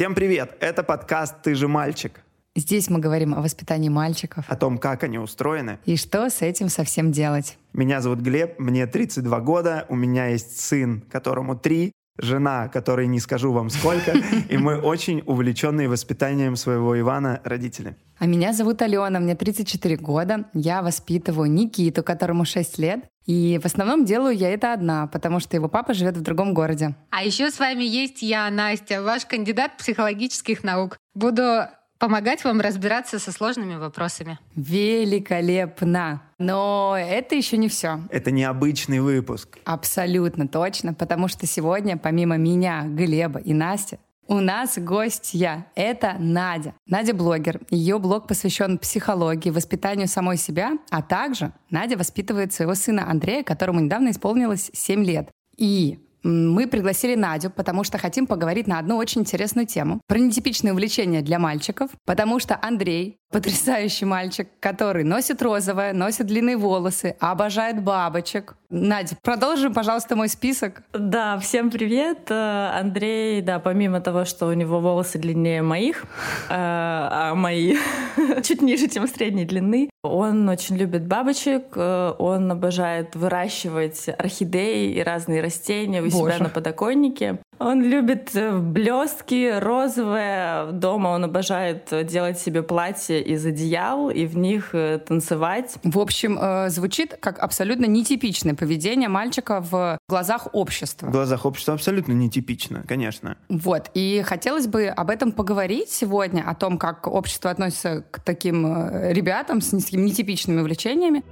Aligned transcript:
Всем 0.00 0.14
привет! 0.14 0.56
Это 0.60 0.82
подкаст 0.82 1.42
«Ты 1.42 1.54
же 1.54 1.68
мальчик». 1.68 2.22
Здесь 2.56 2.88
мы 2.88 3.00
говорим 3.00 3.34
о 3.34 3.42
воспитании 3.42 3.90
мальчиков. 3.90 4.46
О 4.48 4.56
том, 4.56 4.78
как 4.78 5.02
они 5.04 5.18
устроены. 5.18 5.78
И 5.84 5.98
что 5.98 6.30
с 6.30 6.40
этим 6.40 6.70
совсем 6.70 7.12
делать. 7.12 7.58
Меня 7.74 8.00
зовут 8.00 8.20
Глеб, 8.20 8.58
мне 8.58 8.86
32 8.86 9.40
года, 9.40 9.84
у 9.90 9.96
меня 9.96 10.28
есть 10.28 10.58
сын, 10.58 11.02
которому 11.10 11.54
3, 11.54 11.92
жена, 12.20 12.68
которой 12.68 13.06
не 13.06 13.20
скажу 13.20 13.52
вам 13.52 13.70
сколько, 13.70 14.12
и 14.48 14.56
мы 14.56 14.78
очень 14.80 15.22
увлеченные 15.26 15.88
воспитанием 15.88 16.56
своего 16.56 16.98
Ивана 16.98 17.40
родители. 17.44 17.96
А 18.18 18.26
меня 18.26 18.52
зовут 18.52 18.82
Алена, 18.82 19.18
мне 19.18 19.34
34 19.34 19.96
года, 19.96 20.44
я 20.52 20.82
воспитываю 20.82 21.50
Никиту, 21.50 22.02
которому 22.02 22.44
6 22.44 22.78
лет, 22.78 23.04
и 23.26 23.58
в 23.62 23.66
основном 23.66 24.04
делаю 24.04 24.36
я 24.36 24.50
это 24.50 24.72
одна, 24.72 25.06
потому 25.06 25.40
что 25.40 25.56
его 25.56 25.68
папа 25.68 25.94
живет 25.94 26.16
в 26.16 26.22
другом 26.22 26.54
городе. 26.54 26.94
А 27.10 27.22
еще 27.22 27.50
с 27.50 27.58
вами 27.58 27.84
есть 27.84 28.22
я, 28.22 28.50
Настя, 28.50 29.02
ваш 29.02 29.24
кандидат 29.26 29.76
психологических 29.76 30.64
наук. 30.64 30.98
Буду 31.14 31.66
помогать 31.98 32.44
вам 32.44 32.60
разбираться 32.60 33.18
со 33.18 33.30
сложными 33.30 33.76
вопросами. 33.76 34.38
Великолепно! 34.56 36.22
Но 36.40 36.96
это 36.98 37.34
еще 37.34 37.58
не 37.58 37.68
все. 37.68 38.00
Это 38.10 38.30
необычный 38.30 39.00
выпуск. 39.00 39.58
Абсолютно 39.64 40.48
точно, 40.48 40.94
потому 40.94 41.28
что 41.28 41.46
сегодня, 41.46 41.98
помимо 41.98 42.38
меня, 42.38 42.84
Глеба 42.86 43.38
и 43.38 43.52
Насти, 43.52 43.98
у 44.26 44.40
нас 44.40 44.78
гостья. 44.78 45.66
Это 45.74 46.14
Надя. 46.18 46.74
Надя 46.86 47.12
блогер. 47.14 47.60
Ее 47.68 47.98
блог 47.98 48.26
посвящен 48.26 48.78
психологии, 48.78 49.50
воспитанию 49.50 50.08
самой 50.08 50.36
себя, 50.36 50.78
а 50.88 51.02
также 51.02 51.52
Надя 51.68 51.98
воспитывает 51.98 52.52
своего 52.52 52.74
сына 52.74 53.10
Андрея, 53.10 53.42
которому 53.42 53.80
недавно 53.80 54.10
исполнилось 54.10 54.70
7 54.72 55.04
лет. 55.04 55.28
И 55.56 55.98
мы 56.22 56.66
пригласили 56.66 57.16
Надю, 57.16 57.50
потому 57.50 57.82
что 57.82 57.98
хотим 57.98 58.26
поговорить 58.26 58.66
на 58.66 58.78
одну 58.78 58.96
очень 58.96 59.22
интересную 59.22 59.66
тему. 59.66 60.00
Про 60.06 60.18
нетипичные 60.18 60.72
увлечения 60.72 61.22
для 61.22 61.38
мальчиков, 61.38 61.90
потому 62.04 62.38
что 62.38 62.58
Андрей 62.62 63.16
потрясающий 63.30 64.04
мальчик, 64.04 64.48
который 64.58 65.04
носит 65.04 65.40
розовое, 65.40 65.92
носит 65.92 66.26
длинные 66.26 66.56
волосы, 66.56 67.16
обожает 67.20 67.82
бабочек. 67.82 68.54
Надя, 68.70 69.16
продолжим, 69.22 69.72
пожалуйста, 69.72 70.16
мой 70.16 70.28
список. 70.28 70.82
Да, 70.92 71.38
всем 71.38 71.70
привет. 71.70 72.30
Э, 72.30 72.70
Андрей, 72.78 73.40
да, 73.40 73.58
помимо 73.58 74.00
того, 74.00 74.24
что 74.24 74.46
у 74.46 74.52
него 74.52 74.80
волосы 74.80 75.18
длиннее 75.18 75.62
моих, 75.62 76.02
э, 76.02 76.06
а 76.50 77.34
мои 77.34 77.76
чуть 78.42 78.62
ниже, 78.62 78.88
чем 78.88 79.06
средней 79.08 79.44
длины, 79.44 79.90
он 80.02 80.48
очень 80.48 80.76
любит 80.76 81.06
бабочек, 81.06 81.64
э, 81.74 82.14
он 82.18 82.50
обожает 82.50 83.16
выращивать 83.16 84.08
орхидеи 84.08 84.92
и 84.92 85.02
разные 85.02 85.40
растения 85.40 86.00
у 86.00 86.10
Боже. 86.10 86.34
себя 86.34 86.44
на 86.44 86.48
подоконнике. 86.48 87.38
Он 87.60 87.82
любит 87.82 88.30
блестки, 88.32 89.58
розовые. 89.58 90.72
Дома 90.72 91.08
он 91.08 91.24
обожает 91.24 91.92
делать 92.06 92.38
себе 92.38 92.62
платье 92.62 93.22
из 93.22 93.44
одеял 93.44 94.08
и 94.08 94.24
в 94.24 94.34
них 94.38 94.70
э, 94.72 94.98
танцевать. 94.98 95.74
В 95.84 95.98
общем, 95.98 96.38
э, 96.40 96.70
звучит 96.70 97.18
как 97.20 97.38
абсолютно 97.38 97.84
нетипичное 97.84 98.54
поведение 98.54 99.10
мальчика 99.10 99.60
в 99.60 99.98
глазах 100.08 100.48
общества. 100.52 101.08
В 101.08 101.12
глазах 101.12 101.44
общества 101.44 101.74
абсолютно 101.74 102.12
нетипично, 102.12 102.82
конечно. 102.88 103.36
Вот. 103.50 103.90
И 103.92 104.22
хотелось 104.24 104.66
бы 104.66 104.86
об 104.86 105.10
этом 105.10 105.30
поговорить 105.30 105.90
сегодня, 105.90 106.42
о 106.48 106.54
том, 106.54 106.78
как 106.78 107.06
общество 107.06 107.50
относится 107.50 108.06
к 108.10 108.20
таким 108.20 108.88
э, 108.88 109.12
ребятам 109.12 109.60
с 109.60 109.72
нетипичными 109.92 110.62
увлечениями. 110.62 111.24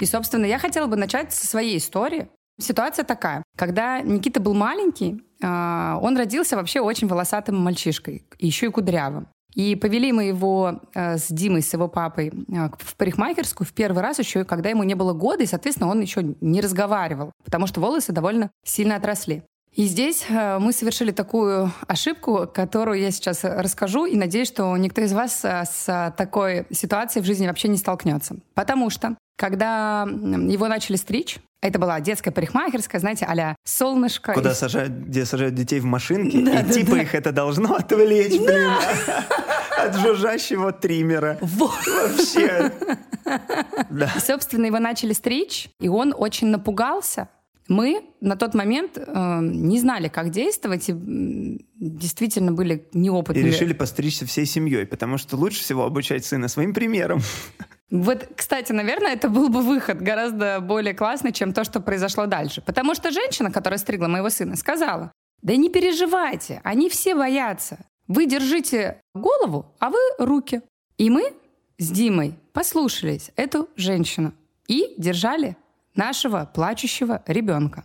И, 0.00 0.06
собственно, 0.06 0.44
я 0.46 0.58
хотела 0.58 0.86
бы 0.86 0.96
начать 0.96 1.32
со 1.32 1.46
своей 1.46 1.78
истории. 1.78 2.28
Ситуация 2.60 3.04
такая. 3.04 3.42
Когда 3.56 4.00
Никита 4.00 4.40
был 4.40 4.54
маленький, 4.54 5.22
а, 5.42 5.98
он 6.02 6.16
родился 6.16 6.56
вообще 6.56 6.80
очень 6.80 7.06
волосатым 7.06 7.56
мальчишкой, 7.56 8.24
еще 8.38 8.66
и 8.66 8.70
кудрявым. 8.70 9.28
И 9.54 9.76
повели 9.76 10.12
мы 10.12 10.24
его 10.24 10.80
э, 10.94 11.16
с 11.16 11.28
Димой, 11.30 11.62
с 11.62 11.72
его 11.72 11.88
папой, 11.88 12.28
э, 12.28 12.68
в 12.78 12.96
парикмахерскую 12.96 13.66
в 13.66 13.72
первый 13.72 14.02
раз 14.02 14.18
еще, 14.18 14.44
когда 14.44 14.68
ему 14.68 14.84
не 14.84 14.94
было 14.94 15.14
года, 15.14 15.42
и, 15.42 15.46
соответственно, 15.46 15.90
он 15.90 16.00
еще 16.00 16.22
не 16.40 16.60
разговаривал, 16.60 17.32
потому 17.44 17.66
что 17.66 17.80
волосы 17.80 18.12
довольно 18.12 18.50
сильно 18.64 18.96
отросли. 18.96 19.42
И 19.78 19.84
здесь 19.84 20.24
э, 20.28 20.58
мы 20.58 20.72
совершили 20.72 21.12
такую 21.12 21.72
ошибку, 21.86 22.50
которую 22.52 23.00
я 23.00 23.12
сейчас 23.12 23.44
расскажу, 23.44 24.06
и 24.06 24.16
надеюсь, 24.16 24.48
что 24.48 24.76
никто 24.76 25.02
из 25.02 25.12
вас 25.12 25.44
с 25.44 26.14
такой 26.16 26.66
ситуацией 26.72 27.22
в 27.22 27.26
жизни 27.26 27.46
вообще 27.46 27.68
не 27.68 27.76
столкнется. 27.76 28.38
Потому 28.54 28.90
что, 28.90 29.16
когда 29.36 30.02
его 30.02 30.66
начали 30.66 30.96
стричь, 30.96 31.38
это 31.62 31.78
была 31.78 32.00
детская 32.00 32.32
парикмахерская, 32.32 33.00
знаете, 33.00 33.24
а 33.24 33.54
солнышко. 33.64 34.32
Куда 34.32 34.50
и... 34.50 34.54
сажают, 34.54 34.90
где 34.90 35.24
сажают 35.24 35.54
детей 35.54 35.78
в 35.78 35.84
машинке, 35.84 36.40
да, 36.40 36.58
и 36.58 36.64
да, 36.64 36.72
типа 36.72 36.96
да. 36.96 37.02
их 37.02 37.14
это 37.14 37.30
должно 37.30 37.76
отвлечь, 37.76 38.36
блин, 38.36 38.72
от 39.78 39.94
жужжащего 39.94 40.72
триммера. 40.72 41.38
Вообще. 41.40 42.72
Да. 43.90 44.10
И, 44.16 44.20
собственно, 44.20 44.64
его 44.64 44.78
начали 44.78 45.12
стричь, 45.12 45.68
и 45.80 45.88
он 45.88 46.14
очень 46.16 46.46
напугался. 46.46 47.28
Мы 47.68 48.02
на 48.20 48.36
тот 48.36 48.54
момент 48.54 48.96
э, 48.96 49.38
не 49.42 49.78
знали, 49.78 50.08
как 50.08 50.30
действовать, 50.30 50.88
и 50.88 50.94
действительно 51.78 52.52
были 52.52 52.88
неопытными. 52.94 53.46
И 53.46 53.50
решили 53.50 53.74
постричься 53.74 54.24
всей 54.26 54.46
семьей, 54.46 54.86
потому 54.86 55.18
что 55.18 55.36
лучше 55.36 55.60
всего 55.60 55.84
обучать 55.84 56.24
сына 56.24 56.48
своим 56.48 56.72
примером. 56.72 57.20
Вот, 57.90 58.28
кстати, 58.36 58.72
наверное, 58.72 59.12
это 59.12 59.28
был 59.28 59.48
бы 59.48 59.62
выход 59.62 60.00
гораздо 60.00 60.60
более 60.60 60.94
классный, 60.94 61.32
чем 61.32 61.52
то, 61.52 61.64
что 61.64 61.80
произошло 61.80 62.26
дальше. 62.26 62.62
Потому 62.62 62.94
что 62.94 63.10
женщина, 63.10 63.50
которая 63.50 63.78
стригла 63.78 64.08
моего 64.08 64.30
сына, 64.30 64.56
сказала, 64.56 65.12
да 65.42 65.56
не 65.56 65.70
переживайте, 65.70 66.60
они 66.64 66.88
все 66.88 67.14
боятся. 67.14 67.78
Вы 68.06 68.26
держите 68.26 69.00
голову, 69.14 69.74
а 69.78 69.90
вы 69.90 69.98
руки. 70.18 70.62
И 70.96 71.10
мы 71.10 71.32
с 71.78 71.90
Димой 71.90 72.34
послушались 72.52 73.30
эту 73.36 73.68
женщину 73.76 74.32
и 74.66 74.94
держали 74.98 75.56
нашего 75.98 76.46
плачущего 76.46 77.22
ребенка. 77.26 77.84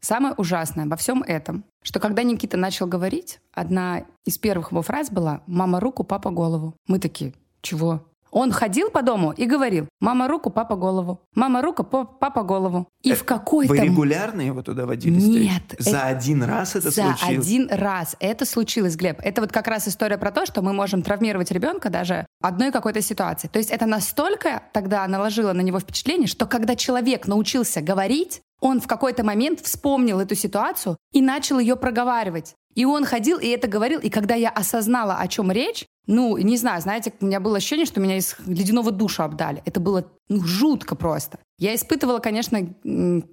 Самое 0.00 0.34
ужасное 0.34 0.86
во 0.86 0.96
всем 0.96 1.22
этом, 1.22 1.64
что 1.82 2.00
когда 2.00 2.24
Никита 2.24 2.56
начал 2.56 2.88
говорить, 2.88 3.40
одна 3.52 4.04
из 4.24 4.36
первых 4.36 4.72
его 4.72 4.82
фраз 4.82 5.10
была 5.10 5.42
«мама 5.46 5.78
руку, 5.78 6.02
папа 6.02 6.30
голову». 6.30 6.74
Мы 6.88 6.98
такие 6.98 7.34
«чего?» 7.60 8.11
Он 8.32 8.50
ходил 8.50 8.90
по 8.90 9.02
дому 9.02 9.32
и 9.32 9.44
говорил, 9.44 9.86
мама 10.00 10.26
руку, 10.26 10.48
папа 10.48 10.74
голову, 10.74 11.20
мама 11.34 11.60
руку, 11.60 11.84
папа 11.84 12.42
голову. 12.42 12.88
И 13.02 13.10
это 13.10 13.20
в 13.20 13.24
какой-то... 13.24 13.70
Вы 13.70 13.80
регулярно 13.80 14.40
его 14.40 14.62
туда 14.62 14.86
водили? 14.86 15.20
Нет. 15.20 15.62
За 15.78 15.90
это... 15.90 16.06
один 16.06 16.42
раз 16.42 16.74
это 16.74 16.90
За 16.90 17.02
случилось? 17.02 17.20
За 17.20 17.52
один 17.52 17.68
раз 17.70 18.16
это 18.20 18.46
случилось, 18.46 18.96
Глеб. 18.96 19.20
Это 19.22 19.42
вот 19.42 19.52
как 19.52 19.68
раз 19.68 19.86
история 19.86 20.16
про 20.16 20.32
то, 20.32 20.46
что 20.46 20.62
мы 20.62 20.72
можем 20.72 21.02
травмировать 21.02 21.50
ребенка 21.50 21.90
даже 21.90 22.26
одной 22.40 22.72
какой-то 22.72 23.02
ситуации. 23.02 23.48
То 23.48 23.58
есть 23.58 23.70
это 23.70 23.84
настолько 23.84 24.62
тогда 24.72 25.06
наложило 25.06 25.52
на 25.52 25.60
него 25.60 25.78
впечатление, 25.78 26.26
что 26.26 26.46
когда 26.46 26.74
человек 26.74 27.28
научился 27.28 27.82
говорить, 27.82 28.40
он 28.62 28.80
в 28.80 28.86
какой-то 28.86 29.24
момент 29.24 29.60
вспомнил 29.60 30.20
эту 30.20 30.36
ситуацию 30.36 30.96
и 31.12 31.20
начал 31.20 31.58
ее 31.58 31.76
проговаривать. 31.76 32.54
И 32.74 32.86
он 32.86 33.04
ходил 33.04 33.38
и 33.38 33.48
это 33.48 33.68
говорил. 33.68 34.00
И 34.00 34.08
когда 34.08 34.34
я 34.34 34.48
осознала, 34.48 35.16
о 35.16 35.28
чем 35.28 35.50
речь, 35.50 35.84
ну, 36.06 36.36
не 36.36 36.56
знаю, 36.56 36.80
знаете, 36.80 37.12
у 37.20 37.26
меня 37.26 37.40
было 37.40 37.58
ощущение, 37.58 37.86
что 37.86 38.00
меня 38.00 38.16
из 38.16 38.36
ледяного 38.46 38.90
душа 38.90 39.24
обдали. 39.24 39.62
Это 39.64 39.80
было 39.80 40.10
ну, 40.28 40.42
жутко 40.42 40.96
просто. 40.96 41.38
Я 41.58 41.74
испытывала, 41.74 42.18
конечно, 42.18 42.74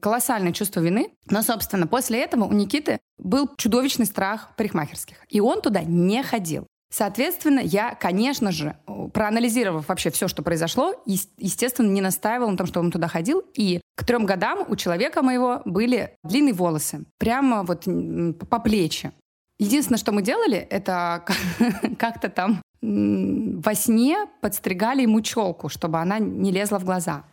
колоссальное 0.02 0.52
чувство 0.52 0.80
вины, 0.82 1.12
но, 1.30 1.42
собственно, 1.42 1.88
после 1.88 2.22
этого 2.24 2.46
у 2.46 2.54
Никиты 2.54 3.00
был 3.18 3.50
чудовищный 3.58 4.06
страх 4.06 4.56
парикмахерских. 4.56 5.18
И 5.30 5.40
он 5.40 5.62
туда 5.62 5.82
не 5.82 6.22
ходил. 6.24 6.68
Соответственно, 6.92 7.60
я, 7.60 7.94
конечно 7.94 8.52
же, 8.52 8.76
проанализировав 9.14 9.88
вообще 9.88 10.10
все, 10.10 10.28
что 10.28 10.42
произошло, 10.42 10.96
естественно, 11.06 11.90
не 11.90 12.02
настаивала 12.02 12.50
на 12.50 12.58
том, 12.58 12.66
что 12.66 12.80
он 12.80 12.90
туда 12.90 13.08
ходил. 13.08 13.44
И 13.54 13.80
к 13.96 14.04
трем 14.06 14.26
годам 14.26 14.66
у 14.68 14.76
человека 14.76 15.22
моего 15.22 15.62
были 15.66 16.16
длинные 16.24 16.54
волосы, 16.54 17.06
прямо 17.20 17.64
вот 17.64 17.86
по 18.50 18.60
плечи. 18.60 19.12
Единственное, 19.60 20.00
что 20.00 20.12
мы 20.12 20.22
делали, 20.22 20.58
это 20.58 21.26
как-то 22.00 22.30
там 22.30 22.62
во 22.82 23.76
сне 23.76 24.26
подстригали 24.42 25.02
ему 25.02 25.22
челку, 25.22 25.68
чтобы 25.68 26.00
она 26.00 26.18
не 26.20 26.52
лезла 26.52 26.80
в 26.80 26.86
глаза. 26.86 27.26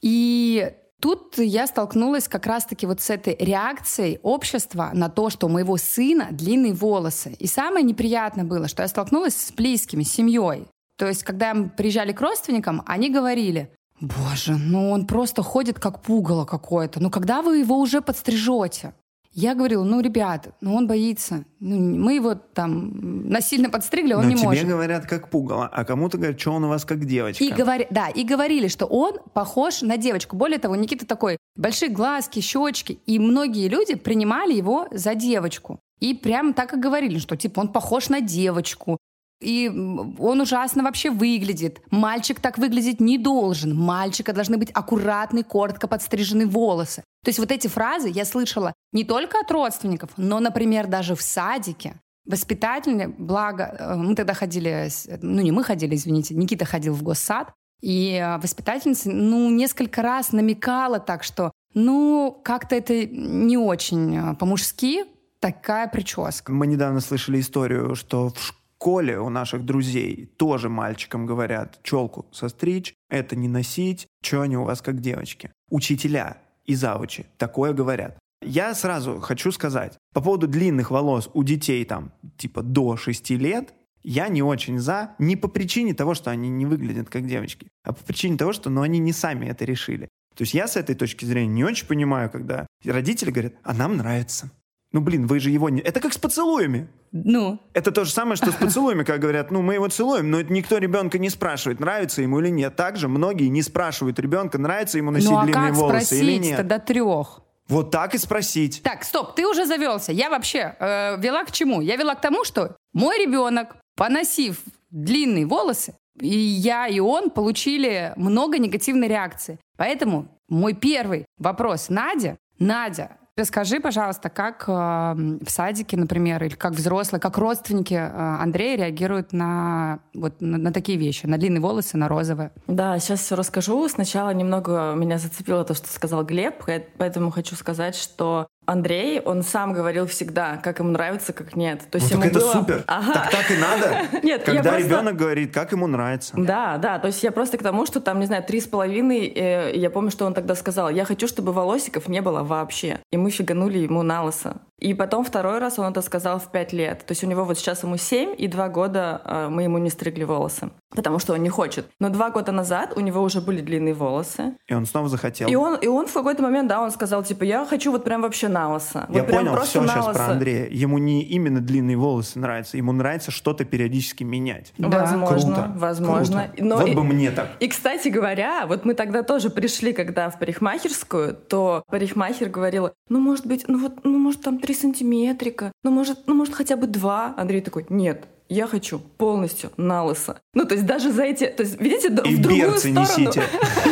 И 0.00 0.72
тут 1.00 1.36
я 1.38 1.66
столкнулась 1.66 2.28
как 2.28 2.46
раз-таки 2.46 2.86
вот 2.86 3.02
с 3.02 3.10
этой 3.10 3.36
реакцией 3.38 4.18
общества 4.22 4.90
на 4.94 5.10
то, 5.10 5.28
что 5.28 5.46
у 5.46 5.50
моего 5.50 5.76
сына 5.76 6.28
длинные 6.30 6.72
волосы. 6.72 7.36
И 7.38 7.46
самое 7.46 7.84
неприятное 7.84 8.44
было, 8.44 8.68
что 8.68 8.82
я 8.82 8.88
столкнулась 8.88 9.34
с 9.34 9.52
близкими, 9.52 10.02
с 10.02 10.12
семьей. 10.12 10.66
То 10.96 11.06
есть, 11.06 11.24
когда 11.24 11.54
мы 11.54 11.68
приезжали 11.68 12.12
к 12.12 12.20
родственникам, 12.20 12.82
они 12.86 13.10
говорили, 13.10 13.70
Боже, 14.00 14.56
ну 14.56 14.90
он 14.90 15.06
просто 15.06 15.42
ходит 15.42 15.78
как 15.78 16.00
пугало 16.00 16.46
какое-то. 16.46 17.00
Ну 17.00 17.10
когда 17.10 17.42
вы 17.42 17.58
его 17.58 17.78
уже 17.78 18.00
подстрижете? 18.00 18.94
Я 19.32 19.54
говорила, 19.54 19.84
ну, 19.84 20.00
ребят, 20.00 20.48
ну 20.60 20.74
он 20.74 20.88
боится. 20.88 21.44
Ну, 21.60 21.78
мы 21.78 22.14
его 22.14 22.34
там 22.34 23.28
насильно 23.28 23.70
подстригли, 23.70 24.12
он 24.12 24.24
Но 24.24 24.28
не 24.30 24.34
тебе 24.34 24.44
может. 24.44 24.66
говорят 24.66 25.06
как 25.06 25.30
пугало, 25.30 25.68
а 25.72 25.84
кому-то 25.84 26.18
говорят, 26.18 26.40
что 26.40 26.52
он 26.52 26.64
у 26.64 26.68
вас 26.68 26.84
как 26.84 27.04
девочка. 27.04 27.44
И 27.44 27.52
говори, 27.52 27.86
да, 27.90 28.08
и 28.08 28.24
говорили, 28.24 28.66
что 28.66 28.86
он 28.86 29.18
похож 29.32 29.82
на 29.82 29.96
девочку. 29.96 30.34
Более 30.34 30.58
того, 30.58 30.74
Никита 30.74 31.06
такой, 31.06 31.38
большие 31.54 31.90
глазки, 31.90 32.40
щечки. 32.40 32.98
И 33.06 33.20
многие 33.20 33.68
люди 33.68 33.94
принимали 33.94 34.52
его 34.52 34.88
за 34.90 35.14
девочку. 35.14 35.78
И 36.00 36.14
прям 36.14 36.52
так 36.52 36.72
и 36.72 36.76
говорили, 36.80 37.18
что 37.18 37.36
типа 37.36 37.60
он 37.60 37.68
похож 37.68 38.08
на 38.08 38.20
девочку. 38.20 38.98
И 39.40 39.68
он 39.68 40.40
ужасно 40.40 40.82
вообще 40.82 41.10
выглядит. 41.10 41.80
Мальчик 41.90 42.40
так 42.40 42.58
выглядеть 42.58 43.00
не 43.00 43.16
должен. 43.16 43.74
Мальчика 43.74 44.32
должны 44.32 44.58
быть 44.58 44.70
аккуратные, 44.72 45.44
коротко 45.44 45.88
подстрижены 45.88 46.46
волосы. 46.46 47.02
То 47.24 47.28
есть 47.30 47.38
вот 47.38 47.50
эти 47.50 47.66
фразы 47.66 48.10
я 48.10 48.24
слышала 48.24 48.74
не 48.92 49.04
только 49.04 49.38
от 49.40 49.50
родственников, 49.50 50.10
но, 50.16 50.40
например, 50.40 50.86
даже 50.86 51.14
в 51.14 51.22
садике. 51.22 51.94
Воспитательные, 52.26 53.08
благо, 53.08 53.64
э, 53.64 53.96
мы 53.96 54.14
тогда 54.14 54.34
ходили, 54.34 54.88
ну 55.22 55.40
не 55.40 55.52
мы 55.52 55.64
ходили, 55.64 55.94
извините, 55.94 56.34
Никита 56.34 56.66
ходил 56.66 56.92
в 56.92 57.02
госсад, 57.02 57.52
и 57.80 58.12
э, 58.12 58.38
воспитательница, 58.38 59.10
ну, 59.10 59.50
несколько 59.50 60.02
раз 60.02 60.32
намекала 60.32 61.00
так, 61.00 61.24
что, 61.24 61.50
ну, 61.74 62.38
как-то 62.44 62.76
это 62.76 63.06
не 63.06 63.56
очень 63.56 64.16
э, 64.16 64.34
по-мужски, 64.34 65.04
такая 65.40 65.88
прическа. 65.88 66.52
Мы 66.52 66.66
недавно 66.66 67.00
слышали 67.00 67.40
историю, 67.40 67.94
что 67.94 68.28
в 68.28 68.38
школе 68.38 68.59
у 68.86 69.28
наших 69.28 69.64
друзей 69.64 70.26
тоже 70.36 70.68
мальчикам 70.68 71.26
говорят 71.26 71.80
челку 71.82 72.26
состричь, 72.32 72.94
это 73.08 73.36
не 73.36 73.48
носить, 73.48 74.06
что 74.22 74.40
они 74.42 74.56
у 74.56 74.64
вас 74.64 74.80
как 74.82 75.00
девочки. 75.00 75.52
Учителя 75.70 76.38
и 76.64 76.74
завучи 76.74 77.26
такое 77.36 77.72
говорят. 77.72 78.18
Я 78.42 78.74
сразу 78.74 79.20
хочу 79.20 79.52
сказать, 79.52 79.98
по 80.14 80.22
поводу 80.22 80.48
длинных 80.48 80.90
волос 80.90 81.28
у 81.34 81.42
детей 81.42 81.84
там 81.84 82.12
типа 82.38 82.62
до 82.62 82.96
6 82.96 83.30
лет, 83.30 83.74
я 84.02 84.28
не 84.28 84.42
очень 84.42 84.78
за, 84.78 85.14
не 85.18 85.36
по 85.36 85.48
причине 85.48 85.92
того, 85.92 86.14
что 86.14 86.30
они 86.30 86.48
не 86.48 86.64
выглядят 86.64 87.10
как 87.10 87.26
девочки, 87.26 87.68
а 87.84 87.92
по 87.92 88.02
причине 88.02 88.38
того, 88.38 88.52
что 88.52 88.70
ну, 88.70 88.80
они 88.80 88.98
не 88.98 89.12
сами 89.12 89.46
это 89.46 89.66
решили. 89.66 90.08
То 90.34 90.42
есть 90.42 90.54
я 90.54 90.66
с 90.66 90.76
этой 90.76 90.94
точки 90.94 91.26
зрения 91.26 91.52
не 91.52 91.64
очень 91.64 91.86
понимаю, 91.86 92.30
когда 92.30 92.66
родители 92.84 93.30
говорят, 93.30 93.54
а 93.62 93.74
нам 93.74 93.98
нравится. 93.98 94.50
Ну, 94.92 95.00
блин, 95.00 95.26
вы 95.26 95.38
же 95.38 95.50
его 95.50 95.68
не... 95.68 95.80
Это 95.80 96.00
как 96.00 96.12
с 96.12 96.18
поцелуями. 96.18 96.88
Ну, 97.12 97.60
Это 97.74 97.92
то 97.92 98.04
же 98.04 98.10
самое, 98.10 98.36
что 98.36 98.50
с 98.50 98.54
поцелуями, 98.54 99.04
как 99.04 99.20
говорят, 99.20 99.50
ну, 99.50 99.62
мы 99.62 99.74
его 99.74 99.88
целуем, 99.88 100.30
но 100.30 100.40
это 100.40 100.52
никто 100.52 100.78
ребенка 100.78 101.18
не 101.18 101.30
спрашивает, 101.30 101.78
нравится 101.80 102.22
ему 102.22 102.40
или 102.40 102.48
нет. 102.48 102.74
Также 102.76 103.08
многие 103.08 103.46
не 103.46 103.62
спрашивают 103.62 104.18
ребенка, 104.18 104.58
нравится 104.58 104.98
ему 104.98 105.10
носить 105.10 105.30
ну 105.30 105.38
а 105.38 105.44
длинные 105.44 105.68
как 105.68 105.76
волосы 105.76 106.18
или 106.18 106.24
спросить 106.24 106.42
нет. 106.42 106.56
тогда 106.56 106.78
трех? 106.78 107.40
Вот 107.68 107.92
так 107.92 108.14
и 108.16 108.18
спросить. 108.18 108.82
Так, 108.82 109.04
стоп, 109.04 109.36
ты 109.36 109.46
уже 109.46 109.64
завелся. 109.64 110.10
Я 110.10 110.28
вообще 110.28 110.74
э, 110.80 111.20
вела 111.20 111.44
к 111.44 111.52
чему? 111.52 111.80
Я 111.80 111.94
вела 111.94 112.16
к 112.16 112.20
тому, 112.20 112.44
что 112.44 112.76
мой 112.92 113.16
ребенок, 113.24 113.76
поносив 113.96 114.58
длинные 114.90 115.46
волосы, 115.46 115.94
и 116.20 116.36
я, 116.36 116.88
и 116.88 116.98
он 116.98 117.30
получили 117.30 118.12
много 118.16 118.58
негативной 118.58 119.06
реакции. 119.06 119.60
Поэтому 119.76 120.26
мой 120.48 120.74
первый 120.74 121.26
вопрос 121.38 121.88
Надя. 121.88 122.38
Надя, 122.58 123.16
расскажи, 123.36 123.80
пожалуйста, 123.80 124.28
как 124.28 124.64
э, 124.68 124.72
в 124.72 125.48
садике, 125.48 125.96
например, 125.96 126.42
или 126.44 126.54
как 126.54 126.72
взрослые, 126.72 127.20
как 127.20 127.38
родственники 127.38 127.94
э, 127.94 128.08
Андрея 128.08 128.76
реагируют 128.76 129.32
на, 129.32 130.00
вот, 130.14 130.40
на, 130.40 130.58
на 130.58 130.72
такие 130.72 130.98
вещи, 130.98 131.26
на 131.26 131.38
длинные 131.38 131.60
волосы, 131.60 131.96
на 131.96 132.08
розовые. 132.08 132.52
Да, 132.66 132.98
сейчас 132.98 133.20
все 133.20 133.36
расскажу. 133.36 133.88
Сначала 133.88 134.30
немного 134.30 134.94
меня 134.94 135.18
зацепило 135.18 135.64
то, 135.64 135.74
что 135.74 135.88
сказал 135.88 136.24
Глеб, 136.24 136.64
поэтому 136.98 137.30
хочу 137.30 137.54
сказать, 137.56 137.94
что 137.94 138.46
Андрей, 138.66 139.20
он 139.20 139.42
сам 139.42 139.72
говорил 139.72 140.06
всегда, 140.06 140.56
как 140.58 140.78
ему 140.78 140.90
нравится, 140.90 141.32
как 141.32 141.56
нет. 141.56 141.82
То 141.90 141.96
есть 141.98 142.14
Ну, 142.14 142.20
так 142.20 142.26
ему 142.30 142.36
это 142.38 142.38
было- 142.46 142.52
супер. 142.52 142.84
Ага. 142.86 143.12
Так 143.14 143.30
так 143.30 143.50
и 143.50 143.56
надо. 143.56 143.96
Нет, 144.22 144.44
Когда 144.44 144.62
просто- 144.62 144.78
ребенок 144.86 145.16
говорит, 145.16 145.52
как 145.52 145.72
ему 145.72 145.86
нравится. 145.88 146.34
Да, 146.36 146.76
да, 146.78 146.98
то 147.00 147.08
есть 147.08 147.22
я 147.24 147.32
просто 147.32 147.58
к 147.58 147.62
тому, 147.62 147.84
что 147.86 148.00
там, 148.00 148.20
не 148.20 148.26
знаю, 148.26 148.44
три 148.44 148.60
с 148.60 148.66
половиной, 148.68 149.26
э, 149.26 149.72
я 149.74 149.90
помню, 149.90 150.10
что 150.12 150.24
он 150.26 150.34
тогда 150.34 150.54
сказал, 150.54 150.88
я 150.90 151.04
хочу, 151.04 151.26
чтобы 151.26 151.52
волосиков 151.52 152.06
не 152.08 152.20
было 152.22 152.44
вообще. 152.44 153.00
И 153.10 153.16
мы 153.16 153.30
фиганули 153.30 153.78
ему 153.78 154.02
на 154.02 154.22
лысо. 154.22 154.58
И 154.80 154.94
потом 154.94 155.24
второй 155.24 155.58
раз 155.58 155.78
он 155.78 155.90
это 155.90 156.02
сказал 156.02 156.38
в 156.38 156.50
пять 156.50 156.72
лет. 156.72 157.04
То 157.06 157.12
есть 157.12 157.22
у 157.22 157.26
него 157.26 157.44
вот 157.44 157.58
сейчас 157.58 157.82
ему 157.82 157.96
семь, 157.98 158.34
и 158.36 158.48
два 158.48 158.68
года 158.68 159.20
э, 159.24 159.48
мы 159.50 159.64
ему 159.64 159.78
не 159.78 159.90
стригли 159.90 160.24
волосы, 160.24 160.70
потому 160.94 161.18
что 161.18 161.34
он 161.34 161.42
не 161.42 161.50
хочет. 161.50 161.86
Но 162.00 162.08
два 162.08 162.30
года 162.30 162.50
назад 162.52 162.94
у 162.96 163.00
него 163.00 163.20
уже 163.22 163.40
были 163.40 163.60
длинные 163.60 163.94
волосы. 163.94 164.54
И 164.66 164.74
он 164.74 164.86
снова 164.86 165.08
захотел. 165.08 165.48
И 165.48 165.54
он, 165.54 165.76
и 165.76 165.86
он 165.86 166.06
в 166.06 166.12
какой-то 166.12 166.42
момент, 166.42 166.68
да, 166.68 166.80
он 166.80 166.90
сказал, 166.90 167.22
типа, 167.22 167.44
я 167.44 167.64
хочу 167.66 167.92
вот 167.92 168.04
прям 168.04 168.22
вообще 168.22 168.48
на 168.48 168.72
лысо. 168.72 169.04
Вот 169.08 169.16
Я 169.16 169.24
прям 169.24 169.38
понял 169.40 169.52
просто 169.52 169.70
все 169.70 169.80
на 169.82 169.88
сейчас 169.88 170.04
про 170.04 170.12
лысо. 170.12 170.26
Андрея. 170.32 170.68
Ему 170.70 170.98
не 170.98 171.22
именно 171.24 171.60
длинные 171.60 171.96
волосы 171.98 172.38
нравятся, 172.38 172.76
ему 172.78 172.92
нравится 172.92 173.30
что-то 173.30 173.64
периодически 173.64 174.24
менять. 174.24 174.72
Да. 174.78 175.00
Возможно, 175.00 175.54
Круто. 175.54 175.72
возможно. 175.76 176.48
Круто. 176.48 176.64
Но 176.64 176.76
вот 176.78 176.88
и- 176.88 176.94
бы 176.94 177.04
мне 177.04 177.30
так. 177.30 177.48
И, 177.60 177.68
кстати 177.68 178.08
говоря, 178.08 178.66
вот 178.66 178.84
мы 178.84 178.94
тогда 178.94 179.22
тоже 179.22 179.50
пришли, 179.50 179.92
когда 179.92 180.30
в 180.30 180.38
парикмахерскую, 180.38 181.34
то 181.34 181.82
парикмахер 181.88 182.48
говорила, 182.48 182.92
ну, 183.08 183.20
может 183.20 183.46
быть, 183.46 183.64
ну 183.68 183.78
вот, 183.78 184.04
ну, 184.04 184.18
может, 184.18 184.40
там 184.42 184.58
три 184.70 184.74
сантиметрика, 184.74 185.72
ну, 185.82 185.90
может, 185.90 186.28
ну, 186.28 186.34
может, 186.34 186.54
хотя 186.54 186.76
бы 186.76 186.86
два. 186.86 187.34
Андрей 187.36 187.60
такой, 187.60 187.86
нет, 187.88 188.28
я 188.48 188.68
хочу 188.68 189.00
полностью 189.00 189.72
на 189.76 190.04
лысо. 190.04 190.40
Ну, 190.54 190.64
то 190.64 190.74
есть 190.74 190.86
даже 190.86 191.10
за 191.10 191.24
эти... 191.24 191.46
То 191.46 191.64
есть, 191.64 191.80
видите, 191.80 192.08
И 192.24 192.36
в 192.36 192.40
другую 192.40 192.78
сторону... 192.78 193.00
несите. 193.00 193.42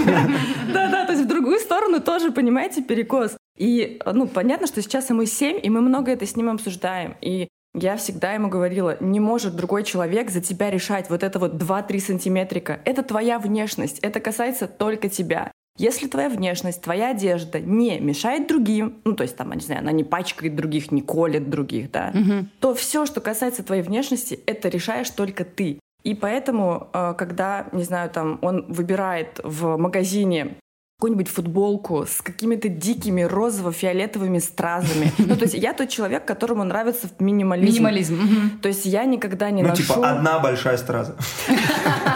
Да-да, 0.72 1.04
то 1.04 1.12
есть 1.12 1.24
в 1.24 1.28
другую 1.28 1.58
сторону 1.58 2.00
тоже, 2.00 2.30
понимаете, 2.30 2.82
перекос. 2.82 3.36
И, 3.56 4.00
ну, 4.06 4.28
понятно, 4.28 4.68
что 4.68 4.80
сейчас 4.80 5.10
ему 5.10 5.24
7, 5.24 5.58
и 5.60 5.68
мы 5.68 5.80
много 5.80 6.12
это 6.12 6.24
с 6.26 6.36
ним 6.36 6.48
обсуждаем. 6.48 7.16
И 7.22 7.48
я 7.74 7.96
всегда 7.96 8.34
ему 8.34 8.48
говорила, 8.48 8.96
не 9.00 9.18
может 9.18 9.56
другой 9.56 9.82
человек 9.82 10.30
за 10.30 10.40
тебя 10.40 10.70
решать 10.70 11.10
вот 11.10 11.24
это 11.24 11.40
вот 11.40 11.54
2-3 11.54 11.98
сантиметрика. 11.98 12.80
Это 12.84 13.02
твоя 13.02 13.40
внешность, 13.40 13.98
это 13.98 14.20
касается 14.20 14.68
только 14.68 15.08
тебя. 15.08 15.50
Если 15.78 16.08
твоя 16.08 16.28
внешность, 16.28 16.82
твоя 16.82 17.10
одежда 17.10 17.60
не 17.60 18.00
мешает 18.00 18.48
другим, 18.48 18.96
ну, 19.04 19.14
то 19.14 19.22
есть 19.22 19.36
там, 19.36 19.50
я 19.50 19.54
не 19.54 19.62
знаю, 19.62 19.80
она 19.80 19.92
не 19.92 20.04
пачкает 20.04 20.56
других, 20.56 20.90
не 20.90 21.02
колет 21.02 21.48
других, 21.48 21.90
да, 21.92 22.12
то 22.60 22.74
все, 22.74 23.06
что 23.06 23.20
касается 23.20 23.62
твоей 23.62 23.82
внешности, 23.82 24.40
это 24.46 24.68
решаешь 24.68 25.10
только 25.10 25.44
ты. 25.44 25.78
И 26.04 26.14
поэтому, 26.14 26.88
э, 26.92 27.14
когда, 27.18 27.66
не 27.72 27.82
знаю, 27.82 28.08
там 28.10 28.38
он 28.40 28.64
выбирает 28.68 29.40
в 29.42 29.76
магазине 29.76 30.56
какую-нибудь 30.98 31.28
футболку 31.28 32.06
с 32.06 32.20
какими-то 32.22 32.68
дикими 32.68 33.22
розово-фиолетовыми 33.22 34.38
стразами. 34.38 35.12
Ну, 35.18 35.36
то 35.36 35.42
есть 35.44 35.54
я 35.54 35.72
тот 35.72 35.88
человек, 35.90 36.24
которому 36.24 36.64
нравится 36.64 37.08
минимализм. 37.20 37.66
Минимализм. 37.74 38.58
То 38.60 38.68
есть 38.68 38.84
я 38.86 39.04
никогда 39.04 39.50
не 39.50 39.62
Ну, 39.62 39.68
ношу... 39.68 39.82
типа, 39.82 40.10
одна 40.10 40.38
большая 40.40 40.76
страза. 40.76 41.16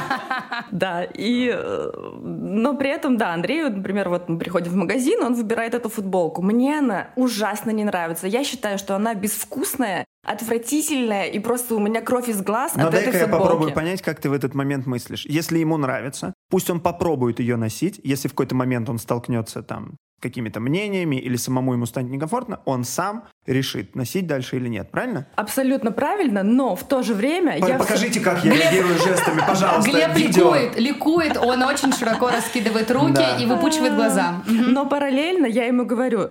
Да, 0.73 1.05
и... 1.05 1.53
э, 1.55 1.91
Но 2.23 2.75
при 2.77 2.89
этом, 2.91 3.17
да, 3.19 3.35
Андрей, 3.35 3.63
вот, 3.65 3.77
например, 3.77 4.09
вот 4.09 4.29
мы 4.29 4.39
приходим 4.39 4.73
в 4.73 4.77
магазин, 4.77 5.23
он 5.23 5.35
выбирает 5.35 5.75
эту 5.75 5.89
футболку. 5.89 6.43
Мне 6.43 6.79
она 6.79 7.09
ужасно 7.15 7.71
не 7.71 7.85
нравится. 7.85 8.27
Я 8.27 8.43
считаю, 8.43 8.79
что 8.79 8.97
она 8.97 9.15
безвкусная, 9.15 10.07
отвратительная, 10.27 11.27
и 11.27 11.39
просто 11.39 11.75
у 11.75 11.79
меня 11.79 12.01
кровь 12.01 12.29
из 12.29 12.41
глаз 12.43 12.75
Но 12.75 12.89
от 12.89 12.95
этой 12.95 13.05
дай-ка 13.05 13.19
я 13.19 13.25
футболки. 13.25 13.43
попробую 13.43 13.73
понять, 13.73 14.03
как 14.03 14.19
ты 14.19 14.31
в 14.31 14.33
этот 14.33 14.55
момент 14.55 14.87
мыслишь. 14.87 15.27
Если 15.27 15.59
ему 15.59 15.77
нравится, 15.77 16.33
пусть 16.51 16.71
он 16.71 16.81
попробует 16.81 17.39
ее 17.41 17.57
носить. 17.57 18.01
Если 18.03 18.29
в 18.29 18.33
какой-то 18.33 18.55
момент 18.55 18.89
он 18.89 18.99
столкнется 18.99 19.63
там 19.63 19.97
какими-то 20.23 20.61
мнениями 20.61 21.17
или 21.17 21.37
самому 21.37 21.75
ему 21.75 21.85
станет 21.85 22.11
некомфортно, 22.11 22.61
он 22.65 22.85
сам 22.85 23.25
решит, 23.47 23.95
носить 23.97 24.27
дальше 24.27 24.57
или 24.57 24.69
нет. 24.69 24.91
Правильно? 24.91 25.27
Абсолютно 25.35 25.91
правильно, 25.93 26.43
но 26.43 26.77
в 26.77 26.85
то 26.85 27.03
же 27.03 27.15
время 27.15 27.59
П- 27.61 27.69
я... 27.69 27.79
Покажите, 27.79 28.21
как 28.21 28.45
я 28.45 28.53
реагирую 28.55 28.95
жестами, 28.99 29.41
пожалуйста. 29.47 29.91
Глеб 29.91 30.15
видео. 30.15 30.55
ликует, 30.55 30.79
ликует, 30.79 31.37
он 31.37 31.63
очень 31.65 31.93
широко 31.93 32.31
раскидывает 32.31 32.91
руки 32.91 33.15
Да. 33.15 33.37
и 33.39 33.47
выпучивает 33.47 33.95
глаза. 33.97 34.43
Но 34.47 34.87
параллельно 34.87 35.47
я 35.47 35.65
ему 35.67 35.85
говорю, 35.85 36.31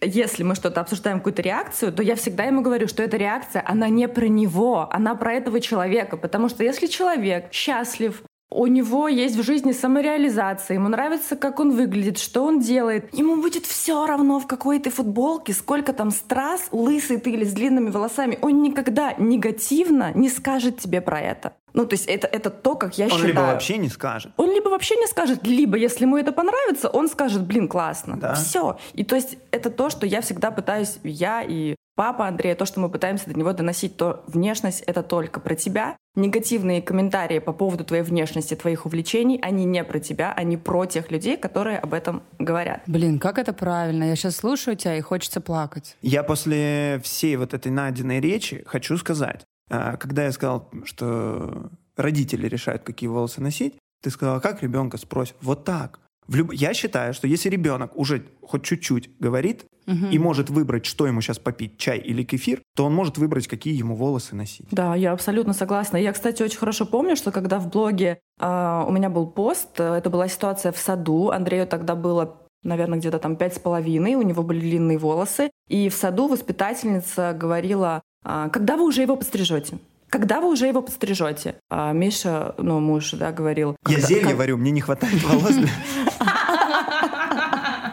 если 0.00 0.42
мы 0.42 0.54
что-то 0.54 0.80
обсуждаем, 0.80 1.18
какую-то 1.18 1.42
реакцию, 1.42 1.92
то 1.92 2.02
я 2.02 2.16
всегда 2.16 2.44
ему 2.44 2.62
говорю, 2.62 2.88
что 2.88 3.02
эта 3.02 3.16
реакция, 3.16 3.62
она 3.66 3.88
не 3.88 4.08
про 4.08 4.26
него, 4.28 4.88
она 4.92 5.14
про 5.14 5.34
этого 5.34 5.60
человека. 5.60 6.16
Потому 6.16 6.48
что 6.48 6.64
если 6.64 6.86
человек 6.86 7.52
счастлив, 7.52 8.22
у 8.50 8.66
него 8.68 9.08
есть 9.08 9.36
в 9.36 9.42
жизни 9.42 9.72
самореализация, 9.72 10.76
ему 10.76 10.88
нравится, 10.88 11.36
как 11.36 11.58
он 11.58 11.72
выглядит, 11.74 12.18
что 12.18 12.44
он 12.44 12.60
делает. 12.60 13.12
Ему 13.12 13.42
будет 13.42 13.66
все 13.66 14.06
равно, 14.06 14.38
в 14.38 14.46
какой 14.46 14.78
ты 14.78 14.90
футболке, 14.90 15.52
сколько 15.52 15.92
там 15.92 16.10
страз, 16.10 16.68
лысый 16.70 17.18
ты 17.18 17.30
или 17.30 17.44
с 17.44 17.52
длинными 17.52 17.90
волосами. 17.90 18.38
Он 18.42 18.62
никогда 18.62 19.14
негативно 19.18 20.12
не 20.14 20.28
скажет 20.28 20.78
тебе 20.78 21.00
про 21.00 21.20
это. 21.20 21.54
Ну, 21.74 21.84
то 21.86 21.94
есть 21.94 22.06
это, 22.06 22.26
это 22.26 22.48
то, 22.50 22.74
как 22.74 22.96
я 22.96 23.04
Он 23.06 23.10
считаю. 23.10 23.28
либо 23.28 23.40
вообще 23.40 23.76
не 23.78 23.88
скажет. 23.88 24.32
Он 24.36 24.50
либо 24.50 24.68
вообще 24.68 24.96
не 24.96 25.06
скажет, 25.06 25.46
либо, 25.46 25.76
если 25.76 26.04
ему 26.04 26.16
это 26.16 26.32
понравится, 26.32 26.88
он 26.88 27.08
скажет, 27.08 27.42
блин, 27.42 27.68
классно. 27.68 28.16
Да. 28.16 28.34
Все. 28.34 28.78
И 28.94 29.04
то 29.04 29.16
есть 29.16 29.36
это 29.50 29.70
то, 29.70 29.90
что 29.90 30.06
я 30.06 30.20
всегда 30.22 30.50
пытаюсь, 30.50 30.98
я 31.02 31.42
и 31.42 31.74
папа 31.96 32.28
Андрея, 32.28 32.54
то, 32.54 32.64
что 32.64 32.78
мы 32.78 32.88
пытаемся 32.88 33.28
до 33.28 33.36
него 33.36 33.52
доносить, 33.52 33.96
то 33.96 34.22
внешность— 34.28 34.82
это 34.86 35.02
только 35.02 35.40
про 35.40 35.56
тебя. 35.56 35.96
Негативные 36.14 36.80
комментарии 36.80 37.40
по 37.40 37.52
поводу 37.52 37.84
твоей 37.84 38.02
внешности, 38.02 38.54
твоих 38.54 38.86
увлечений, 38.86 39.38
они 39.42 39.64
не 39.64 39.82
про 39.82 39.98
тебя, 39.98 40.32
они 40.32 40.56
про 40.56 40.86
тех 40.86 41.10
людей, 41.10 41.36
которые 41.36 41.78
об 41.78 41.92
этом 41.92 42.22
говорят. 42.38 42.82
Блин, 42.86 43.18
как 43.18 43.38
это 43.38 43.52
правильно. 43.52 44.04
Я 44.04 44.16
сейчас 44.16 44.36
слушаю 44.36 44.76
тебя, 44.76 44.96
и 44.96 45.00
хочется 45.00 45.40
плакать. 45.40 45.96
Я 46.02 46.22
после 46.22 47.00
всей 47.02 47.36
вот 47.36 47.52
этой 47.52 47.72
найденной 47.72 48.20
речи 48.20 48.62
хочу 48.66 48.96
сказать, 48.96 49.44
а, 49.68 49.96
когда 49.96 50.24
я 50.24 50.32
сказал, 50.32 50.70
что 50.84 51.70
родители 51.96 52.46
решают, 52.46 52.82
какие 52.82 53.08
волосы 53.08 53.40
носить, 53.40 53.74
ты 54.02 54.10
сказала, 54.10 54.40
как 54.40 54.62
ребенка 54.62 54.98
спросят? 54.98 55.36
Вот 55.40 55.64
так. 55.64 55.98
В 56.28 56.34
люб... 56.36 56.52
Я 56.52 56.74
считаю, 56.74 57.14
что 57.14 57.26
если 57.26 57.48
ребенок 57.48 57.96
уже 57.96 58.24
хоть 58.42 58.64
чуть-чуть 58.64 59.10
говорит 59.18 59.64
Мгм. 59.86 60.10
и 60.10 60.18
может 60.18 60.50
выбрать, 60.50 60.84
что 60.84 61.06
ему 61.06 61.20
сейчас 61.20 61.38
попить, 61.38 61.78
чай 61.78 61.98
или 61.98 62.24
кефир, 62.24 62.60
то 62.74 62.84
он 62.84 62.94
может 62.94 63.18
выбрать, 63.18 63.46
какие 63.46 63.76
ему 63.76 63.94
волосы 63.94 64.34
носить. 64.34 64.66
Да, 64.72 64.96
я 64.96 65.12
абсолютно 65.12 65.52
согласна. 65.52 65.96
Я, 65.96 66.12
кстати, 66.12 66.42
очень 66.42 66.58
хорошо 66.58 66.86
помню, 66.86 67.14
что 67.14 67.30
когда 67.30 67.60
в 67.60 67.70
блоге 67.70 68.18
а, 68.40 68.84
у 68.88 68.90
меня 68.90 69.08
был 69.10 69.28
пост, 69.28 69.78
э, 69.78 69.94
это 69.94 70.10
была 70.10 70.26
ситуация 70.26 70.72
в 70.72 70.78
саду, 70.78 71.30
Андрею 71.30 71.66
тогда 71.66 71.94
было 71.94 72.36
наверное, 72.66 72.98
где-то 72.98 73.20
там 73.20 73.36
пять 73.36 73.54
с 73.54 73.58
половиной, 73.58 74.16
у 74.16 74.22
него 74.22 74.42
были 74.42 74.60
длинные 74.60 74.98
волосы, 74.98 75.50
и 75.68 75.88
в 75.88 75.94
саду 75.94 76.26
воспитательница 76.26 77.32
говорила, 77.32 78.02
а, 78.24 78.48
когда 78.48 78.76
вы 78.76 78.84
уже 78.84 79.02
его 79.02 79.16
подстрижете? 79.16 79.78
Когда 80.08 80.40
вы 80.40 80.48
уже 80.52 80.66
его 80.66 80.82
подстрижете? 80.82 81.56
А 81.70 81.92
Миша, 81.92 82.54
ну, 82.58 82.78
муж, 82.80 83.10
да, 83.12 83.32
говорил... 83.32 83.76
Я 83.86 83.94
«Когда- 83.96 84.08
зелье 84.08 84.24
как- 84.28 84.36
варю, 84.36 84.56
мне 84.56 84.70
не 84.70 84.80
хватает 84.80 85.22
волос. 85.24 85.52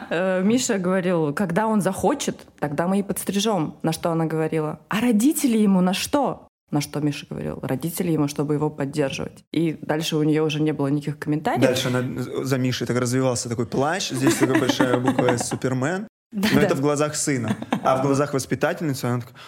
Э, 0.09 0.41
Миша 0.43 0.77
говорил, 0.77 1.33
когда 1.33 1.67
он 1.67 1.81
захочет, 1.81 2.45
тогда 2.59 2.87
мы 2.87 2.99
и 2.99 3.03
подстрижем. 3.03 3.75
На 3.81 3.91
что 3.93 4.11
она 4.11 4.25
говорила? 4.25 4.79
А 4.89 4.99
родители 5.01 5.57
ему 5.57 5.81
на 5.81 5.93
что? 5.93 6.47
На 6.71 6.81
что 6.81 6.99
Миша 7.01 7.25
говорил? 7.29 7.59
Родители 7.61 8.11
ему, 8.11 8.27
чтобы 8.27 8.53
его 8.55 8.69
поддерживать. 8.69 9.43
И 9.51 9.77
дальше 9.81 10.15
у 10.17 10.23
нее 10.23 10.43
уже 10.43 10.61
не 10.61 10.71
было 10.71 10.87
никаких 10.87 11.17
комментариев. 11.19 11.63
Дальше 11.63 11.87
она- 11.87 12.43
за 12.43 12.57
Мишей 12.57 12.85
так 12.87 12.97
развивался 12.97 13.49
такой 13.49 13.65
плащ, 13.65 14.09
здесь 14.11 14.35
такая 14.35 14.59
большая 14.59 14.99
буква 14.99 15.37
Супермен. 15.37 16.07
Но 16.31 16.59
это 16.59 16.75
в 16.75 16.81
глазах 16.81 17.15
сына. 17.15 17.55
А 17.83 17.97
в 17.97 18.01
глазах 18.03 18.33
воспитательницы 18.33 19.05
она 19.05 19.19
такая, 19.21 19.35
«Ой, 19.35 19.39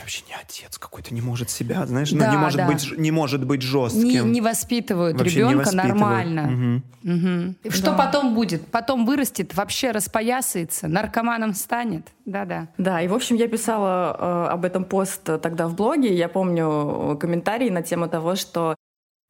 вообще 0.00 0.22
не 0.28 0.34
отец 0.34 0.78
какой-то, 0.78 1.14
не 1.14 1.20
может 1.20 1.50
себя, 1.50 1.86
знаешь, 1.86 2.10
ну, 2.12 2.18
Да, 2.18 2.30
не, 2.30 2.36
может 2.36 2.58
да. 2.58 2.66
быть, 2.66 2.98
не 2.98 3.10
может 3.10 3.44
быть 3.44 3.60
Не, 3.60 3.66
жестким. 3.66 4.32
не 4.32 4.40
воспитывают 4.40 5.18
Вообще 5.18 5.36
не 5.44 5.50
ребенка 5.50 5.58
воспитывают. 5.66 5.94
нормально. 6.00 6.42
Мгм. 6.42 6.82
Мгм. 7.02 7.56
Что 7.70 7.94
потом 7.94 8.34
будет? 8.34 8.66
Потом 8.68 9.06
вырастет, 9.06 9.54
вообще 9.54 9.90
распоясается, 9.92 10.88
наркоманом 10.88 11.54
станет. 11.54 12.06
Да-да. 12.26 12.68
Да, 12.78 13.00
и 13.00 13.08
в 13.08 13.14
общем 13.14 13.36
я 13.36 13.48
писала 13.48 14.16
э, 14.18 14.52
об 14.52 14.64
этом 14.64 14.84
пост 14.84 15.22
тогда 15.24 15.68
в 15.68 15.74
блоге. 15.74 16.14
Я 16.14 16.28
помню 16.28 17.12
э, 17.14 17.16
комментарии 17.18 17.70
на 17.70 17.82
тему 17.82 18.08
того, 18.08 18.34
что 18.36 18.74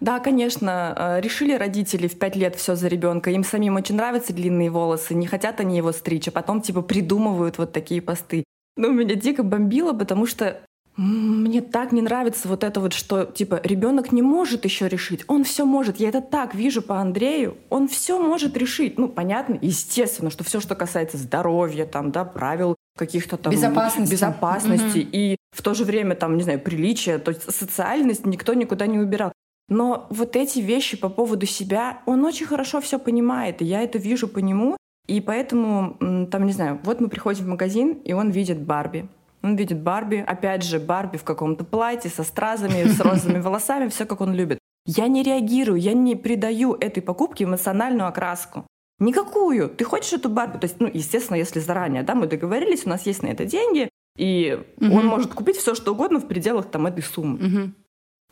да, 0.00 0.20
конечно, 0.20 0.94
э, 0.96 1.20
решили 1.20 1.54
родители 1.54 2.06
в 2.06 2.18
пять 2.18 2.36
лет 2.36 2.54
все 2.54 2.76
за 2.76 2.86
ребенка. 2.86 3.30
Им 3.30 3.42
самим 3.42 3.74
очень 3.76 3.96
нравятся 3.96 4.32
длинные 4.32 4.70
волосы, 4.70 5.12
не 5.14 5.26
хотят 5.26 5.58
они 5.60 5.76
его 5.76 5.90
стричь, 5.90 6.28
а 6.28 6.30
потом 6.30 6.60
типа 6.62 6.82
придумывают 6.82 7.58
вот 7.58 7.72
такие 7.72 8.00
посты. 8.00 8.44
Ну, 8.78 8.92
меня 8.92 9.16
дико 9.16 9.42
бомбило, 9.42 9.92
потому 9.92 10.24
что 10.24 10.60
мне 10.96 11.60
так 11.62 11.92
не 11.92 12.00
нравится 12.00 12.48
вот 12.48 12.64
это 12.64 12.80
вот, 12.80 12.92
что 12.92 13.24
типа 13.24 13.60
ребенок 13.62 14.10
не 14.10 14.22
может 14.22 14.64
еще 14.64 14.88
решить, 14.88 15.24
он 15.28 15.44
все 15.44 15.64
может. 15.64 15.98
Я 15.98 16.08
это 16.08 16.20
так 16.20 16.54
вижу 16.54 16.80
по 16.80 17.00
Андрею, 17.00 17.56
он 17.70 17.88
все 17.88 18.20
может 18.20 18.56
решить. 18.56 18.98
Ну, 18.98 19.08
понятно, 19.08 19.58
естественно, 19.60 20.30
что 20.30 20.44
все, 20.44 20.60
что 20.60 20.74
касается 20.74 21.16
здоровья, 21.16 21.86
там, 21.86 22.10
да, 22.10 22.24
правил 22.24 22.76
каких-то 22.96 23.36
там 23.36 23.52
Безопасности. 23.52 24.12
безопасности 24.12 24.98
и 24.98 25.36
в 25.56 25.62
то 25.62 25.74
же 25.74 25.84
время 25.84 26.14
там, 26.14 26.36
не 26.36 26.42
знаю, 26.42 26.60
приличия, 26.60 27.18
то 27.18 27.30
есть 27.30 27.52
социальность 27.52 28.26
никто 28.26 28.54
никуда 28.54 28.86
не 28.86 28.98
убирал. 28.98 29.32
Но 29.68 30.06
вот 30.10 30.34
эти 30.34 30.60
вещи 30.60 30.96
по 30.96 31.08
поводу 31.08 31.46
себя, 31.46 32.00
он 32.06 32.24
очень 32.24 32.46
хорошо 32.46 32.80
все 32.80 32.98
понимает, 32.98 33.60
и 33.60 33.64
я 33.64 33.82
это 33.82 33.98
вижу 33.98 34.26
по 34.26 34.38
нему, 34.38 34.76
и 35.08 35.20
поэтому, 35.20 36.26
там, 36.30 36.46
не 36.46 36.52
знаю, 36.52 36.78
вот 36.84 37.00
мы 37.00 37.08
приходим 37.08 37.46
в 37.46 37.48
магазин, 37.48 37.94
и 38.04 38.12
он 38.12 38.30
видит 38.30 38.60
Барби. 38.60 39.08
Он 39.42 39.56
видит 39.56 39.80
Барби, 39.80 40.22
опять 40.26 40.62
же, 40.62 40.78
Барби 40.78 41.16
в 41.16 41.24
каком-то 41.24 41.64
платье, 41.64 42.10
со 42.10 42.22
стразами, 42.24 42.84
с 42.84 43.00
розовыми 43.00 43.40
волосами, 43.40 43.88
все 43.88 44.04
как 44.04 44.20
он 44.20 44.34
любит. 44.34 44.58
Я 44.84 45.08
не 45.08 45.22
реагирую, 45.22 45.80
я 45.80 45.92
не 45.94 46.14
придаю 46.16 46.74
этой 46.74 47.02
покупке 47.02 47.44
эмоциональную 47.44 48.08
окраску. 48.08 48.66
Никакую. 49.00 49.68
Ты 49.68 49.84
хочешь 49.84 50.12
эту 50.12 50.28
Барби? 50.28 50.58
То 50.58 50.64
есть, 50.64 50.80
ну, 50.80 50.90
естественно, 50.92 51.36
если 51.36 51.60
заранее, 51.60 52.02
да, 52.02 52.14
мы 52.14 52.26
договорились, 52.26 52.84
у 52.84 52.88
нас 52.88 53.06
есть 53.06 53.22
на 53.22 53.28
это 53.28 53.44
деньги, 53.44 53.88
и 54.16 54.58
Мгм. 54.78 54.92
он 54.92 55.06
может 55.06 55.34
купить 55.34 55.56
все, 55.56 55.74
что 55.74 55.92
угодно 55.92 56.18
в 56.18 56.26
пределах 56.26 56.66
там 56.66 56.86
этой 56.86 57.02
суммы. 57.02 57.38
Мгм. 57.38 57.74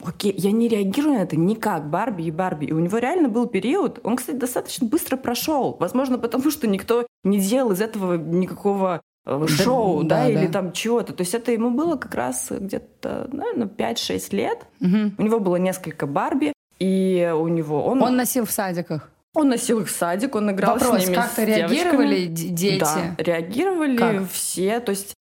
Окей, 0.05 0.35
я 0.37 0.53
не 0.53 0.69
реагирую 0.69 1.15
на 1.15 1.23
это 1.23 1.37
никак, 1.37 1.89
Барби 1.89 2.25
и 2.25 2.31
Барби. 2.31 2.67
И 2.67 2.73
у 2.73 2.79
него 2.79 2.99
реально 2.99 3.29
был 3.29 3.47
период, 3.47 3.99
он, 4.03 4.17
кстати, 4.17 4.37
достаточно 4.37 4.87
быстро 4.87 5.17
прошел. 5.17 5.77
Возможно, 5.81 6.19
потому 6.19 6.51
что 6.51 6.67
никто 6.67 7.07
не 7.25 7.41
делал 7.41 7.73
из 7.73 7.81
этого 7.81 8.17
никакого 8.17 9.01
э, 9.25 9.47
шоу, 9.49 10.05
да, 10.05 10.25
да, 10.25 10.29
или 10.29 10.47
да. 10.47 10.53
там 10.53 10.73
чего-то. 10.73 11.15
То 11.15 11.23
есть 11.23 11.35
это 11.35 11.51
ему 11.51 11.71
было 11.71 11.97
как 11.97 12.15
раз 12.15 12.49
где-то, 12.51 13.29
наверное, 13.33 13.69
5-6 13.69 14.37
лет. 14.37 14.67
Мгм. 14.81 15.15
У 15.17 15.23
него 15.23 15.41
было 15.41 15.57
несколько 15.57 16.07
Барби, 16.07 16.53
и 16.79 17.33
у 17.35 17.49
него... 17.49 17.85
Он, 17.85 18.03
Он 18.03 18.17
носил 18.17 18.45
в 18.45 18.51
садиках. 18.51 19.11
он 19.35 19.49
носил 19.49 19.81
их 19.81 19.89
в 19.89 19.91
садик, 19.91 20.35
он 20.35 20.51
играл 20.51 20.75
Вопрос, 20.75 21.03
с 21.03 21.07
ними, 21.07 21.15
как-то 21.15 21.43
реагировали 21.43 22.27
дети? 22.27 22.81
Да, 22.81 23.15
реагировали 23.17 23.97
Как? 23.97 24.31
все. 24.31 24.81
То 24.81 24.91
есть 24.91 25.15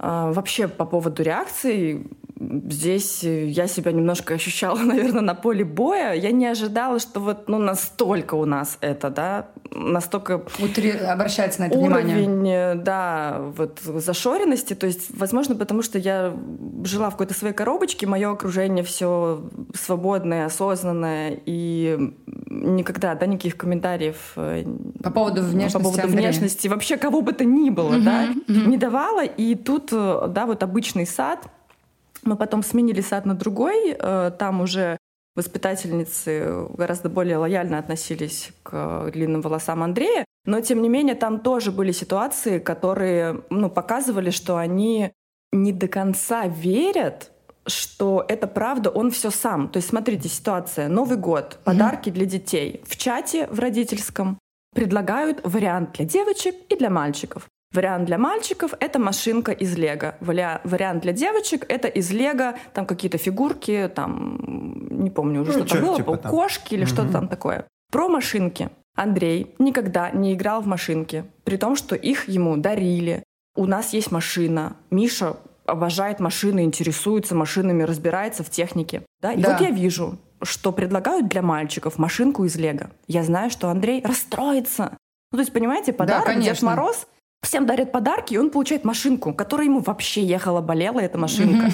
а, 0.00 0.32
вообще 0.32 0.68
по 0.68 0.84
поводу 0.84 1.22
реакции 1.22 2.06
здесь 2.40 3.24
э, 3.24 3.46
я 3.46 3.66
себя 3.66 3.92
немножко 3.92 4.34
ощущала, 4.34 4.76
наверное, 4.82 5.22
на 5.22 5.34
поле 5.34 5.64
боя. 5.64 6.12
Я 6.14 6.30
не 6.30 6.46
ожидала, 6.46 6.98
что 6.98 7.20
вот 7.20 7.48
ну, 7.48 7.58
настолько 7.58 8.34
у 8.34 8.44
нас 8.44 8.78
это, 8.80 9.10
да, 9.10 9.48
настолько 9.72 10.44
Утри- 10.58 10.90
Обращается 10.96 11.60
на 11.62 11.66
это 11.66 11.78
внимание. 11.78 12.16
уровень, 12.16 12.48
э, 12.48 12.74
да, 12.76 13.38
вот 13.56 13.80
зашоренности. 13.80 14.74
То 14.74 14.86
есть, 14.86 15.08
возможно, 15.16 15.54
потому 15.56 15.82
что 15.82 15.98
я 15.98 16.34
жила 16.84 17.08
в 17.08 17.12
какой-то 17.12 17.34
своей 17.34 17.54
коробочке, 17.54 18.06
мое 18.06 18.30
окружение 18.30 18.84
все 18.84 19.42
свободное, 19.74 20.46
осознанное, 20.46 21.38
и 21.46 22.12
никогда, 22.50 23.14
да, 23.14 23.26
никаких 23.26 23.56
комментариев 23.56 24.32
э, 24.36 24.64
По 25.02 25.10
поводу 25.10 25.42
внешности 25.42 25.76
по 25.78 25.82
поводу 25.84 26.02
Андрея. 26.02 26.30
внешности 26.30 26.68
вообще 26.68 26.96
кого 26.96 27.20
бы 27.20 27.32
то 27.32 27.44
ни 27.44 27.70
было, 27.70 27.92
Мгм, 27.92 28.04
да, 28.04 28.26
мгм. 28.46 28.70
не 28.70 28.76
давала. 28.76 29.24
И 29.24 29.54
тут, 29.54 29.90
да, 29.90 30.44
вот 30.46 30.62
обычный 30.62 31.06
сад. 31.06 31.40
Мы 32.22 32.36
потом 32.36 32.62
сменили 32.62 33.00
сад 33.00 33.26
на 33.26 33.34
другой. 33.34 33.96
э, 33.98 34.32
Там 34.38 34.60
уже 34.60 34.98
воспитательницы 35.36 36.66
гораздо 36.76 37.08
более 37.08 37.36
лояльно 37.36 37.78
относились 37.78 38.50
к 38.64 39.10
длинным 39.12 39.40
волосам 39.40 39.82
Андрея. 39.82 40.24
Но, 40.44 40.60
тем 40.60 40.82
не 40.82 40.88
менее, 40.88 41.14
там 41.14 41.40
тоже 41.40 41.70
были 41.70 41.92
ситуации, 41.92 42.58
которые 42.58 43.42
ну, 43.50 43.70
показывали, 43.70 44.30
что 44.30 44.56
они 44.56 45.12
не 45.52 45.72
до 45.72 45.86
конца 45.86 46.46
верят, 46.46 47.30
что 47.66 48.24
это 48.28 48.46
правда, 48.46 48.90
он 48.90 49.10
все 49.10 49.30
сам. 49.30 49.68
То 49.68 49.76
есть, 49.76 49.90
смотрите, 49.90 50.28
ситуация. 50.28 50.88
Новый 50.88 51.18
год, 51.18 51.58
подарки 51.64 52.10
для 52.10 52.24
детей. 52.24 52.82
В 52.86 52.96
чате 52.96 53.46
в 53.46 53.60
родительском 53.60 54.38
предлагают 54.74 55.40
вариант 55.44 55.92
для 55.92 56.04
девочек 56.04 56.54
и 56.68 56.76
для 56.76 56.90
мальчиков. 56.90 57.46
Вариант 57.72 58.06
для 58.06 58.16
мальчиков— 58.18 58.72
это 58.80 58.98
машинка 58.98 59.52
из 59.52 59.76
Лего. 59.76 60.14
Валя- 60.20 60.60
Вариант 60.64 61.02
для 61.02 61.12
девочек— 61.12 61.66
это 61.68 61.86
из 61.88 62.10
Лего, 62.10 62.54
там 62.72 62.86
какие-то 62.86 63.18
фигурки, 63.18 63.90
там, 63.94 64.38
не 65.02 65.10
помню 65.10 65.42
уже, 65.42 65.52
Ну, 65.52 65.58
что 65.58 65.68
там 65.68 65.78
чё, 65.78 65.86
было, 65.86 65.96
типа 65.96 66.16
там. 66.16 66.30
кошки 66.30 66.74
или 66.74 66.84
что-то 66.86 67.02
Мгм. 67.04 67.12
там 67.12 67.28
такое. 67.28 67.66
Про 67.92 68.08
машинки. 68.08 68.70
Андрей 68.96 69.54
никогда 69.58 70.10
не 70.10 70.32
играл 70.34 70.62
в 70.62 70.66
машинки, 70.66 71.24
при 71.44 71.56
том, 71.56 71.76
что 71.76 71.94
их 71.94 72.28
ему 72.28 72.56
дарили. 72.56 73.22
У 73.54 73.66
нас 73.66 73.92
есть 73.92 74.10
машина. 74.10 74.76
Миша 74.90 75.36
обожает 75.66 76.20
машины, 76.20 76.64
интересуется 76.64 77.34
машинами, 77.34 77.82
разбирается 77.82 78.42
в 78.42 78.50
технике. 78.50 79.02
Да? 79.20 79.32
И 79.32 79.42
Да. 79.42 79.52
вот 79.52 79.60
я 79.60 79.70
вижу, 79.70 80.18
что 80.42 80.72
предлагают 80.72 81.28
для 81.28 81.42
мальчиков 81.42 81.98
машинку 81.98 82.44
из 82.44 82.56
Лего. 82.56 82.90
Я 83.06 83.22
знаю, 83.24 83.50
что 83.50 83.68
Андрей 83.68 84.02
расстроится. 84.04 84.96
Ну, 85.30 85.36
то 85.36 85.40
есть, 85.42 85.52
понимаете, 85.52 85.92
подарок 85.92 86.24
Дед 86.26 86.34
конечно. 86.34 86.70
Мороз 86.70 87.06
всем 87.42 87.66
дарят 87.66 87.92
подарки, 87.92 88.34
и 88.34 88.38
он 88.38 88.50
получает 88.50 88.84
машинку, 88.84 89.32
которая 89.32 89.66
ему 89.66 89.80
вообще 89.80 90.22
ехала, 90.22 90.60
болела 90.60 91.00
эта 91.00 91.18
машинка. 91.18 91.70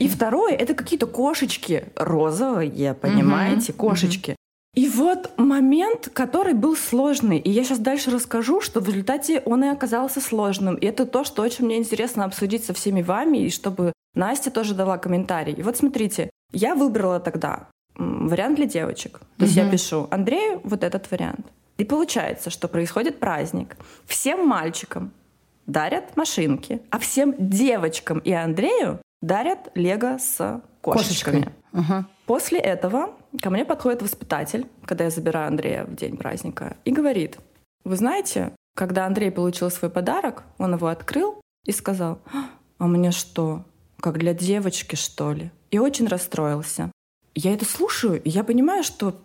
И 0.00 0.08
второе, 0.08 0.54
это 0.54 0.74
какие-то 0.74 1.06
кошечки 1.06 1.84
розовые, 1.96 2.94
понимаете, 2.94 3.72
кошечки. 3.72 4.36
И 4.74 4.88
вот 4.88 5.32
момент, 5.36 6.08
который 6.14 6.54
был 6.54 6.76
сложный. 6.76 7.38
И 7.38 7.50
я 7.50 7.62
сейчас 7.62 7.78
дальше 7.78 8.10
расскажу, 8.10 8.62
что 8.62 8.80
в 8.80 8.88
результате 8.88 9.42
он 9.44 9.64
и 9.64 9.68
оказался 9.68 10.18
сложным. 10.20 10.76
И 10.76 10.86
это 10.86 11.04
то, 11.04 11.24
что 11.24 11.42
очень 11.42 11.66
мне 11.66 11.76
интересно 11.76 12.24
обсудить 12.24 12.64
со 12.64 12.72
всеми 12.72 13.02
вами, 13.02 13.36
и 13.36 13.50
чтобы 13.50 13.92
Настя 14.14 14.50
тоже 14.50 14.74
дала 14.74 14.96
комментарий. 14.96 15.52
И 15.52 15.62
вот 15.62 15.76
смотрите, 15.76 16.30
я 16.52 16.74
выбрала 16.74 17.20
тогда 17.20 17.68
вариант 17.96 18.56
для 18.56 18.66
девочек. 18.66 19.20
То 19.36 19.44
есть 19.44 19.56
я 19.56 19.68
пишу 19.68 20.08
Андрею 20.10 20.62
вот 20.64 20.84
этот 20.84 21.10
вариант. 21.10 21.46
И 21.78 21.84
получается, 21.84 22.50
что 22.50 22.68
происходит 22.68 23.18
праздник. 23.18 23.76
Всем 24.06 24.46
мальчикам 24.46 25.12
дарят 25.66 26.16
машинки, 26.16 26.82
а 26.90 26.98
всем 26.98 27.34
девочкам 27.38 28.18
и 28.18 28.32
Андрею 28.32 29.00
дарят 29.20 29.70
лего 29.74 30.18
с 30.18 30.62
кошечками. 30.80 31.52
Ага. 31.72 32.06
После 32.26 32.58
этого 32.58 33.10
ко 33.40 33.50
мне 33.50 33.64
подходит 33.64 34.02
воспитатель, 34.02 34.66
когда 34.84 35.04
я 35.04 35.10
забираю 35.10 35.48
Андрея 35.48 35.84
в 35.84 35.94
день 35.94 36.16
праздника, 36.16 36.76
и 36.84 36.90
говорит, 36.90 37.38
вы 37.84 37.96
знаете, 37.96 38.52
когда 38.74 39.06
Андрей 39.06 39.30
получил 39.30 39.70
свой 39.70 39.90
подарок, 39.90 40.44
он 40.58 40.74
его 40.74 40.88
открыл 40.88 41.40
и 41.64 41.72
сказал, 41.72 42.20
а 42.78 42.86
мне 42.86 43.10
что, 43.12 43.64
как 44.00 44.18
для 44.18 44.34
девочки, 44.34 44.96
что 44.96 45.32
ли? 45.32 45.50
И 45.70 45.78
очень 45.78 46.08
расстроился. 46.08 46.90
Я 47.34 47.54
это 47.54 47.64
слушаю, 47.64 48.22
и 48.22 48.28
я 48.28 48.44
понимаю, 48.44 48.82
что 48.82 49.20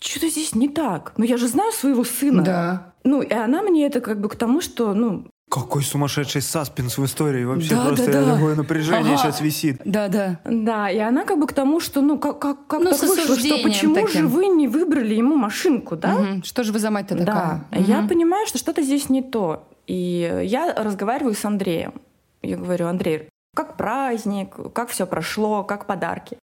что-то 0.00 0.28
здесь 0.28 0.54
не 0.54 0.68
так. 0.68 1.12
Но 1.16 1.24
я 1.24 1.36
же 1.36 1.48
знаю 1.48 1.72
своего 1.72 2.04
сына. 2.04 2.42
Да. 2.42 2.92
Ну, 3.04 3.22
и 3.22 3.32
она 3.32 3.62
мне 3.62 3.86
это 3.86 4.00
как 4.00 4.20
бы 4.20 4.28
к 4.28 4.36
тому, 4.36 4.60
что, 4.60 4.94
ну, 4.94 5.26
Какой 5.48 5.82
сумасшедший 5.84 6.42
саспенс 6.42 6.98
в 6.98 7.04
истории. 7.04 7.44
Вообще 7.44 7.76
Да, 7.76 7.86
просто 7.86 8.10
да, 8.10 8.24
да. 8.24 8.34
такое 8.34 8.56
напряжение 8.56 9.14
Ага. 9.14 9.22
сейчас 9.22 9.40
висит. 9.40 9.80
Да, 9.84 10.08
да. 10.08 10.40
да, 10.44 10.90
и 10.90 10.98
она 10.98 11.24
как 11.24 11.38
бы 11.38 11.46
к 11.46 11.52
тому, 11.52 11.78
что, 11.78 12.00
ну, 12.00 12.18
как, 12.18 12.40
как, 12.40 12.66
как 12.66 12.80
Ну, 12.82 12.90
так 12.90 13.00
вышло, 13.00 13.36
что 13.36 13.62
почему 13.62 13.94
таким. 13.94 14.08
же 14.22 14.26
вы 14.26 14.48
не 14.48 14.66
выбрали 14.66 15.14
ему 15.14 15.36
машинку, 15.36 15.94
да? 15.96 16.14
Мгм. 16.14 16.42
Что 16.42 16.64
же 16.64 16.72
вы 16.72 16.80
за 16.80 16.90
мать-то 16.90 17.14
Да, 17.14 17.24
такая? 17.24 17.64
я 17.86 18.02
понимаю, 18.08 18.46
что 18.48 18.58
что-то 18.58 18.82
здесь 18.82 19.08
не 19.08 19.22
то. 19.22 19.68
И 19.86 20.40
я 20.44 20.74
разговариваю 20.74 21.34
с 21.34 21.44
Андреем. 21.44 21.94
Я 22.42 22.56
говорю, 22.56 22.88
Андрей, 22.88 23.28
как 23.54 23.76
праздник, 23.76 24.56
как 24.74 24.88
все 24.90 25.06
прошло, 25.06 25.62
как 25.62 25.86
подарки? 25.86 26.38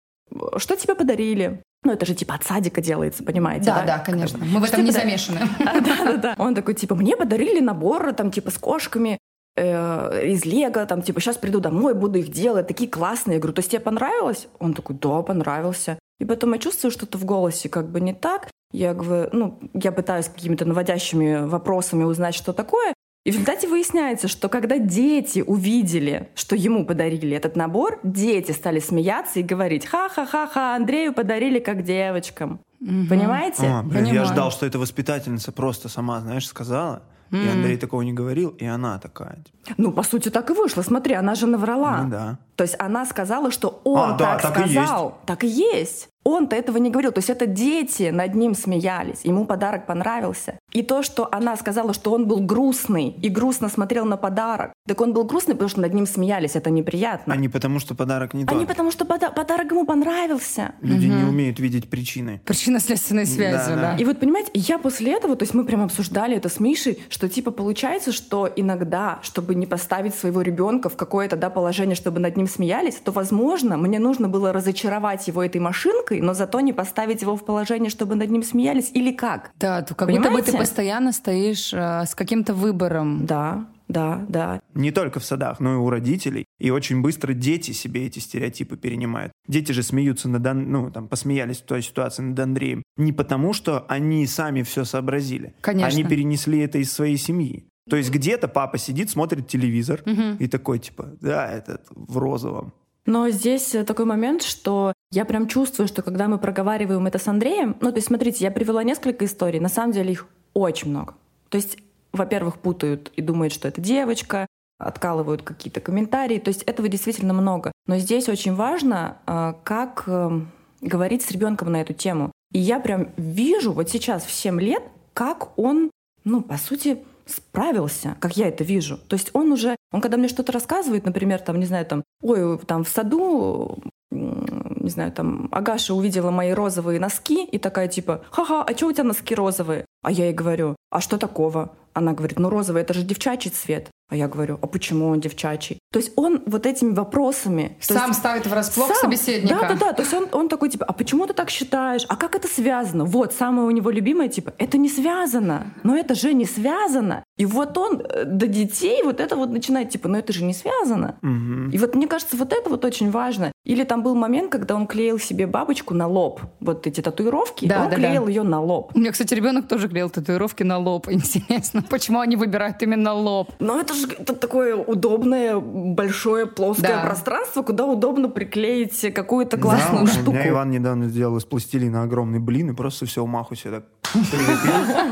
Что 0.57 0.75
тебе 0.75 0.93
подарили? 0.93 1.63
Ну, 1.83 1.91
это 1.93 2.05
же 2.05 2.13
типа 2.13 2.35
от 2.35 2.43
садика 2.43 2.81
делается, 2.81 3.23
понимаете? 3.23 3.65
Да, 3.65 3.83
да, 3.83 3.99
конечно. 3.99 4.39
Мы 4.45 4.59
в 4.59 4.63
этом 4.63 4.83
не 4.83 4.91
замешаны. 4.91 5.39
Да-да-да. 5.59 6.35
Он 6.37 6.53
такой, 6.53 6.75
типа, 6.75 6.95
мне 6.95 7.17
подарили 7.17 7.59
набор, 7.59 8.13
там, 8.13 8.29
типа, 8.31 8.51
с 8.51 8.57
кошками 8.59 9.17
э, 9.55 10.27
из 10.27 10.45
Лего, 10.45 10.85
там, 10.85 11.01
типа, 11.01 11.19
сейчас 11.19 11.37
приду 11.37 11.59
домой, 11.59 11.95
буду 11.95 12.19
их 12.19 12.29
делать, 12.29 12.67
такие 12.67 12.89
классные. 12.89 13.35
Я 13.35 13.39
говорю, 13.39 13.55
то 13.55 13.59
есть 13.59 13.71
тебе 13.71 13.79
понравилось? 13.79 14.47
Он 14.59 14.75
такой, 14.75 14.95
да, 14.95 15.23
понравился. 15.23 15.97
И 16.19 16.25
потом 16.25 16.53
я 16.53 16.59
чувствую 16.59 16.91
что-то 16.91 17.17
в 17.17 17.25
голосе 17.25 17.67
как 17.67 17.89
бы 17.89 17.99
не 17.99 18.13
так. 18.13 18.47
Я 18.71 18.93
говорю, 18.93 19.29
ну, 19.33 19.59
я 19.73 19.91
пытаюсь 19.91 20.27
какими-то 20.27 20.65
наводящими 20.65 21.47
вопросами 21.47 22.03
узнать, 22.03 22.35
что 22.35 22.53
такое. 22.53 22.93
И 23.23 23.29
в 23.29 23.33
результате 23.35 23.67
выясняется, 23.67 24.27
что 24.27 24.49
когда 24.49 24.79
дети 24.79 25.43
увидели, 25.45 26.29
что 26.33 26.55
ему 26.55 26.85
подарили 26.87 27.37
этот 27.37 27.55
набор, 27.55 27.99
дети 28.03 28.51
стали 28.51 28.79
смеяться 28.79 29.39
и 29.39 29.43
говорить, 29.43 29.85
ха-ха-ха-ха, 29.85 30.75
Андрею 30.75 31.13
подарили 31.13 31.59
как 31.59 31.83
девочкам. 31.83 32.61
Понимаете? 32.79 33.67
А, 33.67 33.83
блин, 33.83 34.05
я 34.05 34.25
ждал, 34.25 34.49
что 34.49 34.65
эта 34.65 34.79
воспитательница 34.79 35.51
просто 35.51 35.87
сама, 35.87 36.19
знаешь, 36.21 36.47
сказала. 36.47 37.03
И 37.29 37.47
Андрей 37.47 37.77
такого 37.77 38.01
не 38.01 38.11
говорил, 38.11 38.49
и 38.49 38.65
она 38.65 38.97
такая. 38.99 39.37
типа, 39.45 39.75
Ну, 39.77 39.91
по 39.93 40.03
сути, 40.03 40.29
так 40.29 40.49
и 40.49 40.53
вышло. 40.53 40.81
Смотри, 40.81 41.13
она 41.13 41.35
же 41.35 41.47
наврала. 41.47 42.01
Ну 42.03 42.09
да. 42.09 42.39
То 42.57 42.63
есть 42.63 42.75
она 42.77 43.05
сказала, 43.05 43.51
что 43.51 43.81
он 43.85 43.99
А, 44.11 44.17
да, 44.17 44.37
так, 44.37 44.41
так 44.41 44.67
и 44.67 44.71
сказал. 44.73 45.17
так 45.25 45.43
и 45.45 45.47
есть. 45.47 46.09
Он-то 46.23 46.55
этого 46.55 46.77
не 46.77 46.89
говорил. 46.91 47.11
То 47.11 47.19
есть 47.19 47.29
это 47.29 47.45
дети 47.47 48.09
над 48.11 48.35
ним 48.35 48.53
смеялись. 48.53 49.21
Ему 49.23 49.45
подарок 49.45 49.85
понравился. 49.87 50.59
И 50.71 50.83
то, 50.83 51.01
что 51.03 51.27
она 51.31 51.55
сказала, 51.57 51.93
что 51.93 52.11
он 52.13 52.27
был 52.27 52.39
грустный 52.41 53.09
и 53.09 53.29
грустно 53.29 53.69
смотрел 53.69 54.05
на 54.05 54.17
подарок. 54.17 54.71
Так 54.87 55.01
он 55.01 55.13
был 55.13 55.23
грустный, 55.23 55.55
потому 55.55 55.69
что 55.69 55.81
над 55.81 55.93
ним 55.93 56.05
смеялись. 56.05 56.55
Это 56.55 56.69
неприятно. 56.69 57.33
А 57.33 57.37
не 57.37 57.49
потому, 57.49 57.79
что 57.79 57.95
подарок 57.95 58.33
не 58.33 58.43
А 58.47 58.53
не 58.53 58.59
тот. 58.59 58.67
потому, 58.67 58.91
что 58.91 59.05
пода- 59.05 59.31
подарок 59.31 59.71
ему 59.71 59.85
понравился. 59.85 60.73
Люди 60.81 61.07
не 61.07 61.23
умеют 61.23 61.59
видеть 61.59 61.89
причины. 61.89 62.41
Причинно-следственной 62.45 63.25
связью, 63.25 63.75
Да, 63.75 63.81
да. 63.93 63.97
И 63.97 64.05
вот, 64.05 64.19
понимаете, 64.19 64.51
я 64.53 64.77
после 64.77 65.13
этого, 65.13 65.35
то 65.35 65.43
есть 65.43 65.53
мы 65.53 65.65
прям 65.65 65.83
обсуждали 65.83 66.37
это 66.37 66.49
с 66.49 66.59
Мишей, 66.59 66.99
что 67.09 67.27
типа 67.29 67.51
получается, 67.51 68.11
что 68.11 68.47
иногда, 68.55 69.19
чтобы 69.23 69.55
не 69.55 69.65
поставить 69.65 70.13
своего 70.15 70.41
ребенка 70.41 70.89
в 70.89 70.95
какое-то 70.95 71.35
да, 71.35 71.49
положение, 71.49 71.95
чтобы 71.95 72.19
над 72.19 72.37
ним 72.37 72.47
смеялись, 72.47 72.95
то, 72.95 73.11
возможно, 73.11 73.77
мне 73.77 73.97
нужно 73.99 74.29
было 74.29 74.53
разочаровать 74.53 75.27
его 75.27 75.43
этой 75.43 75.59
машинкой, 75.61 76.10
но 76.19 76.33
зато 76.33 76.59
не 76.59 76.73
поставить 76.73 77.21
его 77.21 77.35
в 77.35 77.45
положение, 77.45 77.89
чтобы 77.89 78.15
над 78.15 78.29
ним 78.29 78.43
смеялись, 78.43 78.91
или 78.93 79.11
как? 79.11 79.51
Да, 79.59 79.81
то 79.81 79.95
как 79.95 80.09
будто 80.09 80.21
бы 80.21 80.27
Понимаете? 80.27 80.51
ты 80.51 80.57
постоянно 80.57 81.11
стоишь 81.11 81.73
э, 81.73 82.05
с 82.05 82.15
каким-то 82.15 82.53
выбором. 82.53 83.25
Да, 83.25 83.67
да, 83.87 84.25
да. 84.29 84.61
Не 84.73 84.91
только 84.91 85.19
в 85.19 85.25
садах, 85.25 85.59
но 85.59 85.73
и 85.73 85.75
у 85.75 85.89
родителей. 85.89 86.45
И 86.59 86.69
очень 86.69 87.01
быстро 87.01 87.33
дети 87.33 87.71
себе 87.71 88.05
эти 88.05 88.19
стереотипы 88.19 88.77
перенимают. 88.77 89.33
Дети 89.47 89.73
же 89.73 89.83
смеются 89.83 90.29
над, 90.29 90.53
ну, 90.53 90.89
там, 90.91 91.07
посмеялись 91.07 91.57
в 91.57 91.65
той 91.65 91.81
ситуации 91.81 92.23
над 92.23 92.39
Андреем. 92.39 92.83
Не 92.97 93.11
потому, 93.11 93.53
что 93.53 93.85
они 93.89 94.25
сами 94.27 94.63
все 94.63 94.85
сообразили. 94.85 95.53
Конечно. 95.61 95.89
Они 95.89 96.03
перенесли 96.03 96.59
это 96.59 96.77
из 96.77 96.91
своей 96.91 97.17
семьи. 97.17 97.65
То 97.89 97.97
есть 97.97 98.11
где-то 98.11 98.47
папа 98.47 98.77
сидит, 98.77 99.09
смотрит 99.09 99.47
телевизор 99.47 100.01
и 100.39 100.47
такой, 100.47 100.79
типа, 100.79 101.17
да, 101.19 101.51
этот 101.51 101.87
в 101.89 102.17
розовом. 102.17 102.73
Но 103.05 103.29
здесь 103.29 103.73
э, 103.73 103.83
такой 103.83 104.05
момент, 104.05 104.43
что 104.43 104.93
я 105.11 105.25
прям 105.25 105.47
чувствую, 105.47 105.87
что 105.87 106.01
когда 106.01 106.27
мы 106.27 106.37
проговариваем 106.37 107.05
это 107.05 107.19
с 107.19 107.27
Андреем, 107.27 107.75
ну, 107.81 107.91
то 107.91 107.97
есть, 107.97 108.07
смотрите, 108.07 108.43
я 108.43 108.51
привела 108.51 108.83
несколько 108.83 109.25
историй, 109.25 109.59
на 109.59 109.69
самом 109.69 109.91
деле 109.91 110.13
их 110.13 110.27
очень 110.53 110.89
много. 110.89 111.15
То 111.49 111.57
есть, 111.57 111.77
во-первых, 112.13 112.57
путают 112.59 113.11
и 113.15 113.21
думают, 113.21 113.53
что 113.53 113.67
это 113.67 113.81
девочка, 113.81 114.47
откалывают 114.77 115.43
какие-то 115.43 115.81
комментарии, 115.81 116.39
то 116.39 116.47
есть 116.47 116.63
этого 116.63 116.87
действительно 116.87 117.33
много. 117.33 117.71
Но 117.87 117.97
здесь 117.97 118.29
очень 118.29 118.55
важно, 118.55 119.17
э, 119.27 119.53
как 119.63 120.03
э, 120.07 120.41
говорить 120.81 121.23
с 121.23 121.31
ребенком 121.31 121.71
на 121.71 121.81
эту 121.81 121.93
тему. 121.93 122.31
И 122.51 122.59
я 122.59 122.79
прям 122.79 123.09
вижу 123.17 123.73
вот 123.73 123.89
сейчас 123.89 124.23
в 124.23 124.31
7 124.31 124.59
лет, 124.59 124.83
как 125.13 125.57
он, 125.59 125.91
ну, 126.23 126.41
по 126.41 126.57
сути, 126.57 127.03
справился, 127.25 128.17
как 128.19 128.37
я 128.37 128.47
это 128.47 128.63
вижу. 128.63 128.97
То 128.97 129.15
есть 129.15 129.29
он 129.33 129.51
уже, 129.51 129.75
он 129.91 130.01
когда 130.01 130.17
мне 130.17 130.27
что-то 130.27 130.51
рассказывает, 130.51 131.05
например, 131.05 131.39
там, 131.39 131.59
не 131.59 131.65
знаю, 131.65 131.85
там, 131.85 132.03
ой, 132.21 132.57
там 132.59 132.83
в 132.83 132.89
саду, 132.89 133.77
не 134.11 134.89
знаю, 134.89 135.11
там, 135.11 135.47
Агаша 135.51 135.93
увидела 135.93 136.31
мои 136.31 136.51
розовые 136.51 136.99
носки 136.99 137.45
и 137.45 137.57
такая 137.57 137.87
типа, 137.87 138.21
ха-ха, 138.31 138.63
а 138.63 138.75
что 138.75 138.87
у 138.87 138.91
тебя 138.91 139.03
носки 139.03 139.33
розовые? 139.35 139.85
А 140.03 140.11
я 140.11 140.25
ей 140.25 140.33
говорю, 140.33 140.75
а 140.89 140.99
что 140.99 141.17
такого? 141.17 141.71
Она 141.93 142.13
говорит, 142.13 142.39
ну 142.39 142.49
розовый 142.49 142.81
это 142.81 142.93
же 142.93 143.03
девчачий 143.03 143.51
цвет. 143.51 143.89
А 144.09 144.15
я 144.15 144.27
говорю, 144.27 144.59
а 144.61 144.67
почему 144.67 145.07
он 145.07 145.21
девчачий? 145.21 145.79
То 145.93 145.99
есть 145.99 146.11
он 146.17 146.41
вот 146.45 146.65
этими 146.65 146.93
вопросами... 146.93 147.77
Сам 147.79 148.09
есть- 148.09 148.19
ставит 148.19 148.45
врасплох 148.45 148.87
сам. 148.87 148.97
собеседника. 148.97 149.59
Да, 149.61 149.69
да, 149.69 149.75
да. 149.75 149.93
То 149.93 150.01
есть 150.01 150.13
он, 150.13 150.27
он 150.33 150.49
такой, 150.49 150.67
типа, 150.67 150.85
а 150.85 150.91
почему 150.91 151.25
ты 151.27 151.33
так 151.33 151.49
считаешь? 151.49 152.05
А 152.09 152.17
как 152.17 152.35
это 152.35 152.49
связано? 152.49 153.05
Вот, 153.05 153.33
самое 153.33 153.65
у 153.65 153.71
него 153.71 153.89
любимое, 153.89 154.27
типа, 154.27 154.53
это 154.57 154.77
не 154.77 154.89
связано. 154.89 155.73
Но 155.83 155.95
это 155.95 156.13
же 156.13 156.33
не 156.33 156.45
связано. 156.45 157.23
И 157.37 157.45
вот 157.45 157.77
он 157.77 158.01
э, 158.01 158.25
до 158.25 158.47
детей 158.47 159.01
вот 159.03 159.21
это 159.21 159.37
вот 159.37 159.49
начинает, 159.49 159.89
типа, 159.89 160.09
ну 160.09 160.17
это 160.17 160.33
же 160.33 160.43
не 160.43 160.53
связано. 160.53 161.17
Мгм. 161.21 161.69
И 161.69 161.77
вот 161.77 161.95
мне 161.95 162.07
кажется, 162.07 162.35
вот 162.35 162.51
это 162.51 162.69
вот 162.69 162.83
очень 162.83 163.11
важно. 163.11 163.53
Или 163.63 163.83
там 163.83 164.01
был 164.01 164.15
момент, 164.15 164.51
когда 164.51 164.75
он 164.75 164.87
клеил 164.87 165.19
себе 165.19 165.45
бабочку 165.45 165.93
на 165.93 166.07
лоб. 166.07 166.41
Вот 166.59 166.87
эти 166.87 166.99
татуировки, 167.01 167.67
Да, 167.67 167.83
он 167.83 167.89
да, 167.91 167.95
клеил 167.95 168.25
да. 168.25 168.29
ее 168.31 168.41
на 168.43 168.59
лоб. 168.59 168.91
У 168.95 168.99
меня, 168.99 169.11
кстати, 169.11 169.35
ребенок 169.35 169.67
тоже 169.67 169.87
клеил 169.87 170.09
татуировки 170.09 170.63
на 170.63 170.79
лоб. 170.79 171.07
Интересно, 171.11 171.83
почему 171.87 172.19
они 172.21 172.35
выбирают 172.35 172.81
именно 172.81 173.13
лоб? 173.13 173.51
Но 173.59 173.79
это 173.79 173.93
же 173.93 174.07
это 174.17 174.35
такое 174.35 174.75
удобное, 174.75 175.59
большое, 175.59 176.47
плоское 176.47 176.95
Да. 176.97 177.01
пространство, 177.03 177.61
куда 177.61 177.85
удобно 177.85 178.29
приклеить 178.29 179.13
какую-то 179.13 179.57
классную 179.57 180.05
Да, 180.07 180.11
штуку. 180.11 180.31
У 180.31 180.33
меня 180.33 180.49
Иван 180.49 180.71
недавно 180.71 181.07
сделал 181.07 181.37
из 181.37 181.45
пластилина 181.45 182.01
огромный 182.01 182.39
блин 182.39 182.71
и 182.71 182.73
просто 182.73 183.05
все 183.05 183.23
маху 183.27 183.55
себе 183.55 183.71
так 183.71 183.91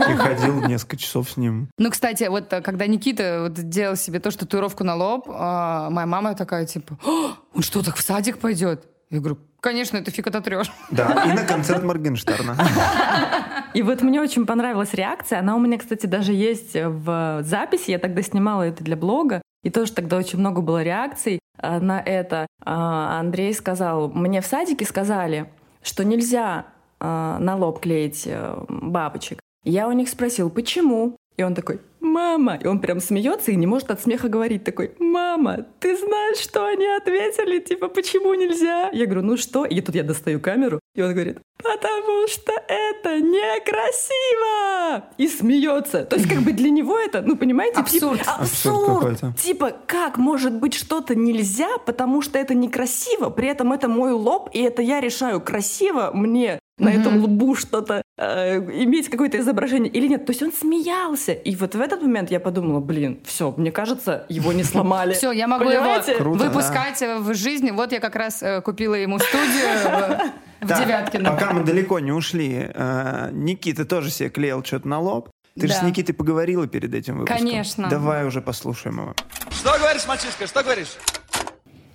и 0.09 0.13
ходил 0.15 0.62
несколько 0.67 0.97
часов 0.97 1.29
с 1.29 1.38
ним. 1.38 1.69
Ну, 1.77 1.89
кстати, 1.89 2.25
вот 2.25 2.51
э, 2.51 2.62
когда 2.62 2.85
Никита 2.88 3.41
вот 3.43 3.53
делал 3.53 3.95
себе 3.95 4.19
тоже 4.19 4.38
татуировку 4.39 4.83
на 4.83 4.95
лоб, 4.95 5.25
а, 5.29 5.89
моя 5.89 6.05
мама 6.07 6.35
такая, 6.35 6.65
типа, 6.65 6.97
«О, 7.05 7.31
он 7.53 7.62
что, 7.62 7.83
так 7.83 7.95
в 7.95 8.01
садик 8.01 8.39
пойдет? 8.39 8.88
Я 9.09 9.19
говорю, 9.19 9.39
конечно, 9.59 9.97
это 9.97 10.12
фиг 10.12 10.27
ототрешь. 10.27 10.71
Да, 10.91 11.25
и 11.25 11.33
на 11.33 11.43
концерт 11.43 11.83
Моргенштерна. 11.83 12.55
И 13.73 13.83
вот 13.83 14.01
мне 14.01 14.19
очень 14.19 14.45
понравилась 14.47 14.93
реакция. 14.93 15.39
Она 15.39 15.55
у 15.55 15.59
меня, 15.59 15.77
кстати, 15.77 16.07
даже 16.07 16.33
есть 16.33 16.73
в 16.73 17.41
записи. 17.43 17.91
Я 17.91 17.99
тогда 17.99 18.23
снимала 18.23 18.63
это 18.63 18.83
для 18.83 18.95
блога. 18.95 19.41
И 19.63 19.69
тоже 19.69 19.91
тогда 19.91 20.17
очень 20.17 20.39
много 20.39 20.62
было 20.62 20.81
реакций 20.81 21.39
а, 21.57 21.79
на 21.79 21.99
это. 21.99 22.47
А, 22.63 23.19
Андрей 23.19 23.53
сказал, 23.53 24.09
мне 24.09 24.41
в 24.41 24.45
садике 24.45 24.85
сказали, 24.85 25.51
что 25.83 26.03
нельзя 26.03 26.67
а, 26.99 27.38
на 27.39 27.55
лоб 27.55 27.79
клеить 27.81 28.23
э, 28.25 28.63
бабочек. 28.67 29.39
Я 29.63 29.88
у 29.88 29.91
них 29.91 30.09
спросил, 30.09 30.49
почему? 30.49 31.17
И 31.35 31.43
он 31.43 31.53
такой, 31.53 31.81
мама. 32.19 32.60
И 32.62 32.67
он 32.67 32.79
прям 32.79 32.99
смеется 32.99 33.51
и 33.51 33.55
не 33.55 33.67
может 33.67 33.91
от 33.91 34.01
смеха 34.01 34.27
говорить. 34.27 34.63
Такой, 34.63 34.91
мама, 34.99 35.65
ты 35.79 35.97
знаешь, 35.97 36.38
что 36.38 36.65
они 36.65 36.86
ответили? 36.86 37.60
Типа, 37.60 37.88
почему 37.88 38.34
нельзя? 38.34 38.89
Я 38.91 39.05
говорю, 39.05 39.23
ну 39.23 39.38
что? 39.38 39.65
И 39.65 39.82
тут 39.82 39.95
я 39.95 40.03
достаю 40.03 40.39
камеру. 40.39 40.79
И 40.95 41.01
он 41.01 41.13
говорит, 41.13 41.39
потому 41.58 42.27
что 42.27 42.51
это 42.67 43.19
некрасиво! 43.19 45.05
И 45.17 45.27
смеется. 45.27 46.03
То 46.03 46.17
есть 46.17 46.27
как 46.27 46.39
бы 46.39 46.51
для 46.51 46.69
него 46.69 46.97
это, 46.97 47.21
ну 47.21 47.38
понимаете? 47.38 47.84
типа, 47.84 48.12
Абсурд. 48.12 48.21
Абсурд. 48.27 49.38
Типа, 49.38 49.71
как 49.86 50.17
может 50.17 50.53
быть 50.53 50.73
что-то 50.73 51.15
нельзя, 51.15 51.77
потому 51.86 52.21
что 52.21 52.38
это 52.38 52.53
некрасиво, 52.53 53.29
при 53.29 53.47
этом 53.47 53.71
это 53.71 53.88
мой 53.88 54.12
лоб, 54.12 54.49
и 54.53 54.62
это 54.62 54.82
я 54.82 54.99
решаю 54.99 55.39
красиво 55.41 56.12
мне 56.13 56.60
на 56.79 56.89
этом 56.89 57.23
лбу 57.23 57.55
что-то 57.55 58.01
э, 58.19 58.58
иметь 58.84 59.10
какое-то 59.10 59.39
изображение 59.39 59.91
или 59.91 60.08
нет. 60.08 60.25
То 60.25 60.32
есть 60.32 60.43
он 60.43 60.51
смеялся. 60.51 61.32
И 61.32 61.55
вот 61.55 61.75
в 61.75 61.82
этот 61.82 62.01
момент 62.01 62.29
я 62.32 62.39
подумала, 62.39 62.79
блин, 62.79 63.19
все, 63.25 63.53
мне 63.55 63.71
кажется, 63.71 64.25
его 64.29 64.51
не 64.53 64.63
сломали. 64.63 65.13
Все, 65.19 65.32
я 65.32 65.47
могу 65.47 65.65
Понимаете? 65.65 66.12
его 66.12 66.21
Круто, 66.21 66.45
выпускать 66.45 67.01
в 67.01 67.34
жизни. 67.34 67.71
Вот 67.71 67.91
я 67.91 67.99
как 67.99 68.15
раз 68.15 68.43
э, 68.43 68.62
купила 68.62 68.95
ему 68.95 69.19
студию 69.19 70.32
в 70.62 70.67
Девяткино. 70.67 71.32
Пока 71.32 71.53
мы 71.53 71.63
далеко 71.63 71.99
не 71.99 72.12
ушли, 72.12 72.69
э, 72.73 73.29
Никита 73.32 73.86
тоже 73.86 74.12
себе 74.12 74.29
клеил 74.29 74.63
что-то 74.63 74.88
на 74.88 74.99
лоб. 74.99 75.29
Ты 75.60 75.67
же 75.67 75.73
с 75.73 75.82
Никитой 75.82 76.13
поговорила 76.13 76.67
перед 76.67 76.93
этим 76.93 77.19
выпуском. 77.19 77.45
Конечно. 77.45 77.89
Давай 77.89 78.25
уже 78.25 78.41
послушаем 78.41 79.01
его. 79.01 79.15
Что 79.51 79.77
говоришь, 79.77 80.08
мальчишка, 80.08 80.47
что 80.47 80.63
говоришь? 80.63 80.95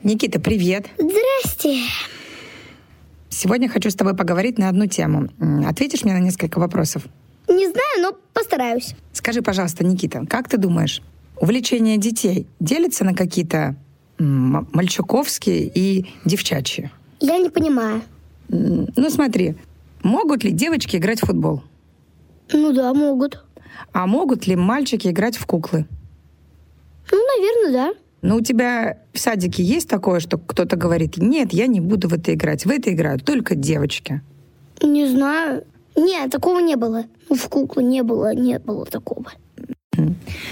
Никита, 0.03 0.39
привет. 0.39 0.87
Здрасте. 0.99 1.85
Сегодня 3.35 3.69
хочу 3.69 3.91
с 3.91 3.97
тобой 3.97 4.15
поговорить 4.15 4.59
на 4.59 4.69
одну 4.69 4.87
тему. 4.87 5.29
Ответишь 5.67 6.05
мне 6.05 6.13
на 6.15 6.21
несколько 6.21 6.61
вопросов? 6.61 7.03
Не 7.49 7.67
знаю, 7.67 8.01
но 8.01 8.13
постараюсь. 8.33 8.95
Скажи, 9.13 9.43
пожалуйста, 9.43 9.85
Никита, 9.85 10.25
как 10.27 10.49
ты 10.49 10.57
думаешь, 10.57 11.03
увлечение 11.41 11.99
детей 11.99 12.47
делится 12.61 13.05
на 13.05 13.13
какие-то 13.13 13.75
мальчуковские 14.19 15.71
и 15.75 16.07
девчачьи? 16.25 16.91
Я 17.19 17.39
не 17.39 17.51
понимаю. 17.51 18.03
Ну 18.49 19.11
смотри, 19.11 19.57
могут 20.05 20.45
ли 20.45 20.53
девочки 20.53 20.97
играть 20.97 21.21
в 21.21 21.27
футбол? 21.27 21.63
Ну 22.53 22.73
да, 22.73 22.95
могут. 22.95 23.45
А 23.93 24.07
могут 24.07 24.47
ли 24.47 24.55
мальчики 24.55 25.09
играть 25.09 25.37
в 25.37 25.45
куклы? 25.45 25.87
Ну, 27.11 27.19
наверное, 27.37 27.73
да. 27.73 28.01
Ну, 28.25 28.37
у 28.37 28.41
тебя 28.41 28.97
в 29.13 29.19
садике 29.19 29.63
есть 29.63 29.87
такое, 29.87 30.19
что 30.19 30.39
кто-то 30.39 30.77
говорит, 30.77 31.19
нет, 31.19 31.53
я 31.53 31.67
не 31.67 31.81
буду 31.81 32.09
в 32.09 32.15
это 32.15 32.33
играть, 32.33 32.65
в 32.65 32.71
это 32.71 32.91
играют 32.91 33.23
только 33.23 33.55
девочки. 33.55 34.23
Не 34.83 35.07
знаю. 35.07 35.65
Нет, 35.95 36.31
такого 36.31 36.61
не 36.61 36.77
было. 36.77 37.05
Ну, 37.29 37.37
в 37.37 37.49
куклы 37.51 37.83
не 37.83 38.03
было, 38.03 38.35
не 38.35 38.59
было 38.59 38.87
такого. 38.87 39.27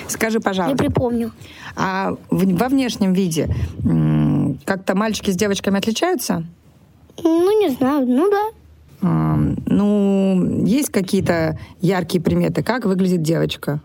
Скажи, 0.06 0.38
пожалуйста, 0.40 0.76
припомню. 0.76 1.32
а 1.74 2.14
во 2.30 2.68
внешнем 2.68 3.14
виде 3.14 3.48
как-то 4.66 4.94
мальчики 4.94 5.30
с 5.30 5.34
девочками 5.36 5.78
отличаются? 5.78 6.44
Ну, 7.22 7.60
не 7.66 7.74
знаю. 7.74 8.06
Ну 8.06 8.30
да. 8.30 8.50
Ам, 9.00 9.56
Ну, 9.64 10.64
есть 10.66 10.90
какие-то 10.90 11.58
яркие 11.80 12.22
приметы, 12.22 12.62
как 12.62 12.84
выглядит 12.84 13.22
девочка? 13.22 13.80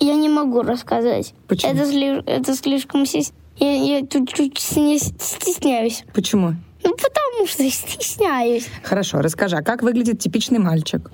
Я 0.00 0.14
не 0.14 0.28
могу 0.28 0.62
рассказать. 0.62 1.34
Почему? 1.48 1.72
Это, 1.72 1.84
сли- 1.86 2.22
это 2.26 2.54
слишком... 2.54 3.04
сес- 3.04 3.32
Я, 3.58 3.72
я 3.72 4.06
чуть-чуть 4.06 4.58
стесняюсь. 4.58 6.04
Почему? 6.14 6.54
Ну, 6.84 6.94
потому 6.94 7.46
что 7.46 7.68
стесняюсь. 7.68 8.68
Хорошо, 8.84 9.20
расскажи, 9.20 9.56
а 9.56 9.62
как 9.62 9.82
выглядит 9.82 10.20
типичный 10.20 10.58
мальчик? 10.60 11.10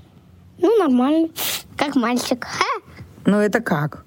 Ну, 0.59 0.79
нормально. 0.79 1.29
Как 1.77 1.97
мальчик. 1.97 2.45
Ха! 2.45 2.65
Ну, 3.25 3.39
это 3.39 3.61
как? 3.61 4.05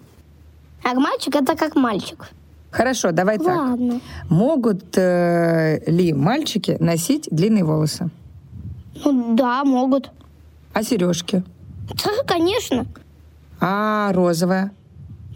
А 0.84 0.94
мальчик 0.94 1.36
это 1.36 1.56
как 1.56 1.76
мальчик. 1.76 2.30
Хорошо, 2.70 3.12
давай 3.12 3.38
так. 3.40 3.48
Ладно. 3.48 4.00
Могут 4.30 4.96
э, 4.98 5.80
ли 5.88 6.14
мальчики 6.14 6.78
носить 6.80 7.28
длинные 7.32 7.64
волосы? 7.64 8.10
Ну 9.04 9.36
да, 9.36 9.64
могут. 9.64 10.12
А 10.74 10.84
сережки? 10.84 11.44
Да, 12.06 12.12
конечно. 12.28 12.86
А 13.60 14.12
розовая? 14.14 14.72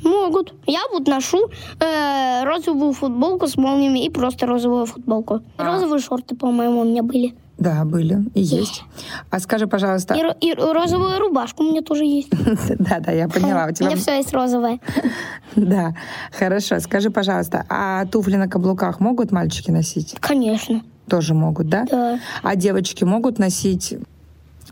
Могут. 0.03 0.53
Я 0.65 0.79
вот 0.91 1.07
ношу 1.07 1.49
э, 1.79 2.43
розовую 2.43 2.93
футболку 2.93 3.47
с 3.47 3.55
молниями 3.55 4.05
и 4.05 4.09
просто 4.09 4.47
розовую 4.47 4.85
футболку. 4.85 5.41
А. 5.57 5.63
Розовые 5.63 6.01
шорты, 6.01 6.35
по-моему, 6.35 6.81
у 6.81 6.83
меня 6.83 7.03
были. 7.03 7.35
Да, 7.57 7.85
были 7.85 8.25
и 8.33 8.41
есть. 8.41 8.83
А 9.29 9.39
скажи, 9.39 9.67
пожалуйста... 9.67 10.15
И, 10.15 10.47
и 10.47 10.53
розовую 10.55 11.19
рубашку 11.19 11.63
у 11.63 11.67
меня 11.69 11.81
тоже 11.83 12.05
есть. 12.05 12.29
Да, 12.79 12.99
да, 12.99 13.11
я 13.11 13.27
поняла. 13.27 13.67
У 13.79 13.83
меня 13.83 13.95
все 13.95 14.17
есть 14.17 14.33
розовое. 14.33 14.79
Да, 15.55 15.93
хорошо. 16.31 16.79
Скажи, 16.79 17.11
пожалуйста, 17.11 17.65
а 17.69 18.05
туфли 18.05 18.37
на 18.37 18.47
каблуках 18.47 18.99
могут 18.99 19.31
мальчики 19.31 19.69
носить? 19.69 20.15
Конечно. 20.19 20.81
Тоже 21.07 21.35
могут, 21.35 21.67
да? 21.69 21.85
Да. 21.91 22.19
А 22.41 22.55
девочки 22.55 23.03
могут 23.03 23.37
носить, 23.37 23.95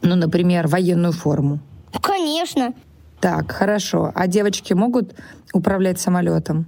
ну, 0.01 0.15
например, 0.15 0.67
военную 0.67 1.13
форму? 1.13 1.59
Конечно. 2.01 2.73
Так, 3.21 3.51
хорошо. 3.51 4.12
А 4.15 4.27
девочки 4.27 4.73
могут 4.73 5.13
управлять 5.53 5.99
самолетом? 5.99 6.65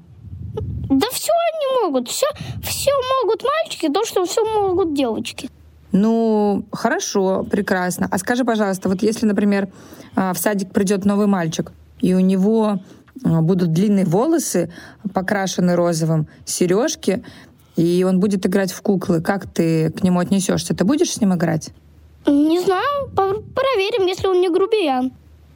Да 0.89 1.07
все 1.11 1.31
они 1.31 1.83
могут. 1.83 2.09
Все, 2.09 2.27
все 2.61 2.91
могут 3.21 3.43
мальчики, 3.43 3.87
то, 3.89 4.03
что 4.05 4.25
все 4.25 4.43
могут 4.43 4.93
девочки. 4.93 5.49
Ну, 5.91 6.65
хорошо, 6.71 7.43
прекрасно. 7.49 8.07
А 8.09 8.17
скажи, 8.17 8.45
пожалуйста, 8.45 8.89
вот 8.89 9.01
если, 9.01 9.25
например, 9.25 9.69
а, 10.15 10.33
в 10.33 10.37
садик 10.37 10.71
придет 10.71 11.05
новый 11.05 11.27
мальчик, 11.27 11.71
и 11.99 12.13
у 12.13 12.19
него 12.19 12.79
а, 13.23 13.41
будут 13.41 13.73
длинные 13.73 14.05
волосы, 14.05 14.71
покрашены 15.13 15.75
розовым, 15.75 16.27
сережки, 16.45 17.23
и 17.75 18.05
он 18.07 18.19
будет 18.19 18.45
играть 18.45 18.71
в 18.71 18.81
куклы, 18.81 19.21
как 19.21 19.51
ты 19.51 19.91
к 19.91 20.03
нему 20.03 20.19
отнесешься? 20.19 20.73
Ты 20.73 20.85
будешь 20.85 21.11
с 21.11 21.21
ним 21.21 21.33
играть? 21.33 21.71
Не 22.25 22.59
знаю, 22.59 23.09
проверим, 23.13 24.05
если 24.05 24.27
он 24.27 24.39
не 24.39 24.49
грубиян. 24.49 25.11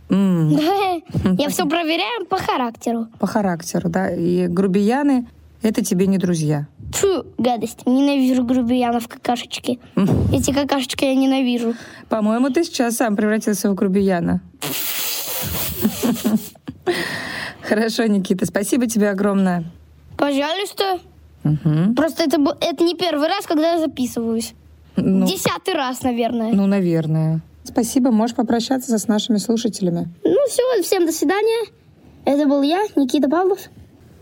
Я 0.09 1.49
все 1.49 1.65
проверяю 1.65 2.25
по 2.27 2.37
характеру. 2.37 3.07
по 3.19 3.27
характеру, 3.27 3.89
да? 3.89 4.09
И 4.11 4.47
грубияны— 4.47 5.27
это 5.61 5.83
тебе 5.83 6.07
не 6.07 6.17
друзья. 6.17 6.67
Фу, 6.93 7.25
гадость. 7.37 7.85
Ненавижу 7.87 8.43
грубиянов 8.43 9.07
какашечки. 9.07 9.79
Эти 10.31 10.53
какашечки 10.53 11.03
я 11.05 11.15
ненавижу. 11.15 11.73
По-моему, 12.09 12.49
ты 12.51 12.63
сейчас 12.63 12.95
сам 12.97 13.15
превратился 13.15 13.69
в 13.71 13.73
грубияна. 13.75 14.41
Хорошо, 17.61 18.05
Никита, 18.05 18.45
спасибо 18.45 18.87
тебе 18.87 19.09
огромное. 19.09 19.63
Пожалуйста. 20.17 20.99
Просто 21.95 22.23
это, 22.23 22.37
это 22.61 22.83
не 22.83 22.95
первый 22.95 23.27
раз, 23.27 23.45
когда 23.45 23.73
я 23.73 23.79
записываюсь. 23.79 24.53
Ну, 24.95 25.25
Десятый 25.25 25.73
раз, 25.73 26.03
наверное. 26.03 26.53
ну, 26.53 26.67
наверное. 26.67 27.41
Спасибо, 27.65 28.11
можешь 28.11 28.35
попрощаться 28.35 28.97
с 28.97 29.07
нашими 29.07 29.37
слушателями. 29.37 30.13
Ну 30.23 30.37
все, 30.47 30.81
всем 30.83 31.05
до 31.05 31.11
свидания. 31.11 31.71
Это 32.23 32.47
был 32.47 32.61
я, 32.61 32.83
Никита 32.95 33.29
Павлов. 33.29 33.59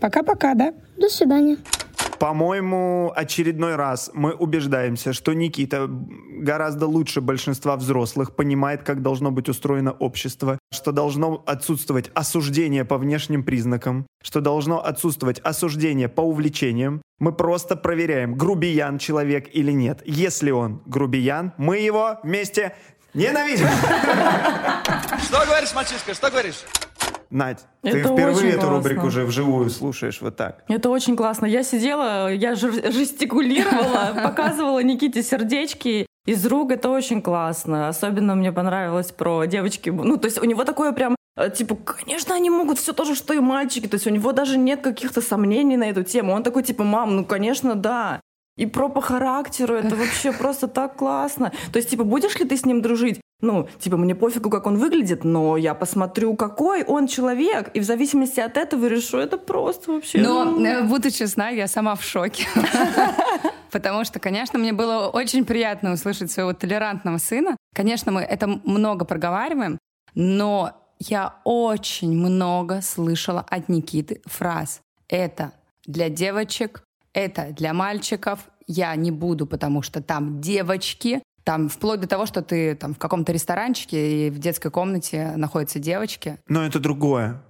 Пока-пока, 0.00 0.54
да? 0.54 0.74
До 0.96 1.08
свидания. 1.08 1.58
По-моему, 2.18 3.12
очередной 3.14 3.76
раз 3.76 4.10
мы 4.14 4.32
убеждаемся, 4.32 5.12
что 5.12 5.34
Никита 5.34 5.88
гораздо 5.88 6.86
лучше 6.86 7.20
большинства 7.20 7.76
взрослых 7.76 8.34
понимает, 8.34 8.82
как 8.82 9.02
должно 9.02 9.30
быть 9.30 9.48
устроено 9.48 9.92
общество, 9.92 10.58
что 10.72 10.92
должно 10.92 11.42
отсутствовать 11.46 12.10
осуждение 12.14 12.84
по 12.84 12.98
внешним 12.98 13.44
признакам, 13.44 14.06
что 14.22 14.40
должно 14.40 14.82
отсутствовать 14.82 15.40
осуждение 15.40 16.08
по 16.08 16.22
увлечениям. 16.22 17.02
Мы 17.18 17.32
просто 17.32 17.76
проверяем, 17.76 18.36
грубиян 18.36 18.98
человек 18.98 19.48
или 19.52 19.72
нет. 19.72 20.00
Если 20.06 20.50
он 20.50 20.82
грубиян, 20.86 21.52
мы 21.58 21.78
его 21.78 22.18
вместе 22.22 22.74
ненавидим. 23.14 23.68
Что 25.22 25.44
говоришь, 25.46 25.74
мальчишка, 25.74 26.14
что 26.14 26.30
говоришь? 26.30 26.64
Надь, 27.30 27.60
ты 27.82 27.88
Это 27.90 28.12
впервые 28.12 28.36
очень 28.36 28.48
эту 28.48 28.58
классно. 28.60 28.76
рубрику 28.76 29.06
уже 29.06 29.24
вживую 29.24 29.68
слушаешь 29.70 30.20
вот 30.20 30.36
так. 30.36 30.62
Это 30.68 30.88
очень 30.90 31.16
классно. 31.16 31.46
Я 31.46 31.64
сидела, 31.64 32.32
я 32.32 32.54
жестикулировала, 32.54 34.12
показывала 34.22 34.82
Никите 34.82 35.22
сердечки 35.22 36.06
из 36.26 36.46
рук. 36.46 36.70
Это 36.70 36.90
очень 36.90 37.20
классно. 37.22 37.88
Особенно 37.88 38.34
мне 38.34 38.52
понравилось 38.52 39.10
про 39.10 39.46
девочки. 39.46 39.90
Ну, 39.90 40.16
то 40.16 40.26
есть 40.26 40.40
у 40.40 40.44
него 40.44 40.64
такое 40.64 40.92
прям 40.92 41.16
э, 41.36 41.50
Типа, 41.50 41.74
конечно, 41.76 42.34
они 42.36 42.50
могут 42.50 42.78
все 42.78 42.92
то 42.92 43.04
же, 43.04 43.14
что 43.16 43.34
и 43.34 43.40
мальчики. 43.40 43.88
То 43.88 43.94
есть 43.96 44.06
у 44.06 44.10
него 44.10 44.30
даже 44.32 44.56
нет 44.56 44.82
каких-то 44.82 45.20
сомнений 45.20 45.76
на 45.76 45.90
эту 45.90 46.04
тему. 46.04 46.32
Он 46.32 46.42
такой, 46.44 46.62
типа, 46.62 46.84
мам, 46.84 47.16
ну, 47.16 47.24
конечно, 47.24 47.74
да. 47.74 48.20
И 48.56 48.66
про 48.66 48.88
по 48.88 49.00
характеру 49.00 49.74
это 49.74 49.96
вообще 49.96 50.32
просто 50.32 50.68
так 50.68 50.96
классно. 50.96 51.52
То 51.72 51.78
есть, 51.78 51.90
типа, 51.90 52.04
будешь 52.04 52.38
ли 52.38 52.44
ты 52.44 52.56
с 52.56 52.64
ним 52.64 52.82
дружить? 52.82 53.20
Ну, 53.40 53.68
типа, 53.78 53.96
мне 53.96 54.14
пофигу, 54.14 54.48
как 54.48 54.66
он 54.66 54.78
выглядит, 54.78 55.24
но 55.24 55.56
я 55.56 55.74
посмотрю, 55.74 56.34
какой 56.36 56.84
он 56.84 57.08
человек, 57.08 57.70
и 57.74 57.80
в 57.80 57.84
зависимости 57.84 58.40
от 58.40 58.56
этого 58.56 58.86
решу. 58.86 59.18
Это 59.18 59.38
просто 59.38 59.92
вообще... 59.92 60.18
Но, 60.18 60.44
ну, 60.44 60.64
э, 60.64 60.82
буду 60.84 61.10
честна, 61.10 61.50
я 61.50 61.66
сама 61.66 61.96
в 61.96 62.02
шоке. 62.02 62.46
Потому 63.72 64.04
что, 64.04 64.20
конечно, 64.20 64.58
мне 64.58 64.72
было 64.72 65.08
очень 65.08 65.44
приятно 65.44 65.92
услышать 65.92 66.30
своего 66.30 66.52
толерантного 66.52 67.18
сына. 67.18 67.56
Конечно, 67.74 68.12
мы 68.12 68.20
это 68.22 68.46
много 68.46 69.04
проговариваем, 69.04 69.78
но 70.14 70.72
я 71.00 71.34
очень 71.42 72.16
много 72.16 72.82
слышала 72.82 73.44
от 73.50 73.68
Никиты 73.68 74.22
фраз. 74.26 74.80
Это 75.08 75.52
для 75.86 76.08
девочек, 76.08 76.83
это 77.14 77.52
для 77.52 77.72
мальчиков. 77.72 78.40
Я 78.66 78.94
не 78.96 79.10
буду, 79.10 79.46
потому 79.46 79.82
что 79.82 80.02
там 80.02 80.40
девочки. 80.40 81.22
Там 81.44 81.68
вплоть 81.68 82.00
до 82.00 82.08
того, 82.08 82.26
что 82.26 82.42
ты 82.42 82.74
там 82.74 82.94
в 82.94 82.98
каком-то 82.98 83.32
ресторанчике 83.32 84.28
и 84.28 84.30
в 84.30 84.38
детской 84.38 84.70
комнате 84.70 85.34
находятся 85.36 85.78
девочки. 85.78 86.38
Но 86.48 86.64
это 86.64 86.80
другое. 86.80 87.42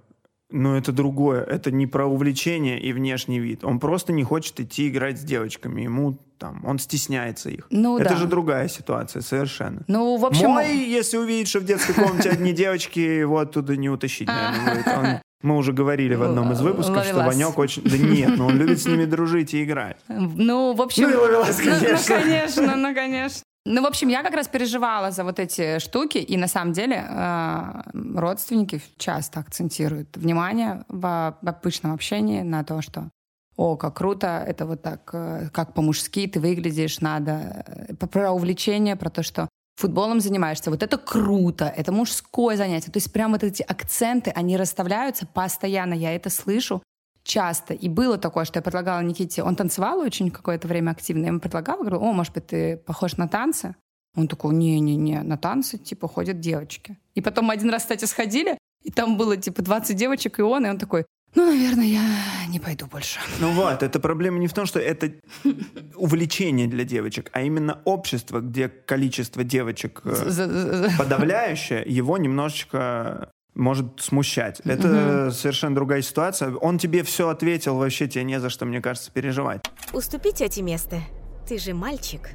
Но 0.51 0.77
это 0.77 0.91
другое. 0.91 1.41
Это 1.43 1.71
не 1.71 1.87
про 1.87 2.05
увлечение 2.05 2.79
и 2.79 2.93
внешний 2.93 3.39
вид. 3.39 3.63
Он 3.63 3.79
просто 3.79 4.13
не 4.13 4.23
хочет 4.23 4.59
идти 4.59 4.89
играть 4.89 5.19
с 5.19 5.23
девочками. 5.23 5.81
Ему 5.81 6.19
там, 6.37 6.63
он 6.65 6.77
стесняется 6.77 7.49
их. 7.49 7.67
Ну 7.69 7.97
Это 7.97 8.11
да. 8.11 8.15
же 8.17 8.27
другая 8.27 8.67
ситуация 8.67 9.21
совершенно. 9.21 9.83
Ну, 9.87 10.17
в 10.17 10.25
общем... 10.25 10.49
Мой, 10.49 10.77
если 10.77 11.17
увидит, 11.17 11.47
что 11.47 11.61
в 11.61 11.65
детской 11.65 11.93
комнате 11.93 12.29
одни 12.29 12.51
девочки, 12.53 12.99
его 12.99 13.39
оттуда 13.39 13.75
не 13.77 13.89
утащить, 13.89 14.27
наверное, 14.27 15.21
мы 15.45 15.57
уже 15.57 15.71
говорили 15.73 16.15
в 16.15 16.23
одном 16.23 16.51
из 16.51 16.61
выпусков, 16.61 17.05
что. 17.05 17.17
Ванек 17.17 17.57
очень... 17.57 17.83
Да 17.83 17.97
нет, 17.97 18.37
но 18.37 18.47
он 18.47 18.57
любит 18.57 18.81
с 18.81 18.85
ними 18.85 19.05
дружить 19.05 19.53
и 19.53 19.63
играть. 19.63 19.97
Ну, 20.07 20.73
в 20.73 20.81
общем... 20.81 21.03
Ну 21.03 21.11
и 21.11 21.15
ловелас, 21.15 21.59
Ну, 21.59 21.65
конечно. 21.65 22.15
Ну, 22.17 22.21
конечно, 22.21 22.75
ну, 22.75 22.95
конечно. 22.95 23.41
Ну, 23.67 23.81
в 23.81 23.85
общем, 23.85 24.09
я 24.09 24.21
как 24.21 24.35
раз 24.35 24.47
переживала 24.47 25.09
за 25.09 25.23
вот 25.23 25.39
эти 25.39 25.79
штуки, 25.79 26.19
и 26.19 26.37
на 26.37 26.47
самом 26.47 26.73
деле 26.73 27.03
э, 27.07 27.81
родственники 28.15 28.79
часто 28.97 29.39
акцентируют 29.39 30.15
внимание 30.17 30.85
в, 30.87 31.35
в 31.41 31.47
обычном 31.47 31.93
общении 31.93 32.41
на 32.43 32.63
то, 32.63 32.83
что 32.83 33.09
о, 33.57 33.75
как 33.75 33.95
круто, 33.95 34.43
это 34.45 34.65
вот 34.65 34.81
так, 34.81 35.09
э, 35.13 35.49
как 35.51 35.73
по-мужски 35.73 36.27
ты 36.27 36.39
выглядишь, 36.39 36.99
надо 36.99 37.63
э, 37.65 37.95
про 37.95 38.31
увлечение, 38.31 38.95
про 38.95 39.09
то, 39.09 39.23
что 39.23 39.49
футболом 39.75 40.21
занимаешься, 40.21 40.69
вот 40.71 40.83
это 40.83 40.97
круто, 40.97 41.65
это 41.65 41.91
мужское 41.91 42.57
занятие. 42.57 42.91
То 42.91 42.97
есть 42.97 43.11
прям 43.11 43.31
вот 43.31 43.43
эти 43.43 43.61
акценты, 43.61 44.31
они 44.31 44.57
расставляются 44.57 45.27
постоянно, 45.27 45.93
я 45.93 46.15
это 46.15 46.29
слышу 46.29 46.81
часто. 47.23 47.73
И 47.73 47.89
было 47.89 48.17
такое, 48.17 48.45
что 48.45 48.59
я 48.59 48.61
предлагала 48.63 49.01
Никите, 49.01 49.43
он 49.43 49.55
танцевал 49.55 49.99
очень 49.99 50.31
какое-то 50.31 50.67
время 50.67 50.91
активно, 50.91 51.23
я 51.23 51.27
ему 51.27 51.39
предлагала, 51.39 51.81
говорю, 51.81 51.99
о, 51.99 52.13
может 52.13 52.33
быть, 52.33 52.47
ты 52.47 52.77
похож 52.77 53.17
на 53.17 53.27
танцы? 53.27 53.75
Он 54.15 54.29
такой, 54.29 54.55
не-не-не, 54.55 55.23
на 55.23 55.37
танцы, 55.37 55.77
типа, 55.77 56.07
ходят 56.07 56.39
девочки. 56.39 56.97
И 57.15 57.21
потом 57.21 57.45
мы 57.45 57.53
один 57.53 57.69
раз, 57.69 57.81
кстати, 57.81 58.05
сходили, 58.05 58.57
и 58.81 58.91
там 58.91 59.17
было, 59.17 59.35
типа, 59.35 59.61
20 59.61 59.95
девочек, 59.97 60.39
и 60.39 60.41
он, 60.41 60.65
и 60.65 60.69
он 60.69 60.77
такой, 60.77 61.05
ну, 61.35 61.45
наверное, 61.45 61.85
я 61.85 62.01
не 62.47 62.59
пойду 62.59 62.87
больше. 62.87 63.19
Ну 63.39 63.51
вот, 63.51 63.83
это 63.83 63.99
проблема 63.99 64.39
не 64.39 64.47
в 64.47 64.53
том, 64.53 64.65
что 64.65 64.79
это 64.79 65.11
увлечение 65.95 66.67
для 66.67 66.83
девочек, 66.83 67.29
а 67.33 67.41
именно 67.41 67.81
общество, 67.85 68.39
где 68.39 68.69
количество 68.69 69.43
девочек 69.43 70.01
э, 70.05 70.87
подавляющее, 70.97 71.83
его 71.85 72.17
немножечко 72.17 73.29
может 73.53 74.01
смущать. 74.01 74.61
Это 74.65 75.31
совершенно 75.31 75.75
другая 75.75 76.01
ситуация. 76.01 76.53
Он 76.55 76.77
тебе 76.77 77.03
все 77.03 77.29
ответил, 77.29 77.77
вообще 77.77 78.07
тебе 78.07 78.23
не 78.23 78.39
за 78.39 78.49
что, 78.49 78.65
мне 78.65 78.81
кажется, 78.81 79.11
переживать. 79.11 79.65
Уступи 79.93 80.31
тете 80.33 80.61
место. 80.61 81.01
Ты 81.47 81.59
же 81.59 81.75
мальчик. 81.75 82.31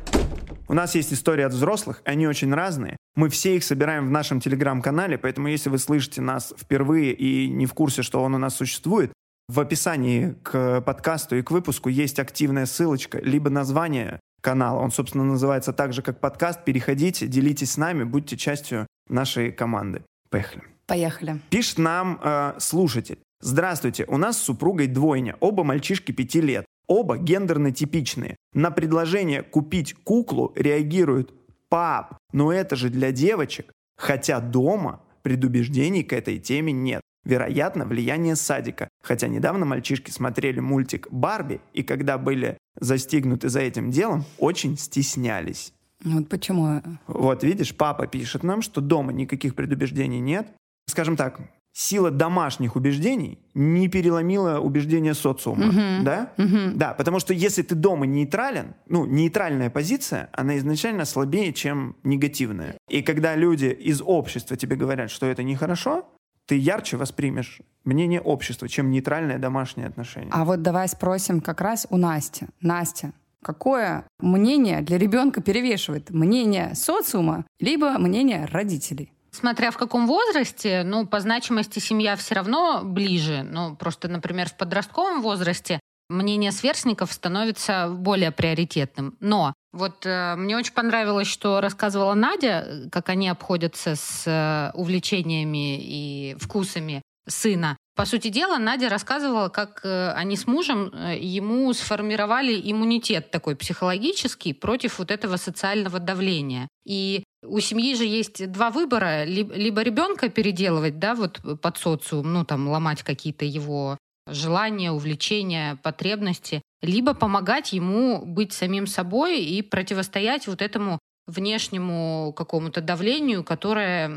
У 0.68 0.73
нас 0.73 0.94
есть 0.94 1.12
истории 1.12 1.42
от 1.42 1.53
взрослых, 1.53 2.01
они 2.05 2.29
очень 2.29 2.55
разные. 2.55 2.96
Мы 3.16 3.29
все 3.29 3.57
их 3.57 3.64
собираем 3.64 4.07
в 4.07 4.11
нашем 4.11 4.40
телеграм-канале, 4.40 5.18
поэтому 5.18 5.49
если 5.49 5.68
вы 5.68 5.79
слышите 5.79 6.20
нас 6.20 6.55
впервые 6.57 7.12
и 7.12 7.49
не 7.49 7.66
в 7.66 7.75
курсе, 7.75 8.03
что 8.03 8.23
он 8.23 8.37
у 8.37 8.38
нас 8.38 8.55
существует, 8.55 9.12
в 9.49 9.59
описании 9.59 10.37
к 10.44 10.81
подкасту 10.83 11.35
и 11.35 11.42
к 11.42 11.51
выпуску 11.51 11.88
есть 11.88 12.20
активная 12.20 12.66
ссылочка, 12.66 13.18
либо 13.18 13.51
название 13.51 14.20
канала. 14.42 14.79
Он, 14.79 14.92
собственно, 14.92 15.25
называется 15.25 15.73
так 15.73 15.92
же, 15.92 16.03
как 16.03 16.20
подкаст. 16.20 16.64
Переходите, 16.64 17.27
делитесь 17.27 17.73
с 17.73 17.77
нами, 17.77 18.05
будьте 18.05 18.37
частью 18.37 18.87
нашей 19.09 19.51
команды. 19.51 20.05
Поехали. 20.31 20.62
Поехали. 20.87 21.40
Пишет 21.51 21.79
нам 21.79 22.20
э, 22.23 22.55
слушатель. 22.59 23.18
Здравствуйте, 23.40 24.05
у 24.07 24.18
нас 24.18 24.38
с 24.38 24.42
супругой 24.42 24.87
двойня, 24.87 25.37
оба 25.40 25.64
мальчишки 25.64 26.12
пяти 26.12 26.40
лет, 26.40 26.64
оба 26.90 27.16
гендерно 27.16 27.70
типичные. 27.70 28.37
На 28.53 28.72
предложение 28.72 29.42
купить 29.42 29.94
куклу 29.94 30.53
реагируют 30.57 31.33
«пап, 31.68 32.18
но 32.33 32.53
это 32.53 32.74
же 32.74 32.90
для 32.90 33.12
девочек», 33.12 33.72
хотя 33.96 34.40
дома 34.40 35.00
предубеждений 35.22 36.03
к 36.03 36.12
этой 36.12 36.38
теме 36.38 36.72
нет. 36.72 37.00
Вероятно, 37.24 37.85
влияние 37.85 38.35
садика. 38.35 38.88
Хотя 39.03 39.29
недавно 39.29 39.66
мальчишки 39.66 40.11
смотрели 40.11 40.59
мультик 40.59 41.07
«Барби», 41.12 41.61
и 41.72 41.85
когда 41.85 42.18
были 42.18 42.59
застигнуты 42.81 43.48
за 43.48 43.61
этим 43.61 43.92
делом, 43.92 44.24
очень 44.38 44.76
стеснялись. 44.76 45.72
Вот 46.03 46.29
почему. 46.29 46.83
Вот 47.07 47.44
видишь, 47.44 47.76
папа 47.76 48.09
пишет 48.09 48.42
нам, 48.42 48.62
что 48.62 48.81
дома 48.81 49.12
никаких 49.12 49.55
предубеждений 49.55 50.18
нет. 50.18 50.48
Скажем 50.88 51.16
так, 51.16 51.40
сила 51.80 52.10
домашних 52.10 52.76
убеждений 52.76 53.38
не 53.54 53.88
переломила 53.88 54.60
убеждения 54.60 55.14
социума, 55.14 56.02
да? 56.02 56.32
Да, 56.74 56.92
потому 56.92 57.20
что 57.20 57.32
если 57.32 57.62
ты 57.62 57.74
дома 57.74 58.06
нейтрален, 58.06 58.74
ну, 58.86 59.06
нейтральная 59.06 59.70
позиция, 59.70 60.28
она 60.32 60.58
изначально 60.58 61.04
слабее, 61.04 61.52
чем 61.52 61.96
негативная. 62.04 62.76
И 62.88 63.02
когда 63.02 63.34
люди 63.34 63.66
из 63.66 64.02
общества 64.04 64.56
тебе 64.56 64.76
говорят, 64.76 65.10
что 65.10 65.26
это 65.26 65.42
нехорошо, 65.42 66.04
ты 66.46 66.56
ярче 66.56 66.96
воспримешь 66.96 67.60
мнение 67.84 68.20
общества, 68.20 68.68
чем 68.68 68.90
нейтральное 68.90 69.38
домашнее 69.38 69.86
отношение. 69.86 70.30
А 70.32 70.44
вот 70.44 70.62
давай 70.62 70.88
спросим 70.88 71.40
как 71.40 71.60
раз 71.60 71.86
у 71.90 71.96
Насти. 71.96 72.46
Настя, 72.60 73.12
какое 73.42 74.04
мнение 74.18 74.82
для 74.82 74.98
ребенка 74.98 75.40
перевешивает? 75.40 76.10
Мнение 76.10 76.74
социума, 76.74 77.46
либо 77.58 77.98
мнение 77.98 78.46
родителей? 78.52 79.12
Смотря 79.32 79.70
в 79.70 79.76
каком 79.76 80.06
возрасте, 80.06 80.82
ну, 80.84 81.06
по 81.06 81.20
значимости 81.20 81.78
семья 81.78 82.16
все 82.16 82.34
равно 82.34 82.82
ближе. 82.82 83.42
Ну, 83.42 83.76
просто, 83.76 84.08
например, 84.08 84.48
в 84.48 84.56
подростковом 84.56 85.22
возрасте 85.22 85.80
мнение 86.08 86.52
сверстников 86.52 87.12
становится 87.12 87.88
более 87.88 88.32
приоритетным. 88.32 89.16
Но 89.20 89.54
вот 89.72 90.04
э, 90.04 90.34
мне 90.36 90.56
очень 90.56 90.72
понравилось, 90.72 91.28
что 91.28 91.60
рассказывала 91.60 92.14
Надя, 92.14 92.64
э, 92.66 92.88
как 92.90 93.08
они 93.08 93.28
обходятся 93.28 93.94
с 93.94 94.24
э, 94.26 94.76
увлечениями 94.76 95.78
и 95.80 96.36
вкусами 96.40 97.02
сына. 97.28 97.76
По 98.00 98.06
сути 98.06 98.28
дела, 98.28 98.56
Надя 98.56 98.88
рассказывала, 98.88 99.50
как 99.50 99.82
э, 99.84 100.12
они 100.12 100.34
с 100.34 100.46
мужем 100.46 100.90
э, 100.90 101.18
ему 101.18 101.70
сформировали 101.74 102.58
иммунитет 102.58 103.30
такой 103.30 103.56
психологический 103.56 104.54
против 104.54 105.00
вот 105.00 105.10
этого 105.10 105.36
социального 105.36 105.98
давления. 105.98 106.66
И 106.86 107.24
у 107.44 107.60
семьи 107.60 107.94
же 107.94 108.06
есть 108.06 108.50
два 108.50 108.70
выбора. 108.70 109.24
Либо, 109.24 109.82
ребенка 109.82 110.30
переделывать, 110.30 110.98
да, 110.98 111.14
вот 111.14 111.42
под 111.60 111.76
социум, 111.76 112.32
ну 112.32 112.46
там 112.46 112.68
ломать 112.68 113.02
какие-то 113.02 113.44
его 113.44 113.98
желания, 114.26 114.92
увлечения, 114.92 115.76
потребности, 115.82 116.62
либо 116.80 117.12
помогать 117.12 117.74
ему 117.74 118.24
быть 118.24 118.54
самим 118.54 118.86
собой 118.86 119.44
и 119.44 119.60
противостоять 119.60 120.46
вот 120.46 120.62
этому 120.62 120.98
внешнему 121.26 122.32
какому-то 122.34 122.80
давлению, 122.80 123.44
которое 123.44 124.08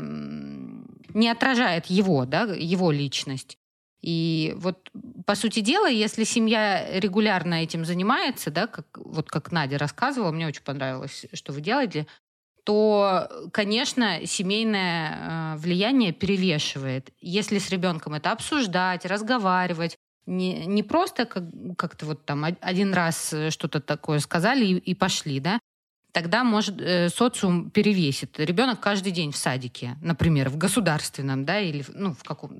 не 1.12 1.28
отражает 1.28 1.84
его, 1.84 2.24
да, 2.24 2.44
его 2.44 2.90
личность. 2.90 3.58
И 4.04 4.52
вот, 4.58 4.90
по 5.24 5.34
сути 5.34 5.60
дела, 5.60 5.88
если 5.88 6.24
семья 6.24 7.00
регулярно 7.00 7.54
этим 7.54 7.86
занимается, 7.86 8.50
да, 8.50 8.66
как, 8.66 8.86
вот 8.96 9.30
как 9.30 9.50
Надя 9.50 9.78
рассказывала, 9.78 10.30
мне 10.30 10.46
очень 10.46 10.62
понравилось, 10.62 11.24
что 11.32 11.54
вы 11.54 11.62
делаете, 11.62 12.06
то, 12.64 13.30
конечно, 13.50 14.26
семейное 14.26 15.54
э, 15.54 15.56
влияние 15.56 16.12
перевешивает. 16.12 17.12
Если 17.22 17.58
с 17.58 17.70
ребенком 17.70 18.12
это 18.12 18.32
обсуждать, 18.32 19.06
разговаривать, 19.06 19.96
не, 20.26 20.66
не 20.66 20.82
просто 20.82 21.24
как, 21.24 21.44
как-то 21.78 22.04
вот 22.04 22.26
там 22.26 22.44
од- 22.44 22.58
один 22.60 22.92
раз 22.92 23.32
э, 23.32 23.48
что-то 23.48 23.80
такое 23.80 24.18
сказали 24.18 24.66
и, 24.66 24.76
и 24.76 24.94
пошли, 24.94 25.40
да, 25.40 25.58
тогда 26.14 26.44
может 26.44 26.80
э, 26.80 27.08
социум 27.10 27.70
перевесит. 27.70 28.38
Ребенок 28.38 28.80
каждый 28.80 29.12
день 29.12 29.32
в 29.32 29.36
садике, 29.36 29.96
например, 30.00 30.48
в 30.48 30.56
государственном, 30.56 31.44
да, 31.44 31.60
или 31.60 31.84
ну 31.92 32.14
в 32.14 32.22
каком, 32.22 32.52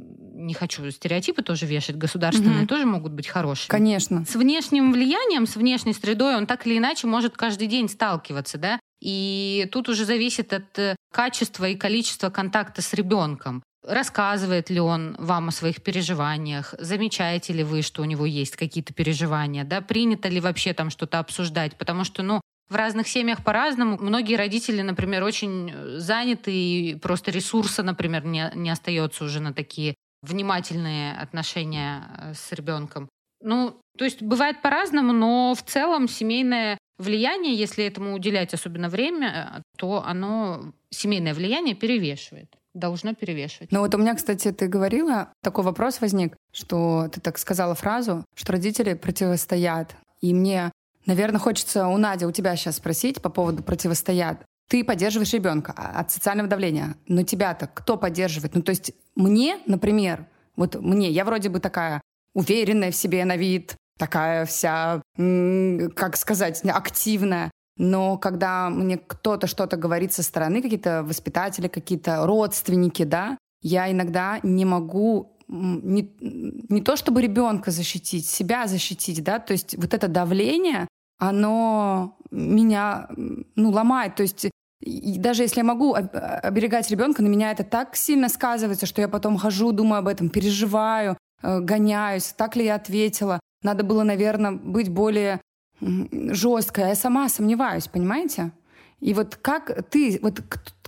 не 0.47 0.53
хочу 0.55 0.91
стереотипы 0.91 1.43
тоже 1.43 1.65
вешать, 1.65 1.97
государственные 1.97 2.59
Мгм. 2.59 2.67
тоже 2.67 2.85
могут 2.85 3.13
быть 3.13 3.29
хорошие. 3.29 3.71
Конечно. 3.71 4.25
С 4.27 4.35
внешним 4.35 4.93
влиянием, 4.93 5.47
с 5.47 5.55
внешней 5.57 5.95
средой 5.95 6.37
он 6.37 6.47
так 6.47 6.67
или 6.67 6.77
иначе 6.77 7.07
может 7.07 7.37
каждый 7.37 7.69
день 7.69 7.89
сталкиваться, 7.89 8.59
да. 8.59 8.81
И 9.01 9.69
тут 9.71 9.89
уже 9.89 10.05
зависит 10.05 10.53
от 10.53 10.79
э, 10.79 10.97
качества 11.13 11.67
и 11.69 11.77
количества 11.77 12.31
контакта 12.31 12.83
с 12.83 12.93
ребенком. 12.93 13.63
Рассказывает 13.87 14.71
ли 14.71 14.81
он 14.81 15.15
вам 15.19 15.49
о 15.49 15.53
своих 15.53 15.83
переживаниях? 15.83 16.75
Замечаете 16.79 17.53
ли 17.53 17.63
вы, 17.63 17.83
что 17.83 18.01
у 18.01 18.07
него 18.07 18.25
есть 18.25 18.57
какие-то 18.57 18.95
переживания? 18.95 19.63
Да? 19.65 19.83
Принято 19.83 20.29
ли 20.29 20.41
вообще 20.41 20.73
там 20.73 20.89
что-то 20.89 21.19
обсуждать? 21.19 21.77
Потому 21.77 22.05
что, 22.05 22.23
ну, 22.23 22.41
в 22.69 22.75
разных 22.75 23.09
семьях 23.09 23.45
по-разному. 23.45 23.99
Многие 23.99 24.37
родители, 24.37 24.83
например, 24.83 25.23
очень 25.23 25.71
э, 25.71 25.99
заняты, 25.99 26.53
и 26.53 26.95
просто 26.97 27.31
ресурса, 27.31 27.83
например, 27.83 28.25
не, 28.25 28.51
не 28.55 28.71
остается 28.71 29.25
уже 29.25 29.41
на 29.41 29.53
такие 29.53 29.95
внимательные 30.23 31.13
отношения 31.15 32.03
э, 32.19 32.35
с 32.35 32.53
ребенком. 32.53 33.09
Ну, 33.43 33.79
то 33.99 34.05
есть 34.05 34.23
бывает 34.23 34.63
по-разному, 34.63 35.13
но 35.13 35.55
в 35.55 35.63
целом 35.63 36.09
семейное 36.09 36.79
влияние, 36.99 37.55
если 37.55 37.85
этому 37.85 38.15
уделять 38.15 38.55
особенно 38.55 38.89
время, 38.89 39.59
э, 39.59 39.63
то 39.77 40.03
оно, 40.05 40.73
семейное 40.91 41.35
влияние 41.35 41.75
перевешивает, 41.75 42.49
должно 42.73 43.15
перевешивать. 43.15 43.71
Ну 43.73 43.81
вот 43.81 43.95
у 43.95 43.99
меня, 43.99 44.15
кстати, 44.15 44.51
ты 44.53 44.67
говорила, 44.67 45.33
такой 45.43 45.65
вопрос 45.65 46.01
возник, 46.01 46.35
что 46.53 47.09
ты 47.13 47.21
так 47.21 47.39
сказала 47.39 47.75
фразу, 47.75 48.25
что 48.35 48.53
родители 48.53 48.95
противостоят. 48.95 49.97
И 50.21 50.33
мне, 50.33 50.73
наверное, 51.07 51.41
хочется 51.41 51.87
у 51.89 51.97
Нади, 51.97 52.25
у 52.25 52.33
тебя 52.33 52.57
сейчас 52.57 52.77
спросить 52.77 53.21
по 53.23 53.29
поводу 53.29 53.63
противостоят. 53.63 54.45
Ты 54.69 54.83
поддерживаешь 54.85 55.33
ребенка 55.33 55.75
а- 55.77 56.01
от 56.01 56.11
социального 56.11 56.49
давления, 56.49 56.97
но 57.07 57.23
тебя-то 57.23 57.67
кто 57.67 57.97
поддерживает? 57.97 58.55
Ну 58.55 58.63
то 58.63 58.71
есть 58.71 58.93
мне, 59.15 59.59
например, 59.67 60.27
вот 60.57 60.77
мне, 60.81 61.11
я 61.11 61.25
вроде 61.25 61.49
бы 61.49 61.61
такая 61.61 62.01
уверенная 62.35 62.91
в 62.91 62.97
себе 62.97 63.25
на 63.25 63.37
вид, 63.37 63.77
такая 63.99 64.47
вся, 64.47 65.03
как 65.17 66.17
сказать, 66.17 66.63
активная. 66.65 67.51
Но 67.77 68.19
когда 68.19 68.71
мне 68.71 68.99
кто-то 68.99 69.47
что-то 69.47 69.77
говорит 69.77 70.13
со 70.13 70.23
стороны, 70.23 70.63
какие-то 70.63 71.03
воспитатели, 71.03 71.69
какие-то 71.69 72.25
родственники, 72.25 73.03
да, 73.03 73.37
я 73.63 73.91
иногда 73.91 74.39
не 74.43 74.65
могу 74.65 75.37
не, 75.49 76.11
не 76.21 76.81
то 76.81 76.97
чтобы 76.97 77.21
ребенка 77.21 77.71
защитить, 77.71 78.27
себя 78.27 78.67
защитить, 78.67 79.23
да, 79.23 79.39
то 79.39 79.53
есть 79.53 79.77
вот 79.77 79.93
это 79.93 80.09
давление, 80.09 80.87
оно 81.19 82.17
меня, 82.31 83.09
ну, 83.55 83.71
ломает, 83.71 84.17
то 84.17 84.23
есть 84.23 84.49
и 84.85 85.19
даже 85.19 85.43
если 85.43 85.61
я 85.61 85.65
могу 85.65 85.95
оберегать 85.95 86.91
ребенка, 86.91 87.23
на 87.23 87.29
меня 87.29 87.53
это 87.53 87.65
так 87.65 87.97
сильно 87.97 88.29
сказывается, 88.29 88.85
что 88.85 89.01
я 89.01 89.09
потом 89.09 89.39
хожу, 89.39 89.73
думаю 89.73 90.01
об 90.01 90.09
этом, 90.09 90.29
переживаю, 90.29 91.17
э, 91.43 91.61
гоняюсь, 91.61 92.35
так 92.37 92.55
ли 92.55 92.67
я 92.67 92.75
ответила. 92.75 93.41
Надо 93.63 93.83
было, 93.83 94.03
наверное, 94.03 94.53
быть 94.53 94.91
более 94.91 95.41
жесткой. 95.81 96.85
А 96.85 96.89
я 96.89 96.95
сама 96.95 97.31
сомневаюсь, 97.31 97.89
понимаете? 97.89 98.53
И 99.01 99.15
вот 99.15 99.37
как 99.37 99.89
ты, 99.89 100.19
вот 100.21 100.43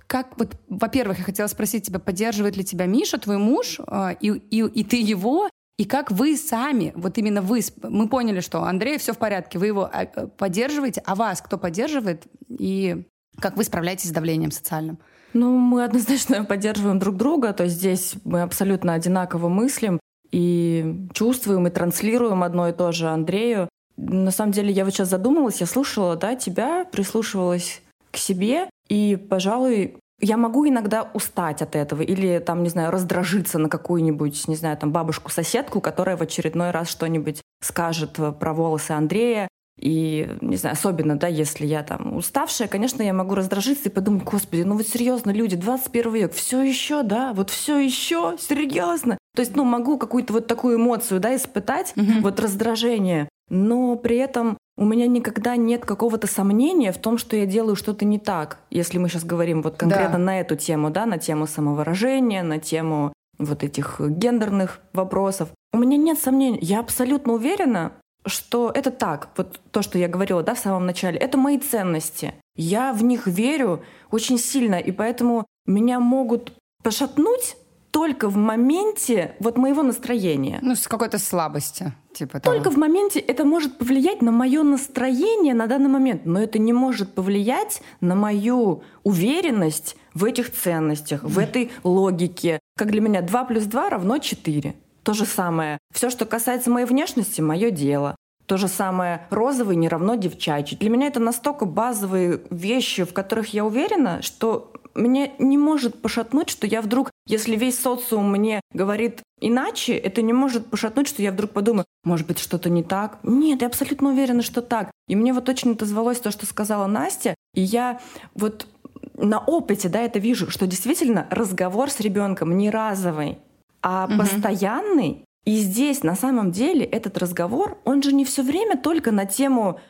как 0.07 0.39
вот, 0.39 0.57
во-первых, 0.69 1.19
я 1.19 1.25
хотела 1.25 1.47
спросить 1.47 1.87
тебя, 1.87 1.99
поддерживает 1.99 2.57
ли 2.57 2.65
тебя 2.65 2.87
Миша, 2.87 3.19
твой 3.19 3.39
муж, 3.39 3.81
э, 3.81 4.17
и, 4.21 4.29
и, 4.29 4.61
и 4.61 4.85
ты 4.85 5.01
его, 5.01 5.49
и 5.79 5.85
как 5.85 6.11
вы 6.11 6.37
сами, 6.37 6.93
вот 6.97 7.19
именно 7.19 7.43
вы, 7.43 7.61
мы 7.83 8.09
поняли, 8.09 8.41
что 8.41 8.63
Андрей 8.63 8.99
все 8.99 9.13
в 9.13 9.19
порядке, 9.19 9.59
вы 9.59 9.67
его 9.67 9.91
а, 9.93 10.05
э, 10.05 10.27
поддерживаете, 10.27 11.03
а 11.05 11.15
вас 11.15 11.43
кто 11.43 11.59
поддерживает, 11.59 12.27
и 12.49 13.05
как 13.39 13.57
вы 13.57 13.65
справляетесь 13.65 14.09
с 14.09 14.13
давлением 14.13 14.51
социальным? 14.51 14.99
Ну, 15.35 15.59
мы 15.59 15.85
однозначно 15.85 16.45
поддерживаем 16.49 16.99
друг 16.99 17.17
друга, 17.17 17.53
то 17.53 17.65
есть 17.65 17.77
здесь 17.77 18.15
мы 18.25 18.41
абсолютно 18.41 18.95
одинаково 18.95 19.49
мыслим 19.49 20.01
и 20.33 21.09
чувствуем, 21.13 21.67
и 21.67 21.71
транслируем 21.71 22.43
одно 22.43 22.69
и 22.69 22.73
то 22.73 22.91
же 22.93 23.09
Андрею. 23.09 23.69
На 23.99 24.31
самом 24.31 24.53
деле, 24.53 24.73
я 24.73 24.85
вот 24.85 24.95
сейчас 24.95 25.11
задумалась, 25.11 25.61
я 25.61 25.67
слушала, 25.67 26.17
да, 26.17 26.37
тебя, 26.37 26.85
прислушивалась 26.85 27.83
к 28.11 28.17
себе, 28.17 28.71
и, 28.89 29.17
пожалуй, 29.17 29.97
я 30.21 30.37
могу 30.37 30.67
иногда 30.69 31.11
устать 31.15 31.63
от 31.63 31.77
этого 31.77 32.03
или, 32.03 32.39
там, 32.39 32.63
не 32.63 32.69
знаю, 32.69 32.91
раздражиться 32.91 33.59
на 33.59 33.69
какую-нибудь, 33.69 34.49
не 34.49 34.57
знаю, 34.57 34.77
там, 34.77 34.93
бабушку-соседку, 34.93 35.81
которая 35.81 36.17
в 36.17 36.23
очередной 36.23 36.71
раз 36.71 36.89
что-нибудь 36.89 37.43
скажет 37.63 38.19
про 38.39 38.55
волосы 38.55 38.93
Андрея. 38.93 39.49
И, 39.79 40.27
не 40.41 40.57
знаю, 40.57 40.73
особенно, 40.73 41.19
да, 41.19 41.27
если 41.27 41.67
я 41.67 41.83
там 41.83 42.17
уставшая, 42.17 42.67
конечно, 42.67 43.03
я 43.03 43.13
могу 43.13 43.35
раздражиться 43.35 43.91
и 43.91 43.93
подумать, 43.93 44.25
господи, 44.25 44.63
ну 44.63 44.75
вот 44.75 44.89
серьезно, 44.89 45.33
люди, 45.33 45.55
21 45.55 46.15
век, 46.15 46.33
все 46.33 46.63
еще, 46.63 47.03
да, 47.03 47.35
вот 47.35 47.51
все 47.51 47.79
еще, 47.79 48.37
серьезно. 48.39 49.19
То 49.35 49.41
есть, 49.41 49.55
ну, 49.55 49.65
могу 49.65 49.99
какую-то 49.99 50.33
вот 50.33 50.47
такую 50.47 50.79
эмоцию, 50.79 51.21
да, 51.21 51.37
испытать, 51.37 51.93
mm-hmm. 51.95 52.23
вот 52.23 52.41
раздражение, 52.41 53.29
но 53.51 53.97
при 53.97 54.17
этом 54.17 54.57
у 54.77 54.85
меня 54.85 55.07
никогда 55.07 55.57
нет 55.57 55.85
какого-то 55.85 56.27
сомнения 56.27 56.93
в 56.93 56.99
том, 56.99 57.17
что 57.19 57.37
я 57.37 57.47
делаю 57.47 57.77
что-то 57.77 58.05
не 58.05 58.19
так. 58.19 58.59
Если 58.71 58.99
мы 58.99 59.09
сейчас 59.09 59.25
говорим 59.25 59.63
вот 59.63 59.77
конкретно 59.77 60.19
да. 60.19 60.25
на 60.25 60.41
эту 60.41 60.57
тему, 60.57 60.91
да, 60.91 61.07
на 61.07 61.19
тему 61.19 61.47
самовыражения, 61.47 62.43
на 62.43 62.59
тему 62.59 63.13
вот 63.39 63.63
этих 63.63 64.01
гендерных 64.01 64.81
вопросов. 64.93 65.49
У 65.73 65.79
меня 65.79 65.97
нет 65.97 66.19
сомнений. 66.19 66.59
Я 66.61 66.81
абсолютно 66.81 67.35
уверена, 67.35 67.93
что 68.27 68.71
это 68.75 68.91
так. 68.91 69.31
Вот 69.37 69.61
то, 69.71 69.83
что 69.83 69.99
я 69.99 70.09
говорила 70.09 70.43
да, 70.43 70.55
в 70.55 70.59
самом 70.59 70.87
начале, 70.87 71.19
это 71.19 71.39
мои 71.39 71.59
ценности. 71.59 72.35
Я 72.55 72.93
в 72.93 73.03
них 73.03 73.27
верю 73.27 73.83
очень 74.11 74.39
сильно, 74.39 74.77
и 74.77 74.93
поэтому 74.93 75.47
меня 75.67 76.01
могут 76.01 76.53
пошатнуть 76.83 77.57
только 77.97 78.29
в 78.29 78.37
моменте 78.37 79.37
вот 79.39 79.57
моего 79.57 79.83
настроения. 79.83 80.59
Ну, 80.61 80.75
с 80.77 80.87
какой-то 80.87 81.19
слабости. 81.19 81.95
Типа 82.13 82.41
того. 82.41 82.55
Только 82.55 82.71
в 82.71 82.77
моменте 82.77 83.21
это 83.21 83.47
может 83.47 83.79
повлиять 83.79 84.21
на 84.21 84.33
мое 84.33 84.63
настроение 84.63 85.55
на 85.55 85.67
данный 85.67 85.89
момент, 85.89 86.27
но 86.27 86.39
это 86.43 86.59
не 86.59 86.75
может 86.75 87.15
повлиять 87.15 87.81
на 88.03 88.15
мою 88.15 88.83
уверенность 89.03 89.97
в 90.13 90.27
этих 90.27 90.53
ценностях, 90.53 91.23
в 91.23 91.39
этой 91.39 91.71
логике. 91.85 92.61
Как 92.77 92.91
для 92.91 93.01
меня 93.01 93.23
2 93.23 93.45
плюс 93.45 93.65
2 93.65 93.89
равно 93.89 94.19
4. 94.19 94.75
То 95.03 95.13
же 95.15 95.25
самое. 95.25 95.79
Все, 95.91 96.11
что 96.11 96.27
касается 96.27 96.69
моей 96.69 96.85
внешности, 96.85 97.41
мое 97.41 97.71
дело. 97.71 98.15
То 98.47 98.57
же 98.57 98.69
самое 98.69 99.27
розовый 99.31 99.77
не 99.77 99.89
равно 99.89 100.15
девчачий. 100.15 100.77
Для 100.77 100.91
меня 100.91 101.09
это 101.09 101.21
настолько 101.21 101.65
базовые 101.65 102.41
вещи, 102.51 103.05
в 103.05 103.13
которых 103.13 103.53
я 103.53 103.65
уверена, 103.65 104.23
что 104.23 104.73
меня 104.95 105.31
не 105.39 105.59
может 105.59 106.01
пошатнуть, 106.01 106.49
что 106.49 106.67
я 106.67 106.81
вдруг, 106.81 107.11
если 107.27 107.57
весь 107.57 107.79
социум 107.79 108.31
мне 108.31 108.61
говорит 108.73 109.23
иначе, 109.41 109.95
это 109.95 110.23
не 110.23 110.33
может 110.33 110.67
пошатнуть, 110.67 111.09
что 111.09 111.23
я 111.23 111.33
вдруг 111.33 111.51
подумаю, 111.51 111.85
может 112.05 112.27
быть, 112.27 112.39
что-то 112.39 112.71
не 112.71 112.83
так. 112.83 113.19
Нет, 113.23 113.61
я 113.61 113.69
абсолютно 113.69 114.11
уверена, 114.11 114.43
что 114.43 114.63
так. 114.63 114.91
И 115.09 115.17
мне 115.17 115.33
вот 115.33 115.49
очень 115.49 115.73
отозвалось 115.73 116.21
то, 116.21 116.31
что 116.31 116.47
сказала 116.47 116.87
Настя, 116.87 117.35
и 117.55 117.61
я 117.61 118.01
вот 118.35 118.67
на 119.15 119.39
опыте, 119.39 119.89
да, 119.89 120.01
это 120.01 120.19
вижу, 120.19 120.51
что 120.51 120.67
действительно 120.67 121.27
разговор 121.31 121.91
с 121.91 122.01
ребенком 122.01 122.57
не 122.57 122.71
разовый, 122.71 123.39
а 123.83 124.07
угу. 124.07 124.19
постоянный. 124.19 125.25
И 125.47 125.57
здесь 125.59 126.03
на 126.03 126.17
самом 126.17 126.51
деле 126.51 126.85
этот 126.85 127.17
разговор, 127.19 127.79
он 127.85 128.03
же 128.03 128.13
не 128.13 128.25
все 128.25 128.43
время 128.43 128.77
только 128.77 129.13
на 129.13 129.25
тему 129.25 129.81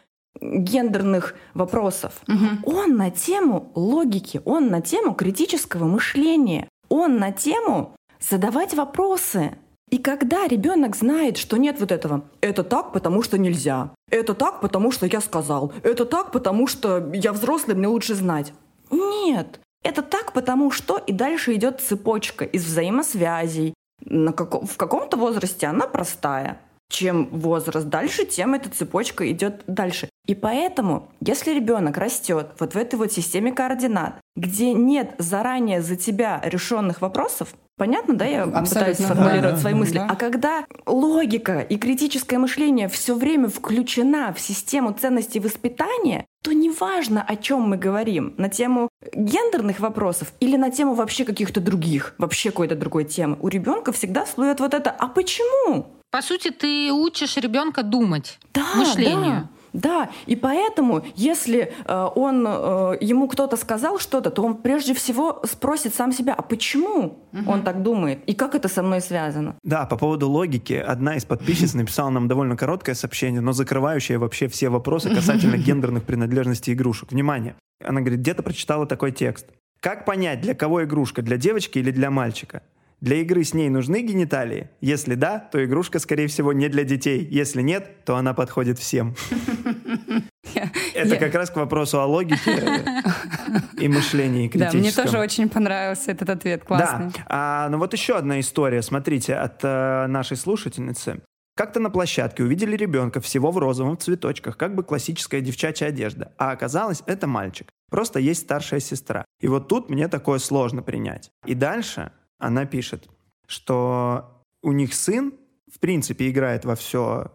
гендерных 0.41 1.35
вопросов. 1.55 2.21
Угу. 2.29 2.71
Он 2.77 2.97
на 2.97 3.11
тему 3.11 3.73
логики, 3.75 4.43
он 4.45 4.69
на 4.69 4.83
тему 4.83 5.15
критического 5.15 5.87
мышления, 5.87 6.69
он 6.91 7.17
на 7.19 7.33
тему 7.33 7.95
задавать 8.21 8.75
вопросы. 8.75 9.57
И 9.91 9.99
когда 9.99 10.47
ребенок 10.47 10.97
знает, 10.97 11.39
что 11.39 11.57
нет 11.57 11.81
вот 11.81 11.93
этого, 11.93 12.25
это 12.41 12.65
так, 12.65 12.93
потому 12.93 13.23
что 13.23 13.39
нельзя, 13.39 13.93
это 14.11 14.35
так, 14.35 14.61
потому 14.61 14.91
что 14.91 15.07
я 15.07 15.21
сказал, 15.21 15.73
это 15.83 16.05
так, 16.05 16.33
потому 16.33 16.67
что 16.67 17.11
я 17.15 17.33
взрослый, 17.33 17.77
мне 17.77 17.87
лучше 17.87 18.15
знать. 18.15 18.53
Нет, 18.91 19.61
это 19.85 20.03
так, 20.03 20.33
потому 20.33 20.71
что 20.71 20.99
и 20.99 21.13
дальше 21.13 21.55
идет 21.55 21.81
цепочка 21.81 22.45
из 22.45 22.65
взаимосвязей. 22.65 23.75
На 24.05 24.33
как... 24.33 24.63
В 24.63 24.77
каком-то 24.77 25.17
возрасте 25.17 25.67
она 25.67 25.87
простая. 25.87 26.61
Чем 26.89 27.27
возраст 27.31 27.89
дальше, 27.89 28.25
тем 28.25 28.55
эта 28.55 28.71
цепочка 28.71 29.31
идет 29.31 29.63
дальше. 29.67 30.09
И 30.27 30.35
поэтому, 30.35 31.11
если 31.21 31.53
ребенок 31.53 31.97
растет 31.97 32.51
вот 32.59 32.75
в 32.75 32.77
этой 32.77 32.97
вот 32.97 33.13
системе 33.13 33.53
координат, 33.53 34.21
где 34.37 34.73
нет 34.73 35.15
заранее 35.19 35.83
за 35.83 35.97
тебя 35.97 36.41
решенных 36.45 37.01
вопросов, 37.01 37.55
Понятно, 37.79 38.15
да, 38.15 38.25
я 38.25 38.45
Абсолютно, 38.45 38.69
пытаюсь 38.71 38.97
сформулировать 38.97 39.55
да, 39.57 39.61
свои 39.61 39.75
мысли. 39.75 39.99
Да. 39.99 40.07
А 40.09 40.17
когда 40.17 40.65
логика 40.87 41.61
и 41.61 41.77
критическое 41.77 42.39
мышление 42.39 42.89
все 42.89 43.15
время 43.15 43.49
включена 43.51 44.33
в 44.33 44.41
систему 44.41 44.95
ценностей 44.95 45.41
воспитания, 45.41 46.25
то 46.43 46.53
неважно, 46.53 47.23
о 47.23 47.37
чем 47.37 47.63
мы 47.63 47.77
говорим, 47.77 48.33
на 48.39 48.49
тему 48.49 48.89
гендерных 49.13 49.81
вопросов 49.81 50.33
или 50.41 50.57
на 50.57 50.71
тему 50.71 50.95
вообще 50.95 51.27
каких-то 51.27 51.61
других, 51.61 52.15
вообще 52.17 52.51
какой-то 52.51 52.77
другой 52.77 53.05
темы, 53.05 53.37
у 53.43 53.49
ребенка 53.49 53.93
всегда 53.93 54.25
слоет 54.25 54.61
вот 54.61 54.73
это 54.73 54.91
«а 54.91 55.09
почему?». 55.09 55.87
По 56.11 56.23
сути, 56.23 56.51
ты 56.51 56.91
учишь 56.93 57.37
ребенка 57.37 57.83
думать, 57.83 58.39
да, 58.55 58.65
мышлению. 58.75 59.51
Да. 59.51 59.56
Да, 59.77 60.09
и 60.25 60.37
поэтому, 60.37 61.05
если 61.15 61.73
э, 61.85 62.09
он, 62.15 62.47
э, 62.49 62.97
ему 63.03 63.29
кто-то 63.29 63.57
сказал 63.57 63.99
что-то, 63.99 64.31
то 64.31 64.43
он 64.43 64.57
прежде 64.57 64.95
всего 64.95 65.43
спросит 65.45 65.95
сам 65.95 66.13
себя, 66.13 66.33
а 66.33 66.41
почему 66.41 67.19
угу. 67.33 67.51
он 67.51 67.63
так 67.63 67.83
думает, 67.83 68.21
и 68.27 68.35
как 68.35 68.55
это 68.55 68.69
со 68.69 68.83
мной 68.83 69.03
связано? 69.03 69.57
Да, 69.63 69.85
по 69.85 69.99
поводу 69.99 70.31
логики, 70.31 70.73
одна 70.73 71.17
из 71.17 71.27
подписчиц 71.27 71.75
написала 71.75 72.09
нам 72.09 72.27
довольно 72.27 72.57
короткое 72.57 72.95
сообщение, 72.95 73.43
но 73.43 73.53
закрывающее 73.53 74.17
вообще 74.17 74.49
все 74.49 74.71
вопросы 74.71 75.15
касательно 75.15 75.57
гендерных 75.67 76.05
принадлежностей 76.05 76.73
игрушек. 76.73 77.13
Внимание! 77.13 77.55
Она 77.85 78.01
говорит, 78.01 78.21
где-то 78.21 78.43
прочитала 78.43 78.87
такой 78.87 79.13
текст. 79.13 79.47
Как 79.81 80.07
понять, 80.07 80.41
для 80.41 80.55
кого 80.55 80.85
игрушка, 80.85 81.21
для 81.21 81.37
девочки 81.37 81.79
или 81.79 81.91
для 81.91 82.11
мальчика? 82.11 82.63
Для 83.01 83.17
игры 83.17 83.45
с 83.45 83.53
ней 83.53 83.69
нужны 83.69 84.03
гениталии? 84.03 84.71
Если 84.81 85.15
да, 85.15 85.39
то 85.39 85.63
игрушка, 85.63 85.99
скорее 85.99 86.29
всего, 86.29 86.53
не 86.53 86.69
для 86.69 86.85
детей. 86.85 87.27
Если 87.31 87.61
нет, 87.61 88.05
то 88.05 88.17
она 88.17 88.33
подходит 88.33 88.79
всем. 88.79 89.15
Это 90.95 91.17
как 91.17 91.35
раз 91.35 91.51
к 91.51 91.57
вопросу 91.57 92.01
о 92.01 92.07
логике 92.07 92.85
и 93.79 93.89
мышлении 93.89 94.49
критическом. 94.49 94.81
Да, 94.81 94.89
мне 94.89 94.93
тоже 94.93 95.19
очень 95.19 95.49
понравился 95.49 96.11
этот 96.13 96.31
ответ, 96.31 96.65
классный. 96.65 97.09
Да, 97.09 97.25
а, 97.27 97.69
ну 97.69 97.79
вот 97.79 97.93
еще 97.93 98.17
одна 98.17 98.41
история, 98.41 98.81
смотрите, 98.81 99.35
от 99.35 99.61
э, 99.63 100.07
нашей 100.07 100.39
слушательницы. 100.39 101.21
Как-то 101.55 101.81
на 101.81 101.91
площадке 101.91 102.43
увидели 102.43 102.77
ребенка 102.77 103.21
всего 103.21 103.51
в 103.51 103.59
розовом 103.59 103.99
цветочках, 103.99 104.57
как 104.57 104.75
бы 104.75 104.83
классическая 104.83 105.41
девчачья 105.41 105.87
одежда. 105.87 106.33
А 106.39 106.51
оказалось, 106.51 107.03
это 107.07 107.27
мальчик. 107.27 107.69
Просто 107.91 108.19
есть 108.19 108.43
старшая 108.43 108.81
сестра. 108.81 109.25
И 109.41 109.49
вот 109.49 109.69
тут 109.69 109.89
мне 109.89 110.09
такое 110.09 110.39
сложно 110.39 110.83
принять. 110.83 111.31
И 111.47 111.55
дальше 111.55 112.13
она 112.39 112.67
пишет, 112.67 113.09
что 113.47 114.43
у 114.63 114.73
них 114.73 114.95
сын, 114.95 115.35
в 115.73 115.79
принципе, 115.79 116.31
играет 116.31 116.65
во 116.65 116.75
все, 116.75 117.33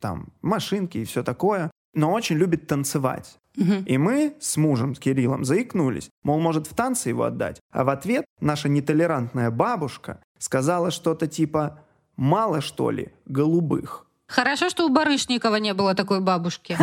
там, 0.00 0.28
машинки 0.42 0.98
и 0.98 1.04
все 1.04 1.22
такое, 1.22 1.70
но 1.94 2.12
очень 2.12 2.36
любит 2.36 2.66
танцевать. 2.66 3.38
Угу. 3.56 3.84
И 3.86 3.98
мы 3.98 4.36
с 4.40 4.56
мужем, 4.56 4.94
с 4.94 5.00
Кириллом, 5.00 5.44
заикнулись, 5.44 6.10
мол, 6.22 6.38
может 6.38 6.66
в 6.66 6.74
танцы 6.74 7.08
его 7.08 7.24
отдать. 7.24 7.60
А 7.72 7.84
в 7.84 7.88
ответ 7.88 8.24
наша 8.40 8.68
нетолерантная 8.68 9.50
бабушка 9.50 10.22
сказала 10.38 10.90
что-то 10.90 11.26
типа 11.26 11.80
«мало, 12.16 12.60
что 12.60 12.90
ли, 12.90 13.12
голубых». 13.26 14.07
Хорошо, 14.28 14.68
что 14.68 14.84
у 14.86 14.90
Барышникова 14.90 15.56
не 15.56 15.72
было 15.74 15.94
такой 15.94 16.20
бабушки. 16.20 16.76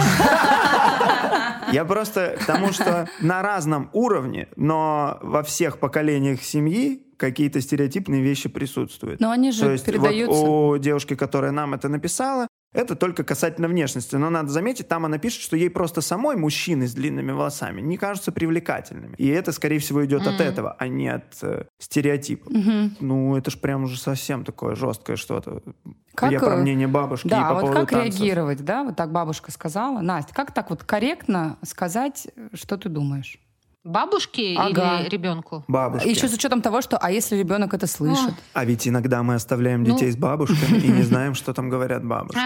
Я 1.71 1.85
просто 1.85 2.37
к 2.39 2.45
тому, 2.45 2.71
что 2.71 3.07
на 3.21 3.41
разном 3.41 3.89
уровне, 3.93 4.47
но 4.55 5.17
во 5.21 5.43
всех 5.43 5.79
поколениях 5.79 6.41
семьи 6.43 7.01
какие-то 7.17 7.61
стереотипные 7.61 8.21
вещи 8.21 8.49
присутствуют. 8.49 9.19
Но 9.19 9.31
они 9.31 9.51
же 9.51 9.61
То 9.61 9.71
есть 9.71 9.85
передаются. 9.85 10.39
вот 10.41 10.75
у 10.75 10.77
девушки, 10.77 11.15
которая 11.15 11.51
нам 11.51 11.73
это 11.73 11.87
написала, 11.87 12.47
это 12.75 12.95
только 12.95 13.23
касательно 13.23 13.67
внешности. 13.67 14.15
Но 14.15 14.29
надо 14.29 14.49
заметить, 14.49 14.87
там 14.87 15.05
она 15.05 15.17
пишет, 15.17 15.41
что 15.41 15.55
ей 15.55 15.69
просто 15.69 16.01
самой 16.01 16.35
мужчины 16.35 16.87
с 16.87 16.93
длинными 16.93 17.31
волосами 17.31 17.81
не 17.81 17.97
кажутся 17.97 18.31
привлекательными. 18.31 19.15
И 19.17 19.27
это, 19.27 19.51
скорее 19.51 19.79
всего, 19.79 20.05
идет 20.05 20.27
от 20.27 20.39
этого, 20.41 20.75
а 20.77 20.87
не 20.87 21.07
от 21.07 21.37
э, 21.41 21.65
стереотипа. 21.79 22.51
Ну, 22.99 23.35
это 23.35 23.51
ж 23.51 23.57
прям 23.57 23.83
уже 23.83 23.97
совсем 23.97 24.43
такое 24.43 24.75
жесткое 24.75 25.15
что-то. 25.15 25.61
Как, 26.13 26.31
Я 26.31 26.39
про 26.39 26.55
э, 26.55 26.61
мнение 26.61 26.87
бабушки 26.87 27.27
и 27.27 27.29
Да, 27.29 27.49
по 27.49 27.53
вот 27.55 27.61
поводу 27.61 27.79
как 27.81 27.89
танцев. 27.91 28.19
реагировать, 28.19 28.63
да? 28.63 28.83
Вот 28.83 28.95
так 28.95 29.11
бабушка 29.11 29.51
сказала. 29.51 30.01
Настя, 30.01 30.33
как 30.33 30.53
так 30.53 30.69
вот 30.69 30.83
корректно 30.83 31.57
сказать, 31.63 32.27
что 32.53 32.77
ты 32.77 32.89
думаешь? 32.89 33.39
Бабушке 33.85 34.55
Ага. 34.57 35.01
или 35.01 35.09
ребенку? 35.09 35.63
Бабушки. 35.67 36.07
Еще 36.07 36.27
с 36.27 36.33
учетом 36.33 36.61
того, 36.61 36.81
что, 36.81 36.97
а 36.97 37.11
если 37.11 37.37
ребенок 37.37 37.73
это 37.75 37.85
слышит? 37.85 38.33
А 38.53 38.65
ведь 38.65 38.87
иногда 38.87 39.21
мы 39.21 39.35
оставляем 39.35 39.83
Ну. 39.83 39.93
детей 39.93 40.09
с 40.11 40.17
бабушками 40.17 40.79
и 40.79 40.87
не 40.87 41.03
знаем, 41.11 41.35
что 41.35 41.53
там 41.53 41.69
говорят 41.69 42.03
бабушки. 42.03 42.39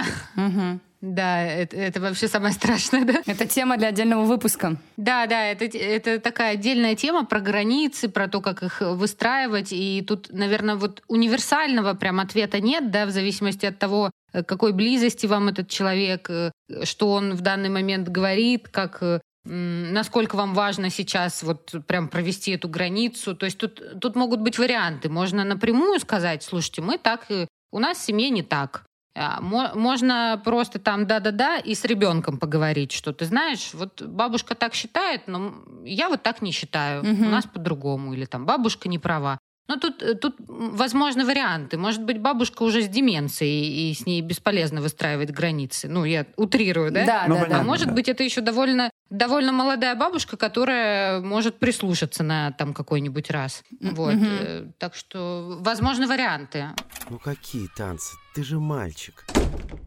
Да, 1.01 1.41
это, 1.43 1.77
это 1.77 2.01
вообще 2.01 2.27
самое 2.27 2.53
страшное, 2.53 3.05
да? 3.05 3.21
Это 3.25 3.45
тема 3.45 3.77
для 3.77 3.87
отдельного 3.87 4.25
выпуска. 4.25 4.75
Да, 4.97 5.27
да, 5.27 5.45
это, 5.45 5.63
это 5.77 6.19
такая 6.19 6.55
отдельная 6.55 6.95
тема 6.95 7.23
про 7.23 7.39
границы, 7.39 8.09
про 8.09 8.27
то, 8.27 8.41
как 8.41 8.63
их 8.63 8.81
выстраивать. 8.81 9.69
И 9.71 10.03
тут, 10.05 10.27
наверное, 10.33 10.75
вот 10.75 11.01
универсального 11.07 11.93
прям 11.93 12.19
ответа 12.19 12.59
нет, 12.59 12.91
да, 12.91 13.05
в 13.05 13.11
зависимости 13.11 13.65
от 13.65 13.79
того, 13.79 14.11
э, 14.33 14.43
какой 14.43 14.73
близости 14.73 15.25
вам 15.25 15.47
этот 15.47 15.69
человек, 15.69 16.29
э, 16.29 16.51
что 16.83 17.11
он 17.13 17.33
в 17.33 17.39
данный 17.39 17.69
момент 17.69 18.09
говорит, 18.09 18.67
как 18.67 19.01
э, 19.01 19.21
насколько 19.45 20.35
вам 20.35 20.53
важно 20.53 20.89
сейчас 20.89 21.43
вот 21.43 21.73
прям 21.87 22.07
провести 22.07 22.51
эту 22.51 22.67
границу. 22.69 23.35
То 23.35 23.45
есть 23.45 23.57
тут, 23.57 23.81
тут 23.99 24.15
могут 24.15 24.41
быть 24.41 24.57
варианты. 24.59 25.09
Можно 25.09 25.43
напрямую 25.43 25.99
сказать, 25.99 26.43
слушайте, 26.43 26.81
мы 26.81 26.97
так, 26.97 27.25
э, 27.29 27.47
у 27.71 27.79
нас 27.79 27.97
в 27.97 28.01
семье 28.05 28.29
не 28.29 28.43
так. 28.43 28.83
А, 29.15 29.41
мо- 29.41 29.71
Можно 29.75 30.39
просто 30.45 30.79
там 30.79 31.07
да-да-да 31.07 31.57
и 31.57 31.73
с 31.73 31.83
ребенком 31.83 32.37
поговорить, 32.37 32.91
что 32.91 33.11
ты 33.11 33.25
знаешь, 33.25 33.71
вот 33.73 34.01
бабушка 34.01 34.55
так 34.55 34.73
считает, 34.75 35.27
но 35.27 35.53
я 35.83 36.09
вот 36.09 36.21
так 36.23 36.41
не 36.41 36.51
считаю, 36.51 37.03
Мгм. 37.03 37.27
у 37.27 37.29
нас 37.29 37.45
по-другому, 37.45 38.13
или 38.13 38.25
там 38.25 38.45
бабушка 38.45 38.87
не 38.87 38.99
права. 38.99 39.39
Но 39.69 39.75
тут, 39.77 40.01
э, 40.01 40.15
тут 40.15 40.35
возможны 40.47 41.23
варианты. 41.25 41.77
Может 41.77 42.03
быть, 42.03 42.19
бабушка 42.19 42.63
уже 42.63 42.81
с 42.81 42.87
деменцией, 42.87 43.91
и 43.91 43.93
с 43.93 44.05
ней 44.05 44.19
бесполезно 44.21 44.81
выстраивать 44.81 45.29
границы. 45.29 45.87
Ну, 45.87 46.05
я 46.05 46.25
утрирую, 46.37 46.91
да? 46.91 47.05
Да, 47.05 47.25
Ну, 47.27 47.35
да, 47.35 47.41
понятно. 47.41 47.55
да. 47.55 47.61
А 47.61 47.63
может 47.63 47.87
да. 47.89 47.93
быть, 47.93 48.09
это 48.09 48.23
еще 48.23 48.41
довольно, 48.41 48.89
довольно 49.11 49.51
молодая 49.51 49.93
бабушка, 49.95 50.37
которая 50.37 51.21
может 51.21 51.59
прислушаться 51.59 52.23
на 52.23 52.51
там 52.53 52.73
какой-нибудь 52.73 53.29
раз. 53.29 53.63
Вот. 53.79 54.15
э, 54.15 54.65
Так 54.79 54.95
что 54.95 55.57
возможны 55.61 56.07
варианты. 56.07 56.65
Ну 57.09 57.19
какие 57.19 57.67
танцы? 57.77 58.15
Ты 58.33 58.43
же 58.43 58.59
мальчик. 58.59 59.25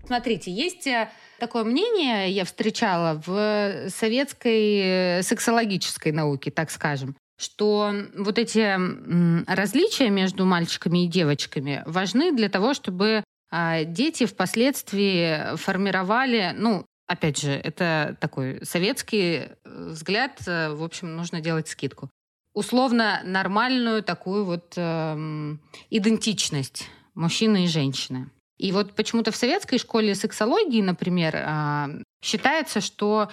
Смотрите, 0.07 0.53
есть 0.53 0.87
э, 0.87 1.11
такое 1.41 1.65
мнение, 1.65 2.31
я 2.31 2.45
встречала 2.45 3.21
в 3.27 3.89
советской 3.89 5.23
сексологической 5.23 6.13
науке, 6.13 6.51
так 6.51 6.71
скажем, 6.71 7.17
что 7.37 7.93
вот 8.17 8.39
эти 8.39 8.77
различия 9.51 10.11
между 10.11 10.45
мальчиками 10.45 11.05
и 11.05 11.09
девочками 11.09 11.83
важны 11.87 12.33
для 12.33 12.49
того, 12.49 12.75
чтобы 12.75 13.25
а, 13.51 13.85
дети 13.85 14.27
впоследствии 14.27 15.57
формировали, 15.57 16.55
ну, 16.57 16.87
опять 17.07 17.39
же, 17.39 17.53
это 17.53 18.17
такой 18.21 18.65
советский 18.65 19.35
э, 19.35 19.49
взгляд, 19.65 20.41
э, 20.47 20.73
в 20.73 20.83
общем, 20.83 21.17
нужно 21.17 21.41
делать 21.41 21.69
скидку. 21.69 22.11
Условно 22.55 23.21
нормальную 23.25 24.03
такую 24.03 24.45
вот 24.45 24.75
эм, 24.77 25.61
идентичность 25.91 26.89
мужчины 27.15 27.65
и 27.65 27.69
женщины. 27.69 28.31
И 28.59 28.73
вот 28.73 28.95
почему-то 28.95 29.33
в 29.33 29.37
советской 29.37 29.79
школе 29.79 30.15
сексологии, 30.15 30.83
например, 30.83 31.37
а, 31.37 31.91
считается, 32.23 32.81
что 32.81 33.31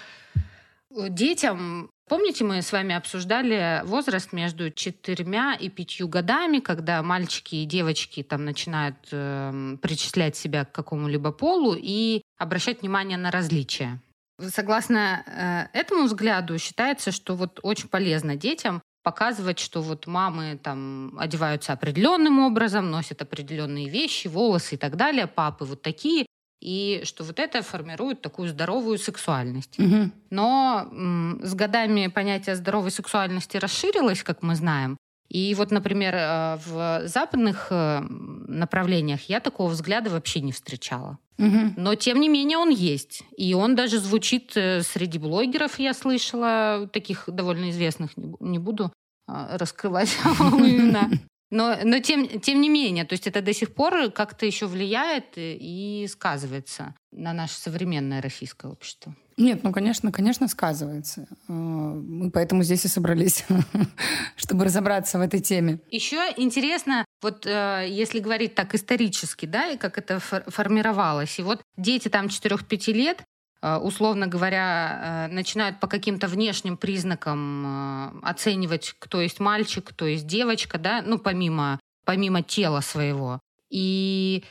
детям... 0.90 1.92
Помните, 2.10 2.44
мы 2.44 2.64
с 2.64 2.72
вами 2.72 2.96
обсуждали 2.96 3.84
возраст 3.86 4.34
между 4.34 4.72
четырьмя 4.72 5.54
и 5.54 5.70
пятью 5.70 6.08
годами, 6.08 6.58
когда 6.58 7.04
мальчики 7.04 7.58
и 7.58 7.66
девочки 7.66 8.24
там 8.24 8.46
начинают 8.46 8.96
эм, 9.12 9.78
причислять 9.78 10.36
себя 10.36 10.66
к 10.66 10.72
какому-либо 10.72 11.32
полу 11.32 11.76
и 11.78 12.24
обращать 12.40 12.82
внимание 12.82 13.16
на 13.16 13.30
различия. 13.30 14.02
Согласно 14.42 15.70
э, 15.74 15.78
этому 15.78 16.06
взгляду, 16.06 16.58
считается, 16.58 17.12
что 17.12 17.36
вот 17.36 17.60
очень 17.62 17.90
полезно 17.90 18.36
детям 18.36 18.82
показывать, 19.04 19.60
что 19.60 19.84
вот 19.84 20.08
мамы 20.08 20.60
там 20.64 21.16
одеваются 21.20 21.74
определенным 21.74 22.40
образом, 22.40 22.90
носят 22.90 23.22
определенные 23.22 23.88
вещи, 23.88 24.28
волосы 24.28 24.76
и 24.76 24.78
так 24.80 24.96
далее, 24.96 25.28
папы 25.28 25.64
вот 25.64 25.84
такие, 25.84 26.26
и 26.62 27.02
что 27.04 27.24
вот 27.24 27.40
это 27.40 27.62
формирует 27.62 28.22
такую 28.22 28.50
здоровую 28.50 28.98
сексуальность. 28.98 29.78
Мгм. 29.80 30.12
Но 30.30 30.88
м, 30.92 31.40
с 31.44 31.54
годами 31.54 32.08
понятие 32.08 32.56
здоровой 32.56 32.92
сексуальности 32.92 33.58
расширилось, 33.58 34.24
как 34.24 34.44
мы 34.44 34.56
знаем. 34.56 34.98
И 35.30 35.54
вот, 35.56 35.72
например, 35.72 36.16
э, 36.16 36.58
в 36.66 37.08
западных 37.08 37.68
э, 37.70 38.02
направлениях 38.48 39.22
я 39.30 39.40
такого 39.40 39.70
взгляда 39.70 40.10
вообще 40.10 40.42
не 40.42 40.52
встречала. 40.52 41.18
Мгм. 41.38 41.76
Но, 41.78 41.96
тем 41.96 42.20
не 42.20 42.28
менее, 42.30 42.58
он 42.58 42.70
есть. 42.70 43.24
И 43.38 43.54
он 43.54 43.76
даже 43.76 44.00
звучит 44.00 44.52
э, 44.58 44.82
среди 44.82 45.20
блогеров, 45.20 45.80
я 45.80 45.94
слышала, 45.94 46.90
таких 46.92 47.26
довольно 47.28 47.70
известных, 47.70 48.18
не 48.18 48.26
бу- 48.26 48.38
не 48.40 48.60
буду 48.60 48.92
раскрывать 49.28 50.18
имена. 50.26 51.10
Но, 51.52 51.78
но 51.84 52.00
тем, 52.00 52.28
тем 52.40 52.62
не 52.62 52.70
менее, 52.70 53.06
то 53.06 53.14
есть 53.14 53.26
это 53.28 53.42
до 53.42 53.54
сих 53.54 53.74
пор 53.74 54.12
как-то 54.12 54.46
еще 54.46 54.68
влияет 54.68 55.26
и 55.36 56.06
сказывается 56.10 56.94
на 57.12 57.34
наше 57.34 57.56
современное 57.60 58.22
российское 58.22 58.72
общество. 58.72 59.16
Нет, 59.38 59.64
ну, 59.64 59.72
конечно, 59.72 60.12
конечно, 60.12 60.48
сказывается. 60.48 61.28
Э, 61.48 61.52
Мы 61.54 62.30
поэтому 62.30 62.62
здесь 62.64 62.86
и 62.86 62.88
собрались, 62.90 63.46
чтобы 64.36 64.66
разобраться 64.66 65.18
в 65.18 65.22
этой 65.22 65.40
теме. 65.40 65.80
Еще 65.90 66.20
интересно, 66.38 67.06
вот 67.22 67.46
э, 67.46 67.86
если 67.90 68.20
говорить 68.20 68.54
так 68.54 68.76
исторически, 68.76 69.46
да, 69.46 69.68
и 69.70 69.78
как 69.78 69.98
это 69.98 70.20
фор- 70.20 70.44
формировалось. 70.52 71.40
И 71.40 71.42
вот 71.44 71.62
дети 71.78 72.10
там 72.10 72.28
4-5 72.28 72.92
лет, 72.94 73.22
э, 73.22 73.24
условно 73.62 74.28
говоря, 74.28 75.28
э, 75.30 75.34
начинают 75.34 75.80
по 75.80 75.88
каким-то 75.88 76.28
внешним 76.28 76.78
признакам 76.78 77.66
э, 77.66 78.20
оценивать, 78.24 78.96
кто 79.00 79.22
есть 79.22 79.40
мальчик, 79.40 79.84
кто 79.84 80.06
есть 80.06 80.26
девочка, 80.28 80.78
да, 80.78 81.02
ну, 81.06 81.20
помимо, 81.20 81.80
помимо 82.06 82.42
тела 82.42 82.82
своего. 82.82 83.40
И 83.70 84.44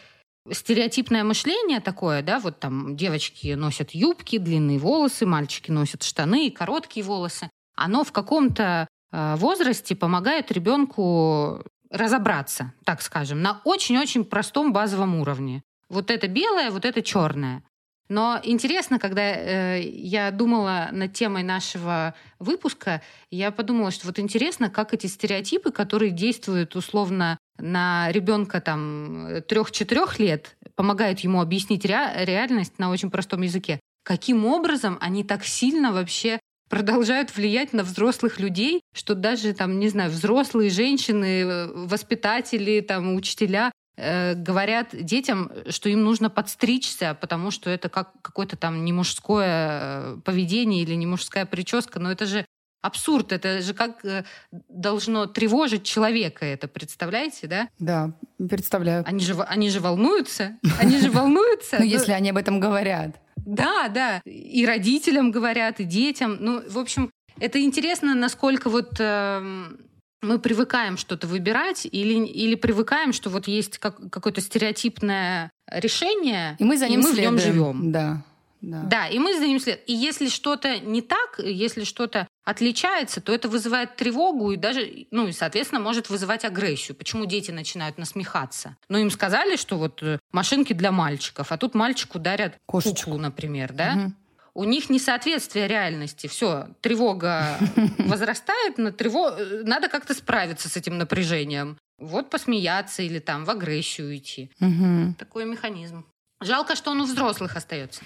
стереотипное 0.50 1.24
мышление 1.24 1.80
такое, 1.80 2.22
да, 2.22 2.38
вот 2.38 2.60
там 2.60 2.96
девочки 2.96 3.54
носят 3.54 3.92
юбки, 3.92 4.38
длинные 4.38 4.78
волосы, 4.78 5.26
мальчики 5.26 5.70
носят 5.70 6.02
штаны, 6.02 6.50
короткие 6.50 7.04
волосы. 7.04 7.50
Оно 7.76 8.04
в 8.04 8.12
каком-то 8.12 8.86
э, 9.10 9.34
возрасте 9.36 9.96
помогает 9.96 10.52
ребенку 10.52 11.64
разобраться, 11.90 12.74
так 12.84 13.00
скажем, 13.00 13.40
на 13.40 13.62
очень-очень 13.64 14.24
простом 14.24 14.72
базовом 14.72 15.16
уровне. 15.16 15.62
Вот 15.88 16.10
это 16.10 16.28
белое, 16.28 16.70
вот 16.70 16.84
это 16.84 17.00
черное. 17.02 17.62
Но 18.08 18.40
интересно, 18.42 18.98
когда 18.98 19.22
э, 19.22 19.82
я 19.82 20.30
думала 20.30 20.88
над 20.92 21.12
темой 21.12 21.42
нашего 21.42 22.14
выпуска, 22.38 23.02
я 23.30 23.50
подумала, 23.50 23.90
что 23.90 24.06
вот 24.06 24.18
интересно, 24.18 24.70
как 24.70 24.94
эти 24.94 25.06
стереотипы, 25.06 25.70
которые 25.70 26.10
действуют 26.10 26.74
условно 26.74 27.38
на 27.58 28.10
ребенка 28.12 28.60
там 28.60 29.42
трех-четырех 29.46 30.18
лет, 30.18 30.56
помогают 30.74 31.20
ему 31.20 31.40
объяснить 31.40 31.84
ре- 31.84 32.24
реальность 32.24 32.78
на 32.78 32.90
очень 32.90 33.10
простом 33.10 33.42
языке. 33.42 33.80
Каким 34.04 34.46
образом 34.46 34.96
они 35.00 35.22
так 35.22 35.44
сильно 35.44 35.92
вообще 35.92 36.38
продолжают 36.70 37.34
влиять 37.34 37.72
на 37.72 37.82
взрослых 37.82 38.40
людей, 38.40 38.82
что 38.94 39.14
даже 39.14 39.52
там, 39.52 39.78
не 39.78 39.88
знаю, 39.88 40.10
взрослые 40.10 40.70
женщины, 40.70 41.42
э, 41.42 41.66
воспитатели, 41.74 42.80
там, 42.80 43.14
учителя 43.14 43.70
э, 43.98 44.34
говорят 44.34 44.88
детям, 44.92 45.50
что 45.68 45.88
им 45.88 46.04
нужно 46.04 46.30
подстричься, 46.30 47.16
потому 47.20 47.50
что 47.50 47.68
это 47.68 47.88
как 47.88 48.12
какое-то 48.22 48.56
там 48.56 48.84
не 48.84 48.92
мужское 48.92 49.46
э, 49.46 50.16
поведение 50.24 50.82
или 50.82 50.94
не 50.94 51.06
мужская 51.06 51.44
прическа, 51.44 51.98
но 51.98 52.10
это 52.10 52.26
же 52.26 52.46
абсурд, 52.80 53.32
это 53.32 53.60
же 53.60 53.74
как 53.74 54.04
э, 54.04 54.24
должно 54.68 55.26
тревожить 55.26 55.84
человека 55.84 56.44
это, 56.44 56.68
представляете, 56.68 57.46
да? 57.46 57.68
Да, 57.78 58.12
представляю. 58.48 59.04
Они 59.06 59.20
же, 59.20 59.34
они 59.42 59.68
же 59.70 59.80
волнуются, 59.80 60.56
они 60.78 60.98
же 60.98 61.10
волнуются. 61.10 61.76
Ну, 61.78 61.84
если 61.84 62.12
они 62.12 62.30
об 62.30 62.36
этом 62.36 62.60
говорят. 62.60 63.20
Да, 63.36 63.88
да. 63.88 64.20
И 64.24 64.66
родителям 64.66 65.30
говорят, 65.30 65.80
и 65.80 65.84
детям. 65.84 66.36
Ну, 66.40 66.62
в 66.68 66.78
общем, 66.78 67.10
это 67.40 67.60
интересно, 67.60 68.14
насколько 68.14 68.68
вот 68.68 68.96
эм, 68.98 69.78
мы 70.22 70.38
привыкаем 70.38 70.96
что-то 70.96 71.26
выбирать 71.26 71.86
или, 71.90 72.14
или 72.26 72.54
привыкаем, 72.54 73.12
что 73.12 73.30
вот 73.30 73.46
есть 73.48 73.78
как, 73.78 74.10
какое-то 74.10 74.40
стереотипное 74.40 75.50
решение, 75.70 76.56
И 76.58 76.64
мы 76.64 76.76
за 76.76 76.88
ним 76.88 77.00
в 77.00 77.04
нем 77.04 77.12
следуем. 77.14 77.38
живем. 77.38 77.92
Да. 77.92 78.22
Да. 78.60 78.82
Да, 78.82 79.06
и 79.06 79.20
мы 79.20 79.38
за 79.38 79.46
ним 79.46 79.60
след. 79.60 79.80
И 79.86 79.92
если 79.92 80.28
что-то 80.28 80.80
не 80.80 81.00
так, 81.00 81.38
если 81.38 81.84
что-то 81.84 82.26
отличается, 82.44 83.20
то 83.20 83.32
это 83.32 83.48
вызывает 83.48 83.94
тревогу 83.94 84.50
и 84.50 84.56
даже, 84.56 85.06
ну 85.12 85.28
и, 85.28 85.32
соответственно, 85.32 85.80
может 85.80 86.10
вызывать 86.10 86.44
агрессию. 86.44 86.96
Почему 86.96 87.24
дети 87.26 87.52
начинают 87.52 87.98
насмехаться? 87.98 88.76
Ну, 88.88 88.98
им 88.98 89.10
сказали, 89.12 89.54
что 89.54 89.76
вот 89.78 90.02
э, 90.02 90.18
машинки 90.32 90.72
для 90.72 90.90
мальчиков, 90.90 91.52
а 91.52 91.56
тут 91.56 91.76
мальчику 91.76 92.18
дарят 92.18 92.56
Кошечку. 92.66 93.10
куклу, 93.12 93.18
например, 93.18 93.72
да? 93.72 93.94
Мгм. 93.94 94.16
У 94.58 94.64
них 94.64 94.90
несоответствие 94.90 95.68
реальности. 95.68 96.26
Все, 96.26 96.70
тревога 96.80 97.60
возрастает, 97.98 98.76
на 98.76 98.90
трево... 98.90 99.36
э, 99.38 99.62
надо 99.62 99.88
как-то 99.88 100.14
справиться 100.14 100.68
с 100.68 100.76
этим 100.76 100.98
напряжением. 100.98 101.78
Вот 102.00 102.28
посмеяться 102.28 103.04
или 103.04 103.20
там 103.20 103.44
в 103.44 103.50
агрессию 103.50 104.16
идти. 104.16 104.50
Мгм. 104.58 105.14
Такой 105.16 105.44
механизм. 105.44 106.04
Жалко, 106.40 106.74
что 106.74 106.90
он 106.90 107.00
у 107.00 107.04
взрослых 107.04 107.54
остается. 107.54 108.02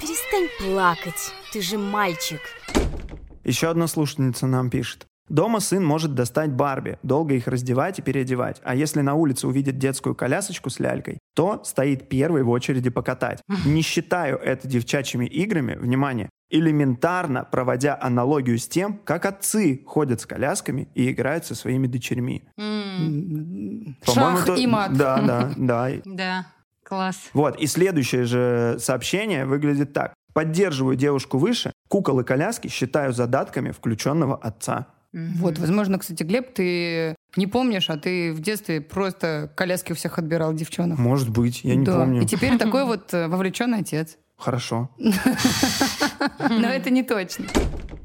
Перестань 0.00 0.48
плакать. 0.60 1.32
Ты 1.52 1.60
же 1.60 1.76
мальчик. 1.76 2.40
Еще 3.42 3.68
одна 3.68 3.88
слушательница 3.88 4.46
нам 4.46 4.70
пишет. 4.70 5.06
Дома 5.28 5.60
сын 5.60 5.84
может 5.84 6.14
достать 6.14 6.52
Барби, 6.52 6.98
долго 7.02 7.34
их 7.34 7.48
раздевать 7.48 7.98
и 7.98 8.02
переодевать. 8.02 8.60
А 8.62 8.74
если 8.74 9.00
на 9.00 9.14
улице 9.14 9.48
увидит 9.48 9.76
детскую 9.78 10.14
колясочку 10.14 10.70
с 10.70 10.78
лялькой, 10.78 11.18
то 11.34 11.62
стоит 11.64 12.08
первый 12.08 12.42
в 12.44 12.50
очереди 12.50 12.90
покатать. 12.90 13.40
Не 13.64 13.82
считаю 13.82 14.38
это 14.38 14.68
девчачьими 14.68 15.26
играми, 15.26 15.74
внимание, 15.74 16.28
элементарно 16.48 17.42
проводя 17.44 17.98
аналогию 18.00 18.56
с 18.58 18.68
тем, 18.68 19.00
как 19.04 19.26
отцы 19.26 19.82
ходят 19.84 20.20
с 20.20 20.26
колясками 20.26 20.88
и 20.94 21.10
играют 21.10 21.44
со 21.44 21.56
своими 21.56 21.88
дочерьми. 21.88 22.44
Шах 24.04 24.42
это- 24.44 24.54
и 24.54 24.66
мат. 24.66 24.96
Да, 24.96 25.20
да, 25.22 25.52
да. 25.56 25.90
Да, 26.04 26.46
класс. 26.84 27.16
Вот, 27.34 27.58
и 27.60 27.66
следующее 27.66 28.24
же 28.24 28.76
сообщение 28.78 29.44
выглядит 29.44 29.92
так. 29.92 30.14
Поддерживаю 30.32 30.96
девушку 30.96 31.38
выше, 31.38 31.72
кукол 31.88 32.20
и 32.20 32.24
коляски 32.24 32.68
считаю 32.68 33.12
задатками 33.12 33.70
включенного 33.72 34.36
отца. 34.36 34.86
Вот, 35.16 35.58
возможно, 35.58 35.98
кстати, 35.98 36.22
Глеб, 36.22 36.52
ты 36.52 37.14
не 37.36 37.46
помнишь, 37.46 37.88
а 37.88 37.96
ты 37.96 38.32
в 38.34 38.40
детстве 38.40 38.82
просто 38.82 39.50
коляски 39.56 39.92
у 39.92 39.94
всех 39.94 40.18
отбирал 40.18 40.52
девчонок. 40.52 40.98
Может 40.98 41.30
быть, 41.30 41.64
я 41.64 41.74
не 41.74 41.86
Да. 41.86 42.00
помню. 42.00 42.22
И 42.22 42.26
теперь 42.26 42.58
такой 42.58 42.84
вот 42.86 43.14
э, 43.14 43.26
вовлеченный 43.28 43.78
отец. 43.78 44.18
Хорошо. 44.38 44.90
Но 44.98 46.68
это 46.68 46.90
не 46.90 47.02
точно. 47.02 47.46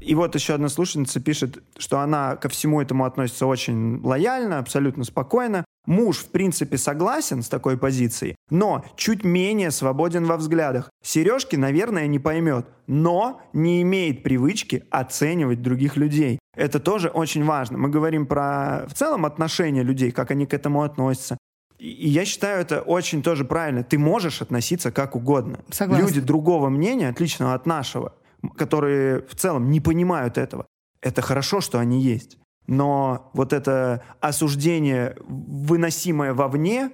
И 0.00 0.14
вот 0.14 0.34
еще 0.34 0.54
одна 0.54 0.68
слушательница 0.68 1.20
пишет, 1.20 1.62
что 1.78 2.00
она 2.00 2.36
ко 2.36 2.48
всему 2.48 2.80
этому 2.80 3.04
относится 3.04 3.46
очень 3.46 4.00
лояльно, 4.02 4.58
абсолютно 4.58 5.04
спокойно. 5.04 5.64
Муж, 5.86 6.18
в 6.18 6.30
принципе, 6.30 6.78
согласен 6.78 7.42
с 7.42 7.48
такой 7.48 7.76
позицией, 7.76 8.36
но 8.50 8.84
чуть 8.96 9.24
менее 9.24 9.70
свободен 9.70 10.24
во 10.24 10.36
взглядах. 10.36 10.90
Сережки, 11.02 11.56
наверное, 11.56 12.06
не 12.06 12.20
поймет, 12.20 12.66
но 12.86 13.40
не 13.52 13.82
имеет 13.82 14.22
привычки 14.22 14.84
оценивать 14.90 15.60
других 15.60 15.96
людей. 15.96 16.38
Это 16.54 16.78
тоже 16.78 17.08
очень 17.08 17.44
важно. 17.44 17.78
Мы 17.78 17.88
говорим 17.88 18.26
про 18.26 18.86
в 18.86 18.94
целом 18.94 19.24
отношения 19.24 19.82
людей, 19.82 20.12
как 20.12 20.30
они 20.30 20.46
к 20.46 20.54
этому 20.54 20.82
относятся. 20.82 21.36
И 21.82 22.08
я 22.08 22.24
считаю 22.24 22.60
это 22.60 22.80
очень 22.80 23.24
тоже 23.24 23.44
правильно. 23.44 23.82
Ты 23.82 23.98
можешь 23.98 24.40
относиться 24.40 24.92
как 24.92 25.16
угодно. 25.16 25.58
Согласна. 25.70 26.06
Люди 26.06 26.20
другого 26.20 26.68
мнения, 26.68 27.08
отличного 27.08 27.54
от 27.54 27.66
нашего, 27.66 28.14
которые 28.56 29.22
в 29.22 29.34
целом 29.34 29.68
не 29.70 29.80
понимают 29.80 30.38
этого, 30.38 30.66
это 31.00 31.22
хорошо, 31.22 31.60
что 31.60 31.80
они 31.80 32.00
есть. 32.00 32.38
Но 32.68 33.30
вот 33.34 33.52
это 33.52 34.02
осуждение, 34.20 35.16
выносимое 35.26 36.32
вовне, 36.34 36.92